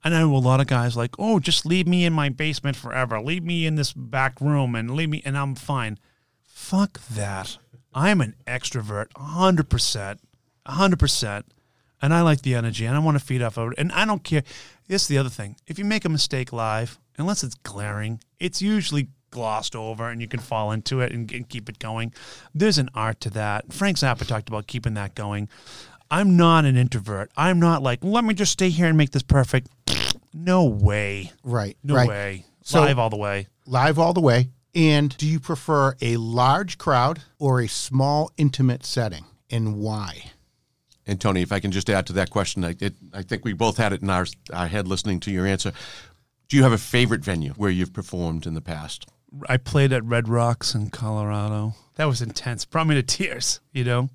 I 0.05 0.11
know 0.11 0.33
a 0.33 0.39
lot 0.39 0.61
of 0.61 0.68
guys 0.68 0.97
like, 0.97 1.16
oh, 1.18 1.41
just 1.41 1.66
leave 1.66 1.89
me 1.89 2.05
in 2.05 2.12
my 2.12 2.29
basement 2.29 2.77
forever. 2.77 3.20
Leave 3.20 3.43
me 3.43 3.66
in 3.66 3.75
this 3.75 3.93
back 3.93 4.41
room 4.41 4.77
and 4.77 4.93
leave 4.93 5.11
me, 5.11 5.23
and 5.25 5.37
I'm 5.37 5.57
fine. 5.57 5.99
Fuck 6.45 7.01
that. 7.09 7.59
I'm 7.93 8.20
an 8.20 8.37
extrovert, 8.47 9.09
hundred 9.16 9.68
percent, 9.68 10.20
hundred 10.64 11.01
percent, 11.01 11.47
and 12.03 12.12
I 12.12 12.20
like 12.22 12.42
the 12.42 12.55
energy, 12.55 12.84
and 12.84 12.96
I 12.96 12.98
want 12.98 13.18
to 13.18 13.24
feed 13.24 13.40
off 13.42 13.57
of 13.57 13.72
it, 13.72 13.78
and 13.78 13.92
I 13.92 14.05
don't 14.05 14.22
care. 14.22 14.42
This 14.88 15.03
is 15.03 15.09
the 15.09 15.18
other 15.18 15.30
thing. 15.30 15.57
If 15.66 15.78
you 15.78 15.84
make 15.84 16.05
a 16.05 16.09
mistake 16.09 16.53
live, 16.53 16.98
unless 17.16 17.42
it's 17.44 17.55
glaring, 17.55 18.20
it's 18.40 18.61
usually 18.61 19.09
glossed 19.30 19.74
over, 19.74 20.09
and 20.09 20.20
you 20.20 20.28
can 20.28 20.40
fall 20.40 20.72
into 20.72 21.00
it 21.00 21.12
and, 21.12 21.30
and 21.32 21.48
keep 21.48 21.68
it 21.68 21.78
going. 21.78 22.12
There's 22.55 22.78
an 22.78 22.90
art 22.94 23.20
to 23.22 23.30
that. 23.30 23.72
Frank 23.72 23.96
Zappa 23.96 24.26
talked 24.26 24.48
about 24.48 24.66
keeping 24.66 24.94
that 24.94 25.14
going. 25.14 25.48
I'm 26.11 26.36
not 26.36 26.66
an 26.66 26.76
introvert. 26.76 27.30
I'm 27.36 27.59
not 27.59 27.82
like, 27.82 28.00
let 28.03 28.24
me 28.24 28.34
just 28.34 28.53
stay 28.53 28.68
here 28.68 28.86
and 28.86 28.98
make 28.98 29.12
this 29.12 29.22
perfect. 29.22 29.68
No 30.34 30.64
way. 30.64 31.30
Right. 31.44 31.76
No 31.84 31.94
right. 31.94 32.09
way. 32.09 32.46
So- 32.62 32.80
Live 32.80 32.98
all 32.98 33.11
the 33.11 33.18
way. 33.18 33.48
Live 33.66 33.98
all 33.98 34.14
the 34.14 34.22
way. 34.22 34.48
And 34.74 35.14
do 35.18 35.26
you 35.26 35.38
prefer 35.38 35.94
a 36.00 36.16
large 36.16 36.78
crowd 36.78 37.20
or 37.38 37.61
a 37.61 37.68
small, 37.68 38.30
intimate 38.38 38.86
setting, 38.86 39.26
and 39.50 39.76
why? 39.76 40.30
And 41.07 41.20
Tony, 41.20 41.42
if 41.42 41.53
I 41.53 41.61
can 41.61 41.72
just 41.72 41.90
add 41.90 42.07
to 42.07 42.12
that 42.14 42.30
question, 42.30 42.64
I, 42.64 42.76
it, 42.80 42.94
I 43.12 43.22
think 43.22 43.44
we 43.44 43.53
both 43.53 43.76
had 43.76 43.92
it 43.92 44.03
in 44.03 44.11
our, 44.11 44.26
our 44.53 44.68
head 44.68 44.86
listening 44.86 45.20
to 45.20 45.30
your 45.30 45.46
answer. 45.46 45.72
Do 46.48 46.57
you 46.57 46.62
have 46.62 46.72
a 46.72 46.78
favorite 46.78 47.24
venue 47.24 47.53
where 47.55 47.70
you've 47.70 47.92
performed 47.92 48.46
in 48.46 48.55
the 48.55 48.61
past? 48.61 49.07
I 49.48 49.57
played 49.57 49.92
at 49.92 50.05
Red 50.05 50.28
Rocks 50.28 50.74
in 50.74 50.90
Colorado. 50.90 51.74
That 51.96 52.05
was 52.05 52.22
intense. 52.22 52.64
Brought 52.64 52.86
me 52.86 52.94
to 52.94 53.03
tears, 53.03 53.61
you 53.72 53.84
know? 53.84 54.11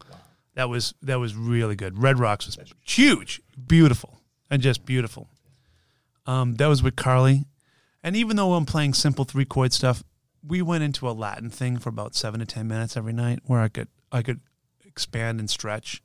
That 0.54 0.70
was 0.70 0.96
that 1.04 1.20
was 1.20 1.36
really 1.36 1.76
good. 1.76 2.02
Red 2.02 2.20
Rocks 2.20 2.48
was 2.48 2.58
huge, 2.84 3.42
beautiful, 3.68 4.22
and 4.50 4.60
just 4.60 4.86
beautiful. 4.86 5.30
Um, 6.26 6.56
that 6.56 6.66
was 6.66 6.82
with 6.82 6.96
Carly. 6.96 7.46
And 8.02 8.16
even 8.16 8.38
though 8.38 8.54
I'm 8.54 8.66
playing 8.66 8.96
simple 8.96 9.24
three 9.24 9.46
chord 9.46 9.72
stuff, 9.72 10.04
we 10.42 10.64
went 10.64 10.84
into 10.84 11.08
a 11.08 11.12
Latin 11.12 11.52
thing 11.52 11.78
for 11.78 11.90
about 11.90 12.16
seven 12.16 12.40
to 12.40 12.46
ten 12.46 12.68
minutes 12.68 12.98
every 12.98 13.14
night 13.14 13.40
where 13.46 13.62
I 13.62 13.68
could 13.68 13.88
I 14.12 14.24
could 14.24 14.40
expand 14.84 15.40
and 15.40 15.48
stretch. 15.48 16.02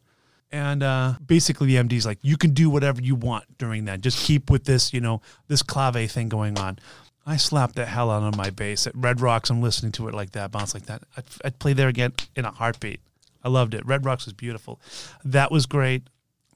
And 0.53 0.83
uh, 0.83 1.15
basically, 1.25 1.69
the 1.69 1.77
MD's 1.77 2.05
like, 2.05 2.19
you 2.21 2.37
can 2.37 2.51
do 2.53 2.69
whatever 2.69 3.01
you 3.01 3.15
want 3.15 3.45
during 3.57 3.87
that. 3.87 4.03
Just 4.03 4.25
keep 4.25 4.51
with 4.51 4.65
this, 4.65 4.93
you 4.93 5.01
know, 5.01 5.23
this 5.49 5.63
clave 5.63 6.11
thing 6.11 6.29
going 6.29 6.59
on. 6.59 6.79
I 7.25 7.39
slapped 7.39 7.77
the 7.77 7.87
hell 7.87 8.11
out 8.11 8.23
of 8.23 8.37
my 8.37 8.51
bass 8.51 8.87
at 8.87 8.95
Red 8.95 9.21
Rocks. 9.21 9.49
I'm 9.49 9.63
listening 9.63 9.93
to 9.93 10.09
it 10.09 10.15
like 10.15 10.33
that, 10.33 10.51
bounce 10.51 10.75
like 10.75 10.87
that. 10.87 11.05
I'd, 11.17 11.25
I'd 11.45 11.59
play 11.59 11.73
there 11.73 11.89
again 11.89 12.13
in 12.37 12.45
a 12.45 12.51
heartbeat. 12.51 13.01
I 13.43 13.49
loved 13.49 13.75
it. 13.75 13.87
Red 13.87 14.05
Rocks 14.05 14.27
was 14.27 14.35
beautiful. 14.35 14.81
That 15.25 15.51
was 15.51 15.67
great. 15.67 16.03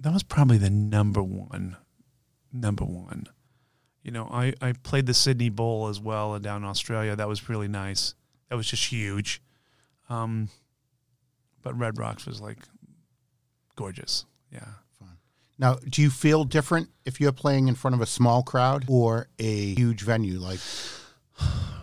That 0.00 0.12
was 0.12 0.22
probably 0.22 0.58
the 0.58 0.70
number 0.70 1.22
one. 1.22 1.76
Number 2.52 2.84
one. 2.84 3.26
You 4.02 4.10
know, 4.12 4.28
I, 4.30 4.52
I 4.60 4.72
played 4.72 5.06
the 5.06 5.14
Sydney 5.14 5.48
Bowl 5.48 5.88
as 5.88 6.00
well 6.00 6.38
down 6.38 6.62
in 6.62 6.68
Australia. 6.68 7.16
That 7.16 7.28
was 7.28 7.48
really 7.48 7.68
nice. 7.68 8.14
That 8.50 8.56
was 8.56 8.68
just 8.68 8.92
huge. 8.92 9.42
Um, 10.08 10.48
but 11.62 11.76
Red 11.76 11.98
Rocks 11.98 12.26
was 12.26 12.40
like 12.40 12.58
gorgeous. 13.76 14.24
Yeah. 14.52 14.66
Now, 15.58 15.76
do 15.88 16.02
you 16.02 16.10
feel 16.10 16.44
different 16.44 16.90
if 17.06 17.18
you're 17.18 17.32
playing 17.32 17.68
in 17.68 17.74
front 17.76 17.94
of 17.94 18.02
a 18.02 18.06
small 18.06 18.42
crowd 18.42 18.84
or 18.88 19.28
a 19.38 19.74
huge 19.74 20.02
venue? 20.02 20.38
Like, 20.38 20.60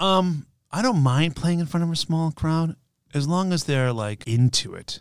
Um, 0.00 0.46
I 0.70 0.82
don't 0.82 1.02
mind 1.02 1.36
playing 1.36 1.60
in 1.60 1.66
front 1.66 1.84
of 1.84 1.90
a 1.90 1.96
small 1.96 2.32
crowd 2.32 2.76
as 3.14 3.28
long 3.28 3.52
as 3.52 3.64
they're 3.64 3.92
like 3.92 4.26
into 4.26 4.74
it. 4.74 5.00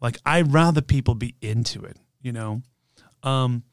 Like 0.00 0.18
I'd 0.26 0.52
rather 0.52 0.82
people 0.82 1.14
be 1.14 1.34
into 1.40 1.82
it, 1.84 1.96
you 2.20 2.32
know. 2.32 2.62
Um, 3.22 3.64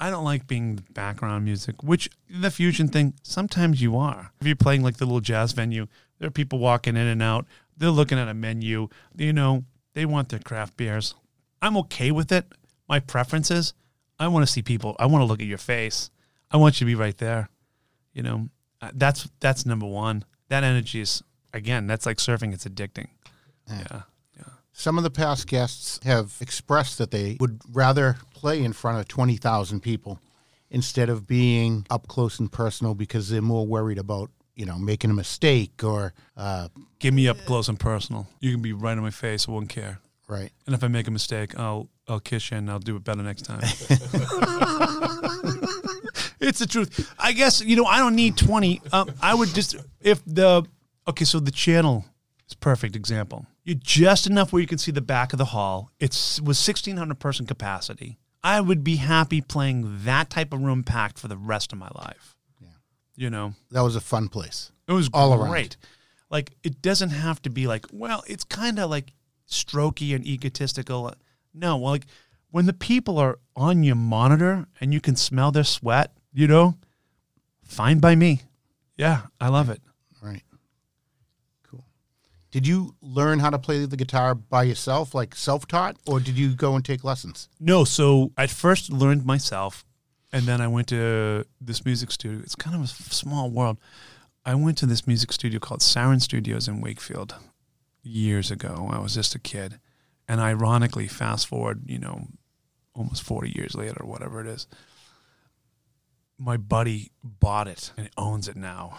I 0.00 0.10
don't 0.10 0.24
like 0.24 0.46
being 0.46 0.80
background 0.92 1.44
music, 1.44 1.82
which 1.82 2.10
the 2.28 2.50
fusion 2.50 2.88
thing 2.88 3.14
sometimes 3.22 3.80
you 3.80 3.96
are. 3.96 4.32
If 4.40 4.46
you're 4.46 4.56
playing 4.56 4.82
like 4.82 4.96
the 4.96 5.06
little 5.06 5.20
jazz 5.20 5.52
venue, 5.52 5.86
there 6.18 6.28
are 6.28 6.32
people 6.32 6.58
walking 6.58 6.96
in 6.96 7.06
and 7.06 7.22
out. 7.22 7.46
They're 7.76 7.90
looking 7.90 8.18
at 8.18 8.28
a 8.28 8.34
menu. 8.34 8.88
You 9.16 9.32
know, 9.32 9.64
they 9.98 10.06
want 10.06 10.28
their 10.28 10.38
craft 10.38 10.76
beers. 10.76 11.16
I'm 11.60 11.76
okay 11.78 12.12
with 12.12 12.30
it. 12.30 12.46
My 12.88 13.00
preference 13.00 13.50
is 13.50 13.74
I 14.20 14.28
want 14.28 14.46
to 14.46 14.52
see 14.52 14.62
people. 14.62 14.94
I 15.00 15.06
want 15.06 15.22
to 15.22 15.26
look 15.26 15.40
at 15.40 15.46
your 15.48 15.58
face. 15.58 16.10
I 16.52 16.56
want 16.56 16.80
you 16.80 16.84
to 16.84 16.88
be 16.88 16.94
right 16.94 17.18
there. 17.18 17.48
You 18.12 18.22
know, 18.22 18.48
uh, 18.80 18.92
that's 18.94 19.28
that's 19.40 19.66
number 19.66 19.86
one. 19.86 20.24
That 20.50 20.62
energy 20.62 21.00
is 21.00 21.24
again. 21.52 21.88
That's 21.88 22.06
like 22.06 22.18
surfing. 22.18 22.54
It's 22.54 22.64
addicting. 22.64 23.08
Yeah. 23.68 24.02
Yeah. 24.36 24.44
some 24.72 24.98
of 24.98 25.02
the 25.02 25.10
past 25.10 25.48
guests 25.48 25.98
have 26.04 26.36
expressed 26.40 26.98
that 26.98 27.10
they 27.10 27.36
would 27.40 27.60
rather 27.72 28.18
play 28.32 28.62
in 28.62 28.72
front 28.72 29.00
of 29.00 29.08
20,000 29.08 29.80
people 29.80 30.20
instead 30.70 31.08
of 31.08 31.26
being 31.26 31.84
up 31.90 32.06
close 32.06 32.38
and 32.38 32.52
personal 32.52 32.94
because 32.94 33.30
they're 33.30 33.42
more 33.42 33.66
worried 33.66 33.98
about, 33.98 34.30
you 34.58 34.66
know, 34.66 34.76
making 34.78 35.10
a 35.10 35.14
mistake 35.14 35.82
or, 35.84 36.12
uh, 36.36 36.68
Give 36.98 37.14
me 37.14 37.28
up 37.28 37.38
close 37.46 37.68
and 37.68 37.78
personal. 37.78 38.26
You 38.40 38.50
can 38.52 38.60
be 38.60 38.72
right 38.72 38.96
in 38.96 39.02
my 39.02 39.10
face. 39.10 39.48
I 39.48 39.52
won't 39.52 39.68
care. 39.68 40.00
right. 40.28 40.50
And 40.66 40.74
if 40.74 40.82
I 40.82 40.88
make 40.88 41.06
a 41.06 41.12
mistake, 41.12 41.56
I'll 41.58 41.88
I'll 42.08 42.18
kiss 42.20 42.50
you 42.50 42.56
and 42.56 42.68
I'll 42.70 42.80
do 42.80 42.96
it 42.96 43.04
better 43.04 43.22
next 43.22 43.42
time. 43.42 43.60
it's 46.40 46.58
the 46.58 46.66
truth. 46.68 47.12
I 47.18 47.32
guess 47.32 47.60
you 47.60 47.76
know 47.76 47.84
I 47.84 47.98
don't 47.98 48.16
need 48.16 48.36
twenty. 48.36 48.80
Um, 48.92 49.10
I 49.22 49.34
would 49.34 49.50
just 49.50 49.76
if 50.00 50.24
the 50.24 50.64
okay. 51.06 51.24
So 51.24 51.38
the 51.40 51.50
channel 51.50 52.04
is 52.48 52.54
perfect 52.54 52.96
example. 52.96 53.46
You're 53.64 53.76
just 53.80 54.26
enough 54.26 54.52
where 54.52 54.60
you 54.60 54.66
can 54.66 54.78
see 54.78 54.90
the 54.92 55.00
back 55.00 55.32
of 55.32 55.38
the 55.38 55.44
hall. 55.46 55.90
It's 56.00 56.40
was 56.40 56.58
sixteen 56.58 56.96
hundred 56.96 57.18
person 57.20 57.46
capacity. 57.46 58.18
I 58.42 58.60
would 58.60 58.82
be 58.84 58.96
happy 58.96 59.40
playing 59.40 60.04
that 60.04 60.30
type 60.30 60.52
of 60.52 60.60
room 60.62 60.82
packed 60.84 61.18
for 61.18 61.28
the 61.28 61.36
rest 61.36 61.72
of 61.72 61.78
my 61.78 61.90
life. 61.94 62.34
You 63.18 63.30
know. 63.30 63.54
That 63.72 63.80
was 63.80 63.96
a 63.96 64.00
fun 64.00 64.28
place. 64.28 64.70
It 64.86 64.92
was 64.92 65.10
All 65.12 65.34
around. 65.34 65.76
Like 66.30 66.52
it 66.62 66.80
doesn't 66.80 67.10
have 67.10 67.42
to 67.42 67.50
be 67.50 67.66
like, 67.66 67.86
well, 67.92 68.22
it's 68.28 68.44
kind 68.44 68.78
of 68.78 68.90
like 68.90 69.12
strokey 69.50 70.14
and 70.14 70.24
egotistical. 70.24 71.12
No, 71.52 71.76
well, 71.78 71.90
like 71.90 72.06
when 72.52 72.66
the 72.66 72.72
people 72.72 73.18
are 73.18 73.40
on 73.56 73.82
your 73.82 73.96
monitor 73.96 74.66
and 74.80 74.94
you 74.94 75.00
can 75.00 75.16
smell 75.16 75.50
their 75.50 75.64
sweat, 75.64 76.12
you 76.32 76.46
know, 76.46 76.76
fine 77.64 77.98
by 77.98 78.14
me. 78.14 78.42
Yeah, 78.96 79.22
I 79.40 79.48
love 79.48 79.68
it. 79.68 79.82
Right. 80.22 80.42
Cool. 81.68 81.84
Did 82.52 82.68
you 82.68 82.94
learn 83.02 83.40
how 83.40 83.50
to 83.50 83.58
play 83.58 83.84
the 83.84 83.96
guitar 83.96 84.36
by 84.36 84.62
yourself, 84.62 85.12
like 85.12 85.34
self 85.34 85.66
taught, 85.66 85.96
or 86.06 86.20
did 86.20 86.38
you 86.38 86.54
go 86.54 86.76
and 86.76 86.84
take 86.84 87.02
lessons? 87.02 87.48
No, 87.58 87.82
so 87.82 88.30
I 88.36 88.46
first 88.46 88.92
learned 88.92 89.26
myself, 89.26 89.84
and 90.32 90.44
then 90.44 90.60
I 90.60 90.68
went 90.68 90.88
to 90.88 91.44
this 91.60 91.84
music 91.84 92.10
studio. 92.10 92.40
It's 92.42 92.54
kind 92.54 92.76
of 92.76 92.82
a 92.82 92.86
small 92.86 93.50
world. 93.50 93.78
I 94.44 94.54
went 94.54 94.78
to 94.78 94.86
this 94.86 95.06
music 95.06 95.32
studio 95.32 95.58
called 95.60 95.80
Sarin 95.80 96.20
Studios 96.20 96.68
in 96.68 96.80
Wakefield 96.80 97.34
years 98.02 98.50
ago. 98.50 98.88
I 98.90 98.98
was 98.98 99.14
just 99.14 99.34
a 99.34 99.38
kid, 99.38 99.80
and 100.26 100.40
ironically, 100.40 101.08
fast 101.08 101.46
forward, 101.46 101.82
you 101.86 101.98
know, 101.98 102.28
almost 102.94 103.22
forty 103.22 103.52
years 103.54 103.74
later, 103.74 104.04
whatever 104.04 104.40
it 104.40 104.46
is, 104.46 104.66
my 106.38 106.56
buddy 106.56 107.10
bought 107.22 107.68
it 107.68 107.92
and 107.96 108.08
owns 108.16 108.48
it 108.48 108.56
now. 108.56 108.98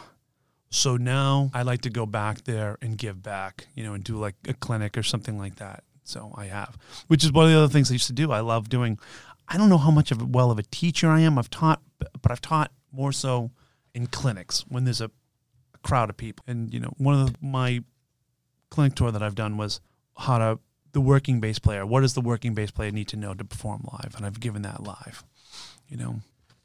So 0.69 0.97
now 0.97 1.49
I 1.53 1.63
like 1.63 1.81
to 1.81 1.89
go 1.89 2.05
back 2.05 2.43
there 2.43 2.77
and 2.81 2.97
give 2.97 3.23
back, 3.23 3.67
you 3.73 3.83
know, 3.83 3.93
and 3.93 4.03
do 4.03 4.17
like 4.17 4.35
a 4.47 4.53
clinic 4.53 4.97
or 4.97 5.03
something 5.03 5.39
like 5.39 5.55
that. 5.55 5.83
So 6.03 6.31
I 6.35 6.45
have, 6.45 6.77
which 7.07 7.23
is 7.23 7.31
one 7.31 7.45
of 7.45 7.51
the 7.51 7.57
other 7.57 7.71
things 7.71 7.89
I 7.89 7.93
used 7.93 8.07
to 8.07 8.13
do. 8.13 8.31
I 8.31 8.39
love 8.41 8.69
doing. 8.69 8.99
I 9.49 9.57
don't 9.57 9.69
know 9.69 9.77
how 9.77 9.91
much 9.91 10.11
of 10.11 10.21
a, 10.21 10.25
well 10.25 10.51
of 10.51 10.59
a 10.59 10.63
teacher 10.63 11.09
I 11.09 11.21
am. 11.21 11.37
I've 11.37 11.49
taught, 11.49 11.81
but 12.21 12.31
I've 12.31 12.41
taught 12.41 12.71
more 12.91 13.11
so 13.11 13.51
in 13.93 14.07
clinics 14.07 14.63
when 14.69 14.83
there's 14.85 15.01
a, 15.01 15.11
a 15.73 15.77
crowd 15.79 16.09
of 16.09 16.17
people. 16.17 16.45
And 16.47 16.71
you 16.73 16.79
know, 16.79 16.93
one 16.97 17.19
of 17.19 17.27
the, 17.27 17.35
my 17.41 17.83
clinic 18.69 18.95
tour 18.95 19.11
that 19.11 19.23
I've 19.23 19.35
done 19.35 19.57
was 19.57 19.81
how 20.17 20.37
to 20.37 20.59
the 20.91 21.01
working 21.01 21.39
bass 21.39 21.59
player. 21.59 21.85
What 21.85 22.01
does 22.01 22.13
the 22.13 22.21
working 22.21 22.53
bass 22.53 22.71
player 22.71 22.91
need 22.91 23.07
to 23.09 23.17
know 23.17 23.33
to 23.33 23.43
perform 23.43 23.87
live? 23.91 24.13
And 24.15 24.25
I've 24.25 24.39
given 24.39 24.61
that 24.63 24.83
live. 24.83 25.23
You 25.87 25.97
know. 25.97 26.21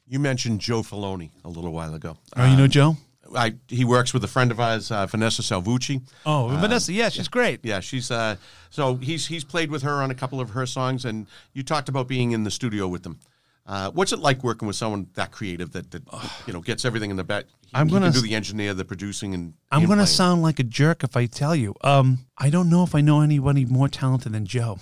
You 0.07 0.19
mentioned 0.19 0.61
Joe 0.61 0.83
Filoni 0.83 1.31
a 1.45 1.49
little 1.49 1.73
while 1.73 1.95
ago. 1.95 2.19
Oh, 2.37 2.45
you 2.45 2.57
know 2.57 2.65
um, 2.65 2.71
Joe? 2.71 2.97
I, 3.35 3.55
he 3.69 3.85
works 3.85 4.15
with 4.15 4.25
a 4.25 4.29
friend 4.29 4.51
of 4.51 4.61
ours, 4.61 4.91
uh, 4.91 5.07
Vanessa 5.07 5.43
Salvucci. 5.43 6.03
Oh, 6.25 6.49
Vanessa, 6.61 6.93
yeah, 6.93 7.09
she's 7.09 7.29
great. 7.29 7.61
Yeah, 7.65 7.81
she's 7.81 8.11
uh, 8.11 8.37
so 8.71 8.97
he's 8.97 9.27
he's 9.27 9.45
played 9.45 9.71
with 9.71 9.83
her 9.83 10.03
on 10.03 10.11
a 10.11 10.15
couple 10.15 10.41
of 10.41 10.51
her 10.51 10.67
songs, 10.67 11.05
and 11.05 11.27
you 11.53 11.63
talked 11.63 11.89
about 11.89 12.09
being 12.09 12.33
in 12.33 12.45
the 12.45 12.51
studio 12.51 12.89
with 12.89 13.03
them. 13.03 13.19
Uh, 13.67 13.91
what's 13.93 14.13
it 14.13 14.19
like 14.19 14.45
working 14.45 14.67
with 14.67 14.77
someone 14.77 15.09
that 15.15 15.31
creative 15.31 15.73
that, 15.73 15.91
that 15.91 16.03
you 16.47 16.53
know 16.53 16.61
gets 16.61 16.85
everything 16.85 17.11
in 17.11 17.17
the 17.17 17.25
back? 17.25 17.47
He, 17.67 17.71
I'm 17.75 17.89
gonna 17.89 18.11
do 18.11 18.21
the 18.21 18.35
engineer, 18.35 18.75
the 18.75 18.85
producing, 18.85 19.33
and 19.33 19.55
I'm 19.71 19.87
going 19.87 19.99
to 19.99 20.05
playing. 20.05 20.07
sound 20.07 20.43
like 20.43 20.59
a 20.59 20.65
jerk 20.65 21.03
if 21.03 21.17
I 21.17 21.27
tell 21.27 21.57
you. 21.57 21.75
Um, 21.81 22.27
I 22.37 22.51
don't 22.51 22.69
know 22.69 22.83
if 22.83 22.95
I 22.95 23.01
know 23.01 23.23
anybody 23.23 23.65
more 23.65 23.89
talented 23.89 24.33
than 24.33 24.45
Joe. 24.45 24.79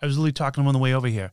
I 0.00 0.06
was 0.06 0.18
literally 0.18 0.32
talking 0.32 0.56
to 0.56 0.60
him 0.62 0.68
on 0.68 0.74
the 0.74 0.78
way 0.78 0.92
over 0.92 1.08
here. 1.08 1.32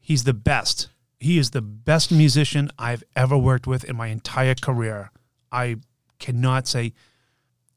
He's 0.00 0.24
the 0.24 0.32
best. 0.32 0.88
He 1.20 1.38
is 1.38 1.50
the 1.50 1.62
best 1.62 2.10
musician 2.10 2.70
I've 2.78 3.04
ever 3.14 3.36
worked 3.36 3.66
with 3.66 3.84
in 3.84 3.94
my 3.94 4.08
entire 4.08 4.54
career. 4.54 5.10
I 5.52 5.76
cannot 6.22 6.66
say 6.66 6.92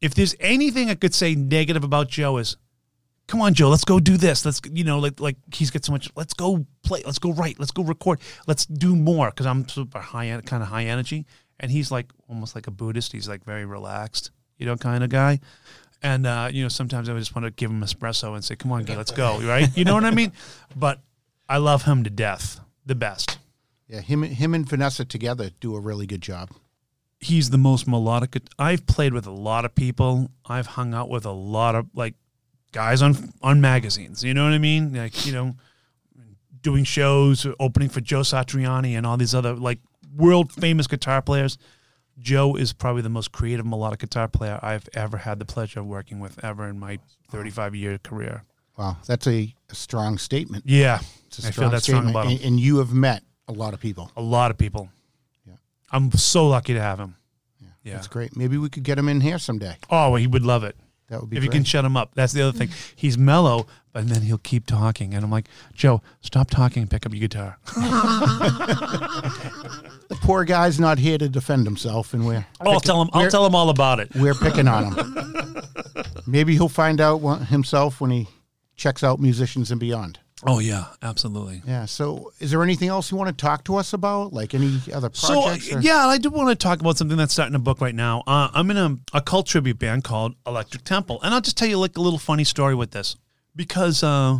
if 0.01 0.13
there's 0.13 0.35
anything 0.39 0.89
I 0.89 0.95
could 0.95 1.13
say 1.13 1.35
negative 1.35 1.83
about 1.83 2.07
Joe 2.07 2.37
is 2.37 2.57
come 3.27 3.41
on 3.41 3.53
Joe, 3.53 3.69
let's 3.69 3.85
go 3.85 3.99
do 3.99 4.17
this. 4.17 4.45
Let's 4.45 4.61
you 4.71 4.83
know 4.83 4.99
like 4.99 5.19
like 5.19 5.37
he's 5.53 5.71
got 5.71 5.83
so 5.83 5.91
much 5.91 6.09
let's 6.15 6.33
go 6.33 6.65
play, 6.83 7.01
let's 7.05 7.19
go 7.19 7.33
write, 7.33 7.59
let's 7.59 7.71
go 7.71 7.83
record, 7.83 8.19
let's 8.47 8.65
do 8.65 8.95
more 8.95 9.31
cuz 9.31 9.45
I'm 9.45 9.67
super 9.67 9.99
high 9.99 10.39
kind 10.45 10.61
of 10.63 10.69
high 10.69 10.85
energy 10.85 11.25
and 11.59 11.71
he's 11.71 11.91
like 11.91 12.11
almost 12.29 12.55
like 12.55 12.67
a 12.67 12.71
Buddhist. 12.71 13.11
He's 13.11 13.27
like 13.27 13.43
very 13.43 13.65
relaxed, 13.65 14.31
you 14.57 14.65
know, 14.65 14.75
kind 14.75 15.03
of 15.03 15.09
guy. 15.09 15.39
And 16.03 16.27
uh, 16.27 16.49
you 16.51 16.61
know, 16.61 16.69
sometimes 16.69 17.09
I 17.09 17.13
would 17.13 17.19
just 17.19 17.35
want 17.35 17.45
to 17.45 17.51
give 17.51 17.71
him 17.71 17.81
espresso 17.81 18.35
and 18.35 18.43
say, 18.43 18.55
"Come 18.55 18.71
on, 18.71 18.85
let's 18.85 19.11
go." 19.11 19.39
Right? 19.43 19.75
You 19.75 19.85
know 19.85 19.95
what 19.95 20.05
I 20.05 20.11
mean? 20.11 20.33
But 20.75 20.99
I 21.49 21.57
love 21.57 21.83
him 21.83 22.03
to 22.03 22.09
death. 22.09 22.59
The 22.85 22.95
best. 22.95 23.39
Yeah, 23.87 24.01
him 24.01 24.21
him 24.23 24.53
and 24.53 24.67
Vanessa 24.67 25.05
together 25.05 25.49
do 25.59 25.75
a 25.75 25.79
really 25.79 26.05
good 26.05 26.21
job. 26.21 26.51
He's 27.25 27.49
the 27.49 27.57
most 27.57 27.87
melodic. 27.87 28.37
I've 28.59 28.85
played 28.85 29.13
with 29.13 29.25
a 29.27 29.31
lot 29.31 29.65
of 29.65 29.73
people. 29.73 30.29
I've 30.45 30.67
hung 30.67 30.93
out 30.93 31.09
with 31.09 31.25
a 31.25 31.31
lot 31.31 31.75
of 31.75 31.87
like 31.93 32.15
guys 32.71 33.01
on 33.01 33.31
on 33.41 33.61
magazines. 33.61 34.23
You 34.23 34.33
know 34.33 34.43
what 34.43 34.53
I 34.53 34.57
mean? 34.59 34.93
Like 34.93 35.25
you 35.25 35.31
know, 35.33 35.55
doing 36.61 36.83
shows, 36.83 37.45
opening 37.59 37.89
for 37.89 38.01
Joe 38.01 38.21
Satriani 38.21 38.97
and 38.97 39.05
all 39.05 39.17
these 39.17 39.33
other 39.35 39.53
like 39.55 39.79
world 40.15 40.51
famous 40.51 40.87
guitar 40.87 41.21
players. 41.21 41.57
Joe 42.17 42.55
is 42.55 42.71
probably 42.73 43.01
the 43.01 43.09
most 43.09 43.31
creative 43.33 43.65
melodic 43.65 43.99
guitar 43.99 44.27
player 44.29 44.57
I've 44.61 44.87
ever 44.93 45.17
had 45.17 45.37
the 45.39 45.45
pleasure 45.45 45.81
of 45.81 45.85
working 45.85 46.19
with 46.21 46.41
ever 46.43 46.67
in 46.69 46.79
my 46.79 46.99
35 47.29 47.75
year 47.75 47.97
career. 47.97 48.43
Wow, 48.77 48.97
that's 49.05 49.27
a, 49.27 49.53
a 49.69 49.75
strong 49.75 50.17
statement. 50.17 50.63
Yeah, 50.67 50.99
It's 51.27 51.43
a 51.43 51.47
I 51.47 51.51
strong 51.51 51.65
feel 51.65 51.71
that 51.71 51.83
strong 51.83 52.09
about 52.09 52.25
him. 52.27 52.31
and, 52.33 52.41
and 52.45 52.59
you 52.59 52.77
have 52.77 52.93
met 52.93 53.23
a 53.47 53.51
lot 53.53 53.73
of 53.73 53.79
people. 53.79 54.11
A 54.15 54.21
lot 54.21 54.49
of 54.51 54.57
people. 54.57 54.89
Yeah. 55.95 56.01
I'm 56.01 56.11
so 56.11 56.47
lucky 56.47 56.73
to 56.73 56.81
have 56.81 56.99
him. 56.99 57.15
Yeah. 57.83 57.93
That's 57.93 58.07
great. 58.07 58.35
Maybe 58.35 58.57
we 58.57 58.67
could 58.69 58.83
get 58.83 58.97
him 58.97 59.07
in 59.07 59.21
here 59.21 59.37
someday. 59.37 59.77
Oh, 59.91 60.09
well, 60.09 60.15
he 60.15 60.27
would 60.27 60.43
love 60.43 60.63
it. 60.63 60.75
That 61.09 61.21
would 61.21 61.29
be 61.29 61.37
if 61.37 61.43
you 61.43 61.51
can 61.51 61.63
shut 61.63 61.85
him 61.85 61.95
up. 61.95 62.15
That's 62.15 62.33
the 62.33 62.41
other 62.41 62.57
thing. 62.57 62.69
He's 62.95 63.15
mellow, 63.15 63.67
but 63.93 64.07
then 64.09 64.23
he'll 64.23 64.39
keep 64.39 64.65
talking. 64.65 65.13
And 65.13 65.23
I'm 65.23 65.29
like, 65.29 65.47
Joe, 65.71 66.01
stop 66.21 66.49
talking 66.49 66.81
and 66.81 66.89
pick 66.89 67.05
up 67.05 67.13
your 67.13 67.19
guitar. 67.19 67.59
the 70.07 70.17
poor 70.21 70.43
guy's 70.45 70.79
not 70.79 70.97
here 70.97 71.19
to 71.19 71.29
defend 71.29 71.67
himself, 71.67 72.15
and 72.15 72.25
we're 72.25 72.47
I'll 72.59 72.79
tell 72.79 72.99
him. 73.03 73.09
I'll 73.13 73.29
tell 73.29 73.45
him 73.45 73.53
all 73.53 73.69
about 73.69 73.99
it. 73.99 74.15
we're 74.15 74.33
picking 74.33 74.67
on 74.67 74.95
him. 74.95 75.61
Maybe 76.27 76.53
he'll 76.53 76.69
find 76.69 76.99
out 76.99 77.19
himself 77.47 78.01
when 78.01 78.09
he 78.09 78.27
checks 78.75 79.03
out 79.03 79.19
musicians 79.19 79.69
and 79.69 79.79
beyond. 79.79 80.17
Oh 80.43 80.59
yeah, 80.59 80.85
absolutely. 81.01 81.61
Yeah. 81.65 81.85
So, 81.85 82.33
is 82.39 82.51
there 82.51 82.61
anything 82.61 82.89
else 82.89 83.09
you 83.09 83.17
want 83.17 83.29
to 83.29 83.41
talk 83.41 83.63
to 83.65 83.77
us 83.77 83.93
about? 83.93 84.33
Like 84.33 84.53
any 84.53 84.79
other 84.93 85.09
So 85.13 85.41
projects? 85.43 85.71
or- 85.73 85.79
yeah, 85.79 86.07
I 86.07 86.17
do 86.17 86.29
want 86.29 86.49
to 86.49 86.55
talk 86.55 86.81
about 86.81 86.97
something 86.97 87.15
that's 87.17 87.31
starting 87.33 87.55
a 87.55 87.59
book 87.59 87.79
right 87.79 87.95
now. 87.95 88.21
Uh, 88.27 88.49
I'm 88.53 88.69
in 88.69 88.77
a, 88.77 88.97
a 89.13 89.21
cult 89.21 89.47
tribute 89.47 89.79
band 89.79 90.03
called 90.03 90.35
Electric 90.45 90.83
Temple, 90.83 91.21
and 91.23 91.33
I'll 91.33 91.41
just 91.41 91.57
tell 91.57 91.69
you 91.69 91.79
like 91.79 91.97
a 91.97 92.01
little 92.01 92.19
funny 92.19 92.43
story 92.43 92.75
with 92.75 92.91
this 92.91 93.15
because 93.55 94.03
uh, 94.03 94.39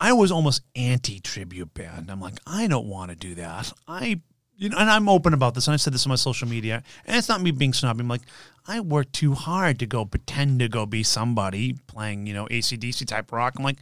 I 0.00 0.12
was 0.12 0.30
almost 0.30 0.62
anti 0.76 1.18
tribute 1.18 1.74
band. 1.74 2.10
I'm 2.10 2.20
like, 2.20 2.38
I 2.46 2.68
don't 2.68 2.86
want 2.86 3.10
to 3.10 3.16
do 3.16 3.34
that. 3.36 3.72
I 3.88 4.20
you 4.56 4.68
know, 4.68 4.76
and 4.78 4.90
I'm 4.90 5.08
open 5.08 5.34
about 5.34 5.54
this, 5.54 5.66
and 5.66 5.74
I 5.74 5.76
said 5.78 5.92
this 5.94 6.04
on 6.06 6.10
my 6.10 6.16
social 6.16 6.48
media, 6.48 6.82
and 7.06 7.16
it's 7.16 7.28
not 7.28 7.40
me 7.40 7.50
being 7.52 7.72
snobby. 7.72 8.00
I'm 8.00 8.08
like, 8.08 8.22
I 8.66 8.80
work 8.80 9.10
too 9.12 9.34
hard 9.34 9.78
to 9.80 9.86
go 9.86 10.04
pretend 10.04 10.60
to 10.60 10.68
go 10.68 10.84
be 10.86 11.02
somebody 11.02 11.74
playing, 11.86 12.26
you 12.26 12.34
know, 12.34 12.46
ACDC 12.46 13.06
type 13.06 13.30
rock. 13.32 13.54
I'm 13.56 13.64
like, 13.64 13.78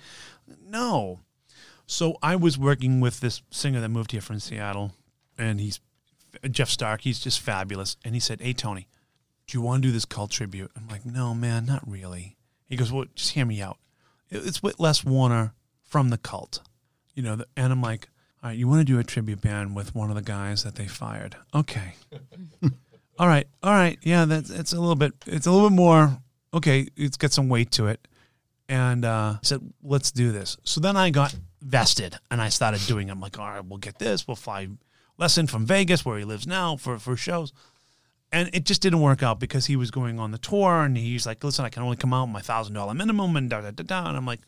no. 0.67 1.21
So 1.87 2.17
I 2.23 2.37
was 2.37 2.59
working 2.59 3.01
with 3.01 3.21
this 3.21 3.43
singer 3.51 3.81
that 3.81 3.89
moved 3.89 4.13
here 4.13 4.21
from 4.21 4.41
Seattle, 4.41 4.93
and 5.39 5.61
he's 5.61 5.81
Jeff 6.51 6.69
Stark. 6.69 7.03
He's 7.03 7.21
just 7.21 7.41
fabulous. 7.41 7.97
And 8.05 8.15
he 8.15 8.21
said, 8.21 8.41
"Hey 8.41 8.53
Tony, 8.53 8.89
do 9.47 9.57
you 9.57 9.63
want 9.63 9.83
to 9.83 9.89
do 9.89 9.93
this 9.93 10.05
cult 10.05 10.33
tribute?" 10.33 10.73
I'm 10.77 10.89
like, 10.89 11.07
"No, 11.07 11.35
man, 11.35 11.65
not 11.65 11.89
really." 11.89 12.37
He 12.69 12.77
goes, 12.77 12.93
"Well, 12.93 13.05
just 13.15 13.33
hear 13.33 13.47
me 13.47 13.63
out. 13.63 13.79
It's 14.29 14.63
with 14.63 14.81
Les 14.81 15.05
Warner 15.05 15.55
from 15.85 16.11
the 16.11 16.19
Cult, 16.19 16.61
you 17.15 17.23
know." 17.23 17.45
And 17.57 17.73
I'm 17.73 17.83
like, 17.83 18.09
"All 18.43 18.51
right, 18.51 18.59
you 18.59 18.67
want 18.67 18.81
to 18.81 18.93
do 18.93 18.99
a 18.99 19.05
tribute 19.05 19.41
band 19.41 19.77
with 19.77 19.95
one 19.95 20.11
of 20.11 20.17
the 20.17 20.23
guys 20.23 20.65
that 20.65 20.75
they 20.75 20.89
fired? 20.89 21.37
Okay. 21.55 21.95
all 23.19 23.29
right, 23.29 23.47
all 23.63 23.73
right, 23.73 23.99
yeah, 24.03 24.25
that's 24.25 24.51
it's 24.51 24.73
a 24.73 24.81
little 24.81 24.97
bit, 24.97 25.15
it's 25.27 25.47
a 25.47 25.53
little 25.53 25.71
bit 25.71 25.77
more. 25.77 26.19
Okay, 26.53 26.89
it's 26.97 27.17
got 27.17 27.33
some 27.33 27.49
weight 27.49 27.71
to 27.73 27.87
it." 27.87 28.09
And 28.69 29.05
uh, 29.05 29.37
said, 29.43 29.61
"Let's 29.83 30.11
do 30.11 30.33
this." 30.33 30.57
So 30.65 30.81
then 30.81 30.97
I 30.97 31.11
got 31.11 31.35
vested, 31.61 32.17
and 32.31 32.41
I 32.41 32.49
started 32.49 32.81
doing. 32.87 33.09
it. 33.09 33.13
I'm 33.13 33.21
like, 33.21 33.39
"All 33.39 33.49
right, 33.49 33.65
we'll 33.65 33.79
get 33.79 33.99
this. 33.99 34.27
We'll 34.27 34.37
fly 34.37 34.69
Lesson 35.19 35.47
from 35.47 35.67
Vegas, 35.67 36.05
where 36.05 36.19
he 36.19 36.25
lives 36.25 36.47
now, 36.47 36.77
for 36.77 36.99
for 36.99 37.17
shows." 37.17 37.53
And 38.33 38.51
it 38.53 38.65
just 38.65 38.83
didn't 38.83 39.01
work 39.01 39.23
out 39.23 39.39
because 39.39 39.67
he 39.67 39.77
was 39.77 39.91
going 39.91 40.19
on 40.19 40.33
the 40.33 40.39
tour, 40.39 40.83
and 40.83 40.97
he's 40.97 41.27
like, 41.27 41.43
"Listen, 41.43 41.65
I 41.65 41.69
can 41.69 41.83
only 41.83 41.97
come 41.97 42.13
out 42.13 42.27
my 42.27 42.41
thousand 42.41 42.75
dollar 42.75 42.95
minimum," 42.95 43.37
and 43.37 43.49
da 43.49 43.61
da 43.61 43.71
da 43.71 43.83
da. 43.83 44.09
And 44.09 44.17
I'm 44.17 44.27
like, 44.27 44.41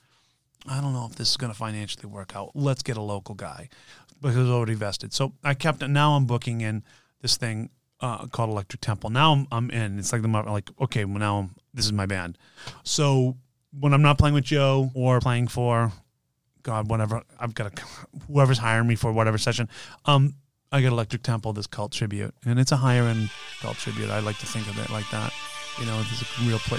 "I 0.69 0.81
don't 0.81 0.93
know 0.93 1.07
if 1.11 1.17
this 1.17 1.31
is 1.31 1.37
going 1.37 1.53
to 1.53 1.59
financially 1.59 2.07
work 2.07 2.35
out. 2.35 2.53
Let's 2.55 2.83
get 2.83 2.97
a 2.97 3.03
local 3.03 3.35
guy 3.35 3.69
because 4.21 4.37
was 4.37 4.51
already 4.51 4.75
vested." 4.75 5.13
So 5.13 5.33
I 5.45 5.55
kept. 5.55 5.83
It. 5.83 5.89
Now 5.89 6.13
I'm 6.13 6.27
booking 6.27 6.61
in 6.61 6.83
this 7.21 7.37
thing 7.37 7.71
uh, 8.01 8.27
called 8.27 8.51
Electric 8.51 8.81
Temple. 8.81 9.11
Now 9.11 9.33
I'm, 9.33 9.47
I'm 9.51 9.71
in. 9.71 9.99
It's 9.99 10.13
like 10.13 10.23
the 10.23 10.29
like 10.29 10.71
okay, 10.81 11.05
well 11.05 11.19
now 11.19 11.39
I'm, 11.39 11.55
this 11.75 11.85
is 11.85 11.93
my 11.93 12.07
band. 12.07 12.39
So 12.83 13.37
when 13.73 13.93
I'm 13.95 14.03
not 14.03 14.19
playing 14.19 14.35
with 14.35 14.45
Joe 14.45 14.91
or 14.95 15.21
playing 15.21 15.49
for 15.49 15.93
God, 16.63 16.89
whatever, 16.89 17.23
I've 17.39 17.55
got 17.55 17.79
a, 17.79 17.83
whoever's 18.27 18.59
hiring 18.59 18.87
me 18.89 18.95
for 18.95 19.13
whatever 19.13 19.39
session. 19.39 19.69
Um, 20.05 20.35
I 20.71 20.81
get 20.81 20.93
Electric 20.93 21.23
Temple, 21.23 21.55
this 21.55 21.67
cult 21.67 21.93
tribute, 21.93 22.35
and 22.45 22.59
it's 22.59 22.73
a 22.73 22.77
higher 22.77 23.05
end 23.05 23.31
cult 23.61 23.79
tribute. 23.79 24.11
I 24.11 24.21
like 24.21 24.39
to 24.39 24.47
think 24.47 24.69
of 24.69 24.79
it 24.79 24.91
like 24.91 25.09
that. 25.11 25.33
You 25.81 25.87
know, 25.87 25.97
there's 25.97 26.23
a 26.23 26.47
real 26.47 26.59
play. 26.59 26.79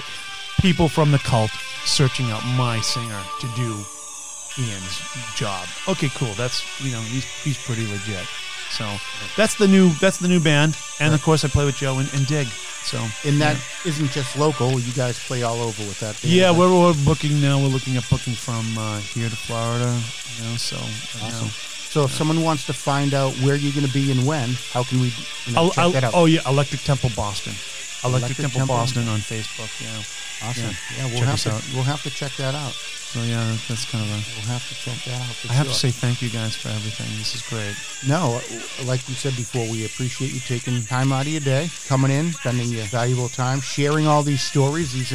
People 0.60 0.88
from 0.88 1.10
the 1.10 1.18
cult 1.18 1.50
searching 1.84 2.30
out 2.30 2.44
my 2.56 2.80
singer 2.80 3.20
to 3.40 3.46
do 3.56 3.68
Ian's 4.58 5.00
job. 5.34 5.66
Okay, 5.88 6.08
cool. 6.14 6.32
That's 6.34 6.62
you 6.84 6.92
know 6.92 7.00
he's 7.00 7.24
he's 7.42 7.64
pretty 7.64 7.86
legit. 7.86 8.26
So 8.70 8.96
that's 9.36 9.54
the 9.54 9.68
new 9.68 9.90
that's 10.00 10.18
the 10.18 10.28
new 10.28 10.40
band, 10.40 10.76
and 11.00 11.12
of 11.12 11.22
course 11.22 11.44
I 11.44 11.48
play 11.48 11.64
with 11.64 11.76
Joe 11.76 11.98
and, 11.98 12.12
and 12.14 12.26
Dig. 12.26 12.46
So 12.82 12.98
and 13.24 13.40
that 13.40 13.56
not 13.84 14.10
just 14.10 14.38
local. 14.38 14.78
You 14.80 14.92
guys 14.92 15.18
play 15.18 15.42
all 15.42 15.60
over 15.60 15.82
with 15.82 16.00
that. 16.00 16.20
band, 16.22 16.32
yeah, 16.32 16.48
right? 16.48 16.58
we're, 16.58 16.72
we're 16.80 16.94
booking 17.04 17.40
now. 17.40 17.58
We're 17.58 17.68
looking 17.68 17.96
at 17.96 18.08
booking 18.08 18.34
from 18.34 18.64
uh, 18.78 19.00
here 19.00 19.28
to 19.28 19.36
Florida. 19.36 20.00
You 20.38 20.50
know, 20.50 20.56
so 20.56 20.76
you 20.76 21.32
know. 21.32 21.48
So 21.90 22.04
if 22.04 22.12
someone 22.12 22.42
wants 22.44 22.66
to 22.66 22.72
find 22.72 23.14
out 23.14 23.34
where 23.42 23.56
you're 23.56 23.72
going 23.72 23.86
to 23.86 23.92
be 23.92 24.12
and 24.12 24.24
when, 24.24 24.50
how 24.70 24.84
can 24.84 25.00
we 25.00 25.12
you 25.46 25.54
know, 25.54 25.70
check 25.70 25.78
I'll- 25.78 25.90
that 25.90 26.04
out? 26.04 26.12
Oh 26.14 26.26
yeah, 26.26 26.40
Electric 26.46 26.82
Temple 26.82 27.10
Boston. 27.16 27.52
Electric, 28.04 28.38
Electric 28.38 28.38
Temple, 28.38 28.58
Temple. 28.60 28.76
Boston 28.76 29.08
on 29.08 29.18
Facebook. 29.20 29.70
Yeah. 29.80 30.48
awesome. 30.48 30.74
Yeah, 30.96 31.04
we'll 31.06 31.18
Check 31.18 31.28
have 31.28 31.42
to 31.42 31.50
out. 31.52 31.62
we'll 31.74 31.82
have 31.84 32.02
to 32.02 32.10
check 32.10 32.32
that 32.36 32.54
out. 32.54 32.72
So 32.72 33.20
yeah, 33.22 33.42
that's 33.68 33.90
kind 33.90 34.04
of 34.04 34.10
a. 34.10 34.18
We'll 34.38 34.54
have 34.54 34.66
to 34.68 34.74
check 34.74 34.96
that 35.04 35.20
out. 35.20 35.34
For 35.34 35.50
I 35.50 35.54
have 35.54 35.66
to 35.66 35.74
say 35.74 35.90
thank 35.90 36.22
you 36.22 36.30
guys 36.30 36.54
for 36.54 36.68
everything. 36.68 37.10
This 37.18 37.34
is 37.34 37.42
great. 37.42 37.74
No, 38.06 38.40
like 38.86 39.06
you 39.08 39.14
said 39.16 39.34
before, 39.36 39.68
we 39.68 39.84
appreciate 39.84 40.32
you 40.32 40.40
taking 40.40 40.80
time 40.84 41.12
out 41.12 41.22
of 41.22 41.28
your 41.28 41.40
day, 41.40 41.68
coming 41.88 42.10
in, 42.12 42.32
spending 42.32 42.68
your 42.68 42.84
valuable 42.86 43.28
time, 43.28 43.60
sharing 43.60 44.06
all 44.06 44.22
these 44.22 44.42
stories, 44.42 44.92
these 44.92 45.12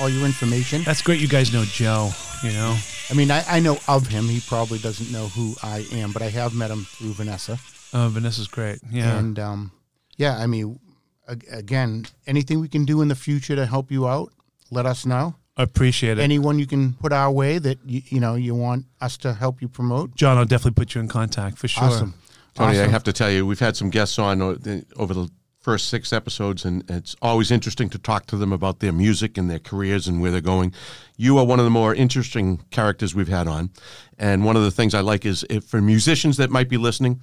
all 0.00 0.08
your 0.08 0.24
information. 0.24 0.82
That's 0.84 1.02
great. 1.02 1.20
You 1.20 1.28
guys 1.28 1.52
know 1.52 1.64
Joe. 1.64 2.10
You 2.42 2.52
know. 2.52 2.76
I 3.10 3.14
mean, 3.14 3.30
I, 3.30 3.44
I 3.46 3.60
know 3.60 3.78
of 3.86 4.06
him. 4.06 4.24
He 4.24 4.40
probably 4.40 4.78
doesn't 4.78 5.12
know 5.12 5.28
who 5.28 5.54
I 5.62 5.86
am, 5.92 6.12
but 6.12 6.22
I 6.22 6.30
have 6.30 6.54
met 6.54 6.70
him 6.70 6.86
through 6.86 7.12
Vanessa. 7.12 7.58
Uh, 7.92 8.08
Vanessa's 8.08 8.48
great. 8.48 8.80
Yeah. 8.90 9.18
And 9.18 9.38
um, 9.38 9.72
yeah, 10.16 10.38
I 10.38 10.46
mean, 10.46 10.80
again, 11.26 12.06
anything 12.26 12.60
we 12.60 12.68
can 12.68 12.84
do 12.84 13.02
in 13.02 13.08
the 13.08 13.14
future 13.14 13.56
to 13.56 13.66
help 13.66 13.90
you 13.90 14.08
out, 14.08 14.32
let 14.70 14.86
us 14.86 15.06
know. 15.06 15.34
I 15.56 15.62
appreciate 15.62 16.18
it. 16.18 16.22
Anyone 16.22 16.58
you 16.58 16.66
can 16.66 16.94
put 16.94 17.12
our 17.12 17.30
way 17.30 17.58
that 17.58 17.78
you, 17.86 18.02
you 18.06 18.20
know 18.20 18.34
you 18.34 18.54
want 18.54 18.86
us 19.00 19.16
to 19.18 19.34
help 19.34 19.62
you 19.62 19.68
promote. 19.68 20.14
John, 20.16 20.36
I'll 20.36 20.44
definitely 20.44 20.82
put 20.82 20.94
you 20.94 21.00
in 21.00 21.08
contact 21.08 21.58
for 21.58 21.68
sure. 21.68 21.84
Awesome. 21.84 22.14
Tony, 22.54 22.78
I 22.78 22.86
have 22.86 23.04
to 23.04 23.12
tell 23.12 23.30
you, 23.30 23.44
we've 23.44 23.60
had 23.60 23.76
some 23.76 23.90
guests 23.90 24.18
on 24.18 24.40
over 24.42 25.14
the 25.14 25.28
first 25.60 25.88
six 25.88 26.12
episodes, 26.12 26.64
and 26.64 26.88
it's 26.90 27.16
always 27.22 27.50
interesting 27.50 27.88
to 27.88 27.98
talk 27.98 28.26
to 28.26 28.36
them 28.36 28.52
about 28.52 28.80
their 28.80 28.92
music 28.92 29.38
and 29.38 29.50
their 29.50 29.58
careers 29.58 30.06
and 30.06 30.20
where 30.20 30.30
they're 30.30 30.40
going. 30.40 30.72
You 31.16 31.38
are 31.38 31.44
one 31.44 31.58
of 31.58 31.64
the 31.64 31.70
more 31.70 31.94
interesting 31.94 32.62
characters 32.70 33.14
we've 33.14 33.28
had 33.28 33.48
on, 33.48 33.70
and 34.18 34.44
one 34.44 34.56
of 34.56 34.62
the 34.62 34.70
things 34.70 34.94
I 34.94 35.00
like 35.00 35.24
is 35.24 35.44
if 35.48 35.64
for 35.64 35.80
musicians 35.80 36.36
that 36.36 36.50
might 36.50 36.68
be 36.68 36.76
listening, 36.76 37.22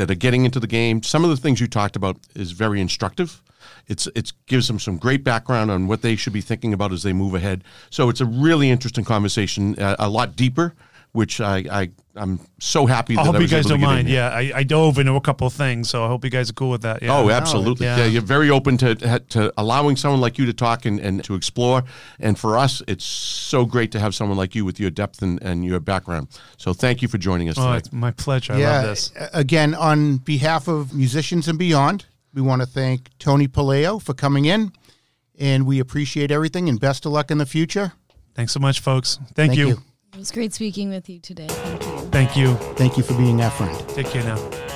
that 0.00 0.10
are 0.10 0.14
getting 0.14 0.46
into 0.46 0.58
the 0.58 0.66
game, 0.66 1.02
some 1.02 1.24
of 1.24 1.30
the 1.30 1.36
things 1.36 1.60
you 1.60 1.66
talked 1.66 1.94
about 1.94 2.16
is 2.34 2.52
very 2.52 2.80
instructive. 2.80 3.42
It's 3.86 4.06
it 4.14 4.32
gives 4.46 4.66
them 4.66 4.78
some 4.78 4.96
great 4.96 5.22
background 5.22 5.70
on 5.70 5.88
what 5.88 6.00
they 6.00 6.16
should 6.16 6.32
be 6.32 6.40
thinking 6.40 6.72
about 6.72 6.90
as 6.90 7.02
they 7.02 7.12
move 7.12 7.34
ahead. 7.34 7.64
So 7.90 8.08
it's 8.08 8.22
a 8.22 8.24
really 8.24 8.70
interesting 8.70 9.04
conversation, 9.04 9.78
uh, 9.78 9.96
a 9.98 10.08
lot 10.08 10.36
deeper, 10.36 10.74
which 11.12 11.40
I, 11.40 11.64
I 11.70 11.90
I'm 12.16 12.38
so 12.58 12.86
happy. 12.86 13.14
I 13.14 13.22
that 13.22 13.26
hope 13.26 13.34
I 13.34 13.38
hope 13.38 13.42
you 13.42 13.48
guys 13.56 13.66
don't 13.66 13.80
mind. 13.80 14.08
Yeah, 14.08 14.28
I, 14.28 14.52
I 14.56 14.62
dove 14.62 14.98
into 14.98 15.14
a 15.14 15.20
couple 15.20 15.46
of 15.46 15.52
things, 15.52 15.88
so 15.88 16.04
I 16.04 16.08
hope 16.08 16.24
you 16.24 16.30
guys 16.30 16.50
are 16.50 16.52
cool 16.52 16.70
with 16.70 16.82
that. 16.82 17.02
Yeah. 17.02 17.16
Oh, 17.16 17.30
absolutely. 17.30 17.86
Yeah. 17.86 17.98
Yeah. 17.98 18.04
you're 18.06 18.22
very 18.22 18.50
open 18.50 18.76
to 18.78 18.94
to 19.30 19.52
allowing 19.56 19.96
someone 19.96 20.20
like 20.20 20.38
you 20.38 20.46
to 20.46 20.52
talk 20.52 20.84
and, 20.84 21.00
and 21.00 21.24
to 21.24 21.34
explore. 21.34 21.82
And 22.18 22.38
for 22.38 22.58
us, 22.58 22.82
it's 22.86 23.04
so 23.04 23.64
great 23.64 23.90
to 23.92 24.00
have 24.00 24.14
someone 24.14 24.36
like 24.38 24.54
you 24.54 24.64
with 24.64 24.78
your 24.78 24.90
depth 24.90 25.22
and, 25.22 25.42
and 25.42 25.64
your 25.64 25.80
background. 25.80 26.28
So 26.58 26.72
thank 26.72 27.02
you 27.02 27.08
for 27.08 27.18
joining 27.18 27.48
us 27.48 27.56
Oh, 27.58 27.66
today. 27.66 27.78
it's 27.78 27.92
my 27.92 28.10
pleasure. 28.12 28.52
I 28.52 28.58
yeah. 28.58 28.72
love 28.78 28.86
this. 28.86 29.12
Again, 29.32 29.74
on 29.74 30.18
behalf 30.18 30.68
of 30.68 30.94
musicians 30.94 31.48
and 31.48 31.58
beyond, 31.58 32.06
we 32.34 32.42
want 32.42 32.60
to 32.62 32.66
thank 32.66 33.08
Tony 33.18 33.48
Puleo 33.48 34.00
for 34.00 34.14
coming 34.14 34.44
in, 34.44 34.72
and 35.38 35.66
we 35.66 35.80
appreciate 35.80 36.30
everything. 36.30 36.68
And 36.68 36.78
best 36.78 37.06
of 37.06 37.12
luck 37.12 37.30
in 37.30 37.38
the 37.38 37.46
future. 37.46 37.92
Thanks 38.34 38.52
so 38.52 38.60
much, 38.60 38.78
folks. 38.80 39.16
Thank, 39.16 39.34
Thank 39.52 39.56
you. 39.56 39.68
you. 39.68 39.82
It 40.12 40.18
was 40.18 40.32
great 40.32 40.52
speaking 40.52 40.90
with 40.90 41.08
you 41.08 41.20
today. 41.20 41.46
Thank 41.48 41.82
you. 41.82 41.98
Thank 42.10 42.36
you. 42.36 42.54
Thank 42.74 42.96
you 42.96 43.02
for 43.02 43.14
being 43.14 43.40
our 43.40 43.50
friend. 43.50 43.88
Take 43.90 44.06
care 44.06 44.24
now. 44.24 44.69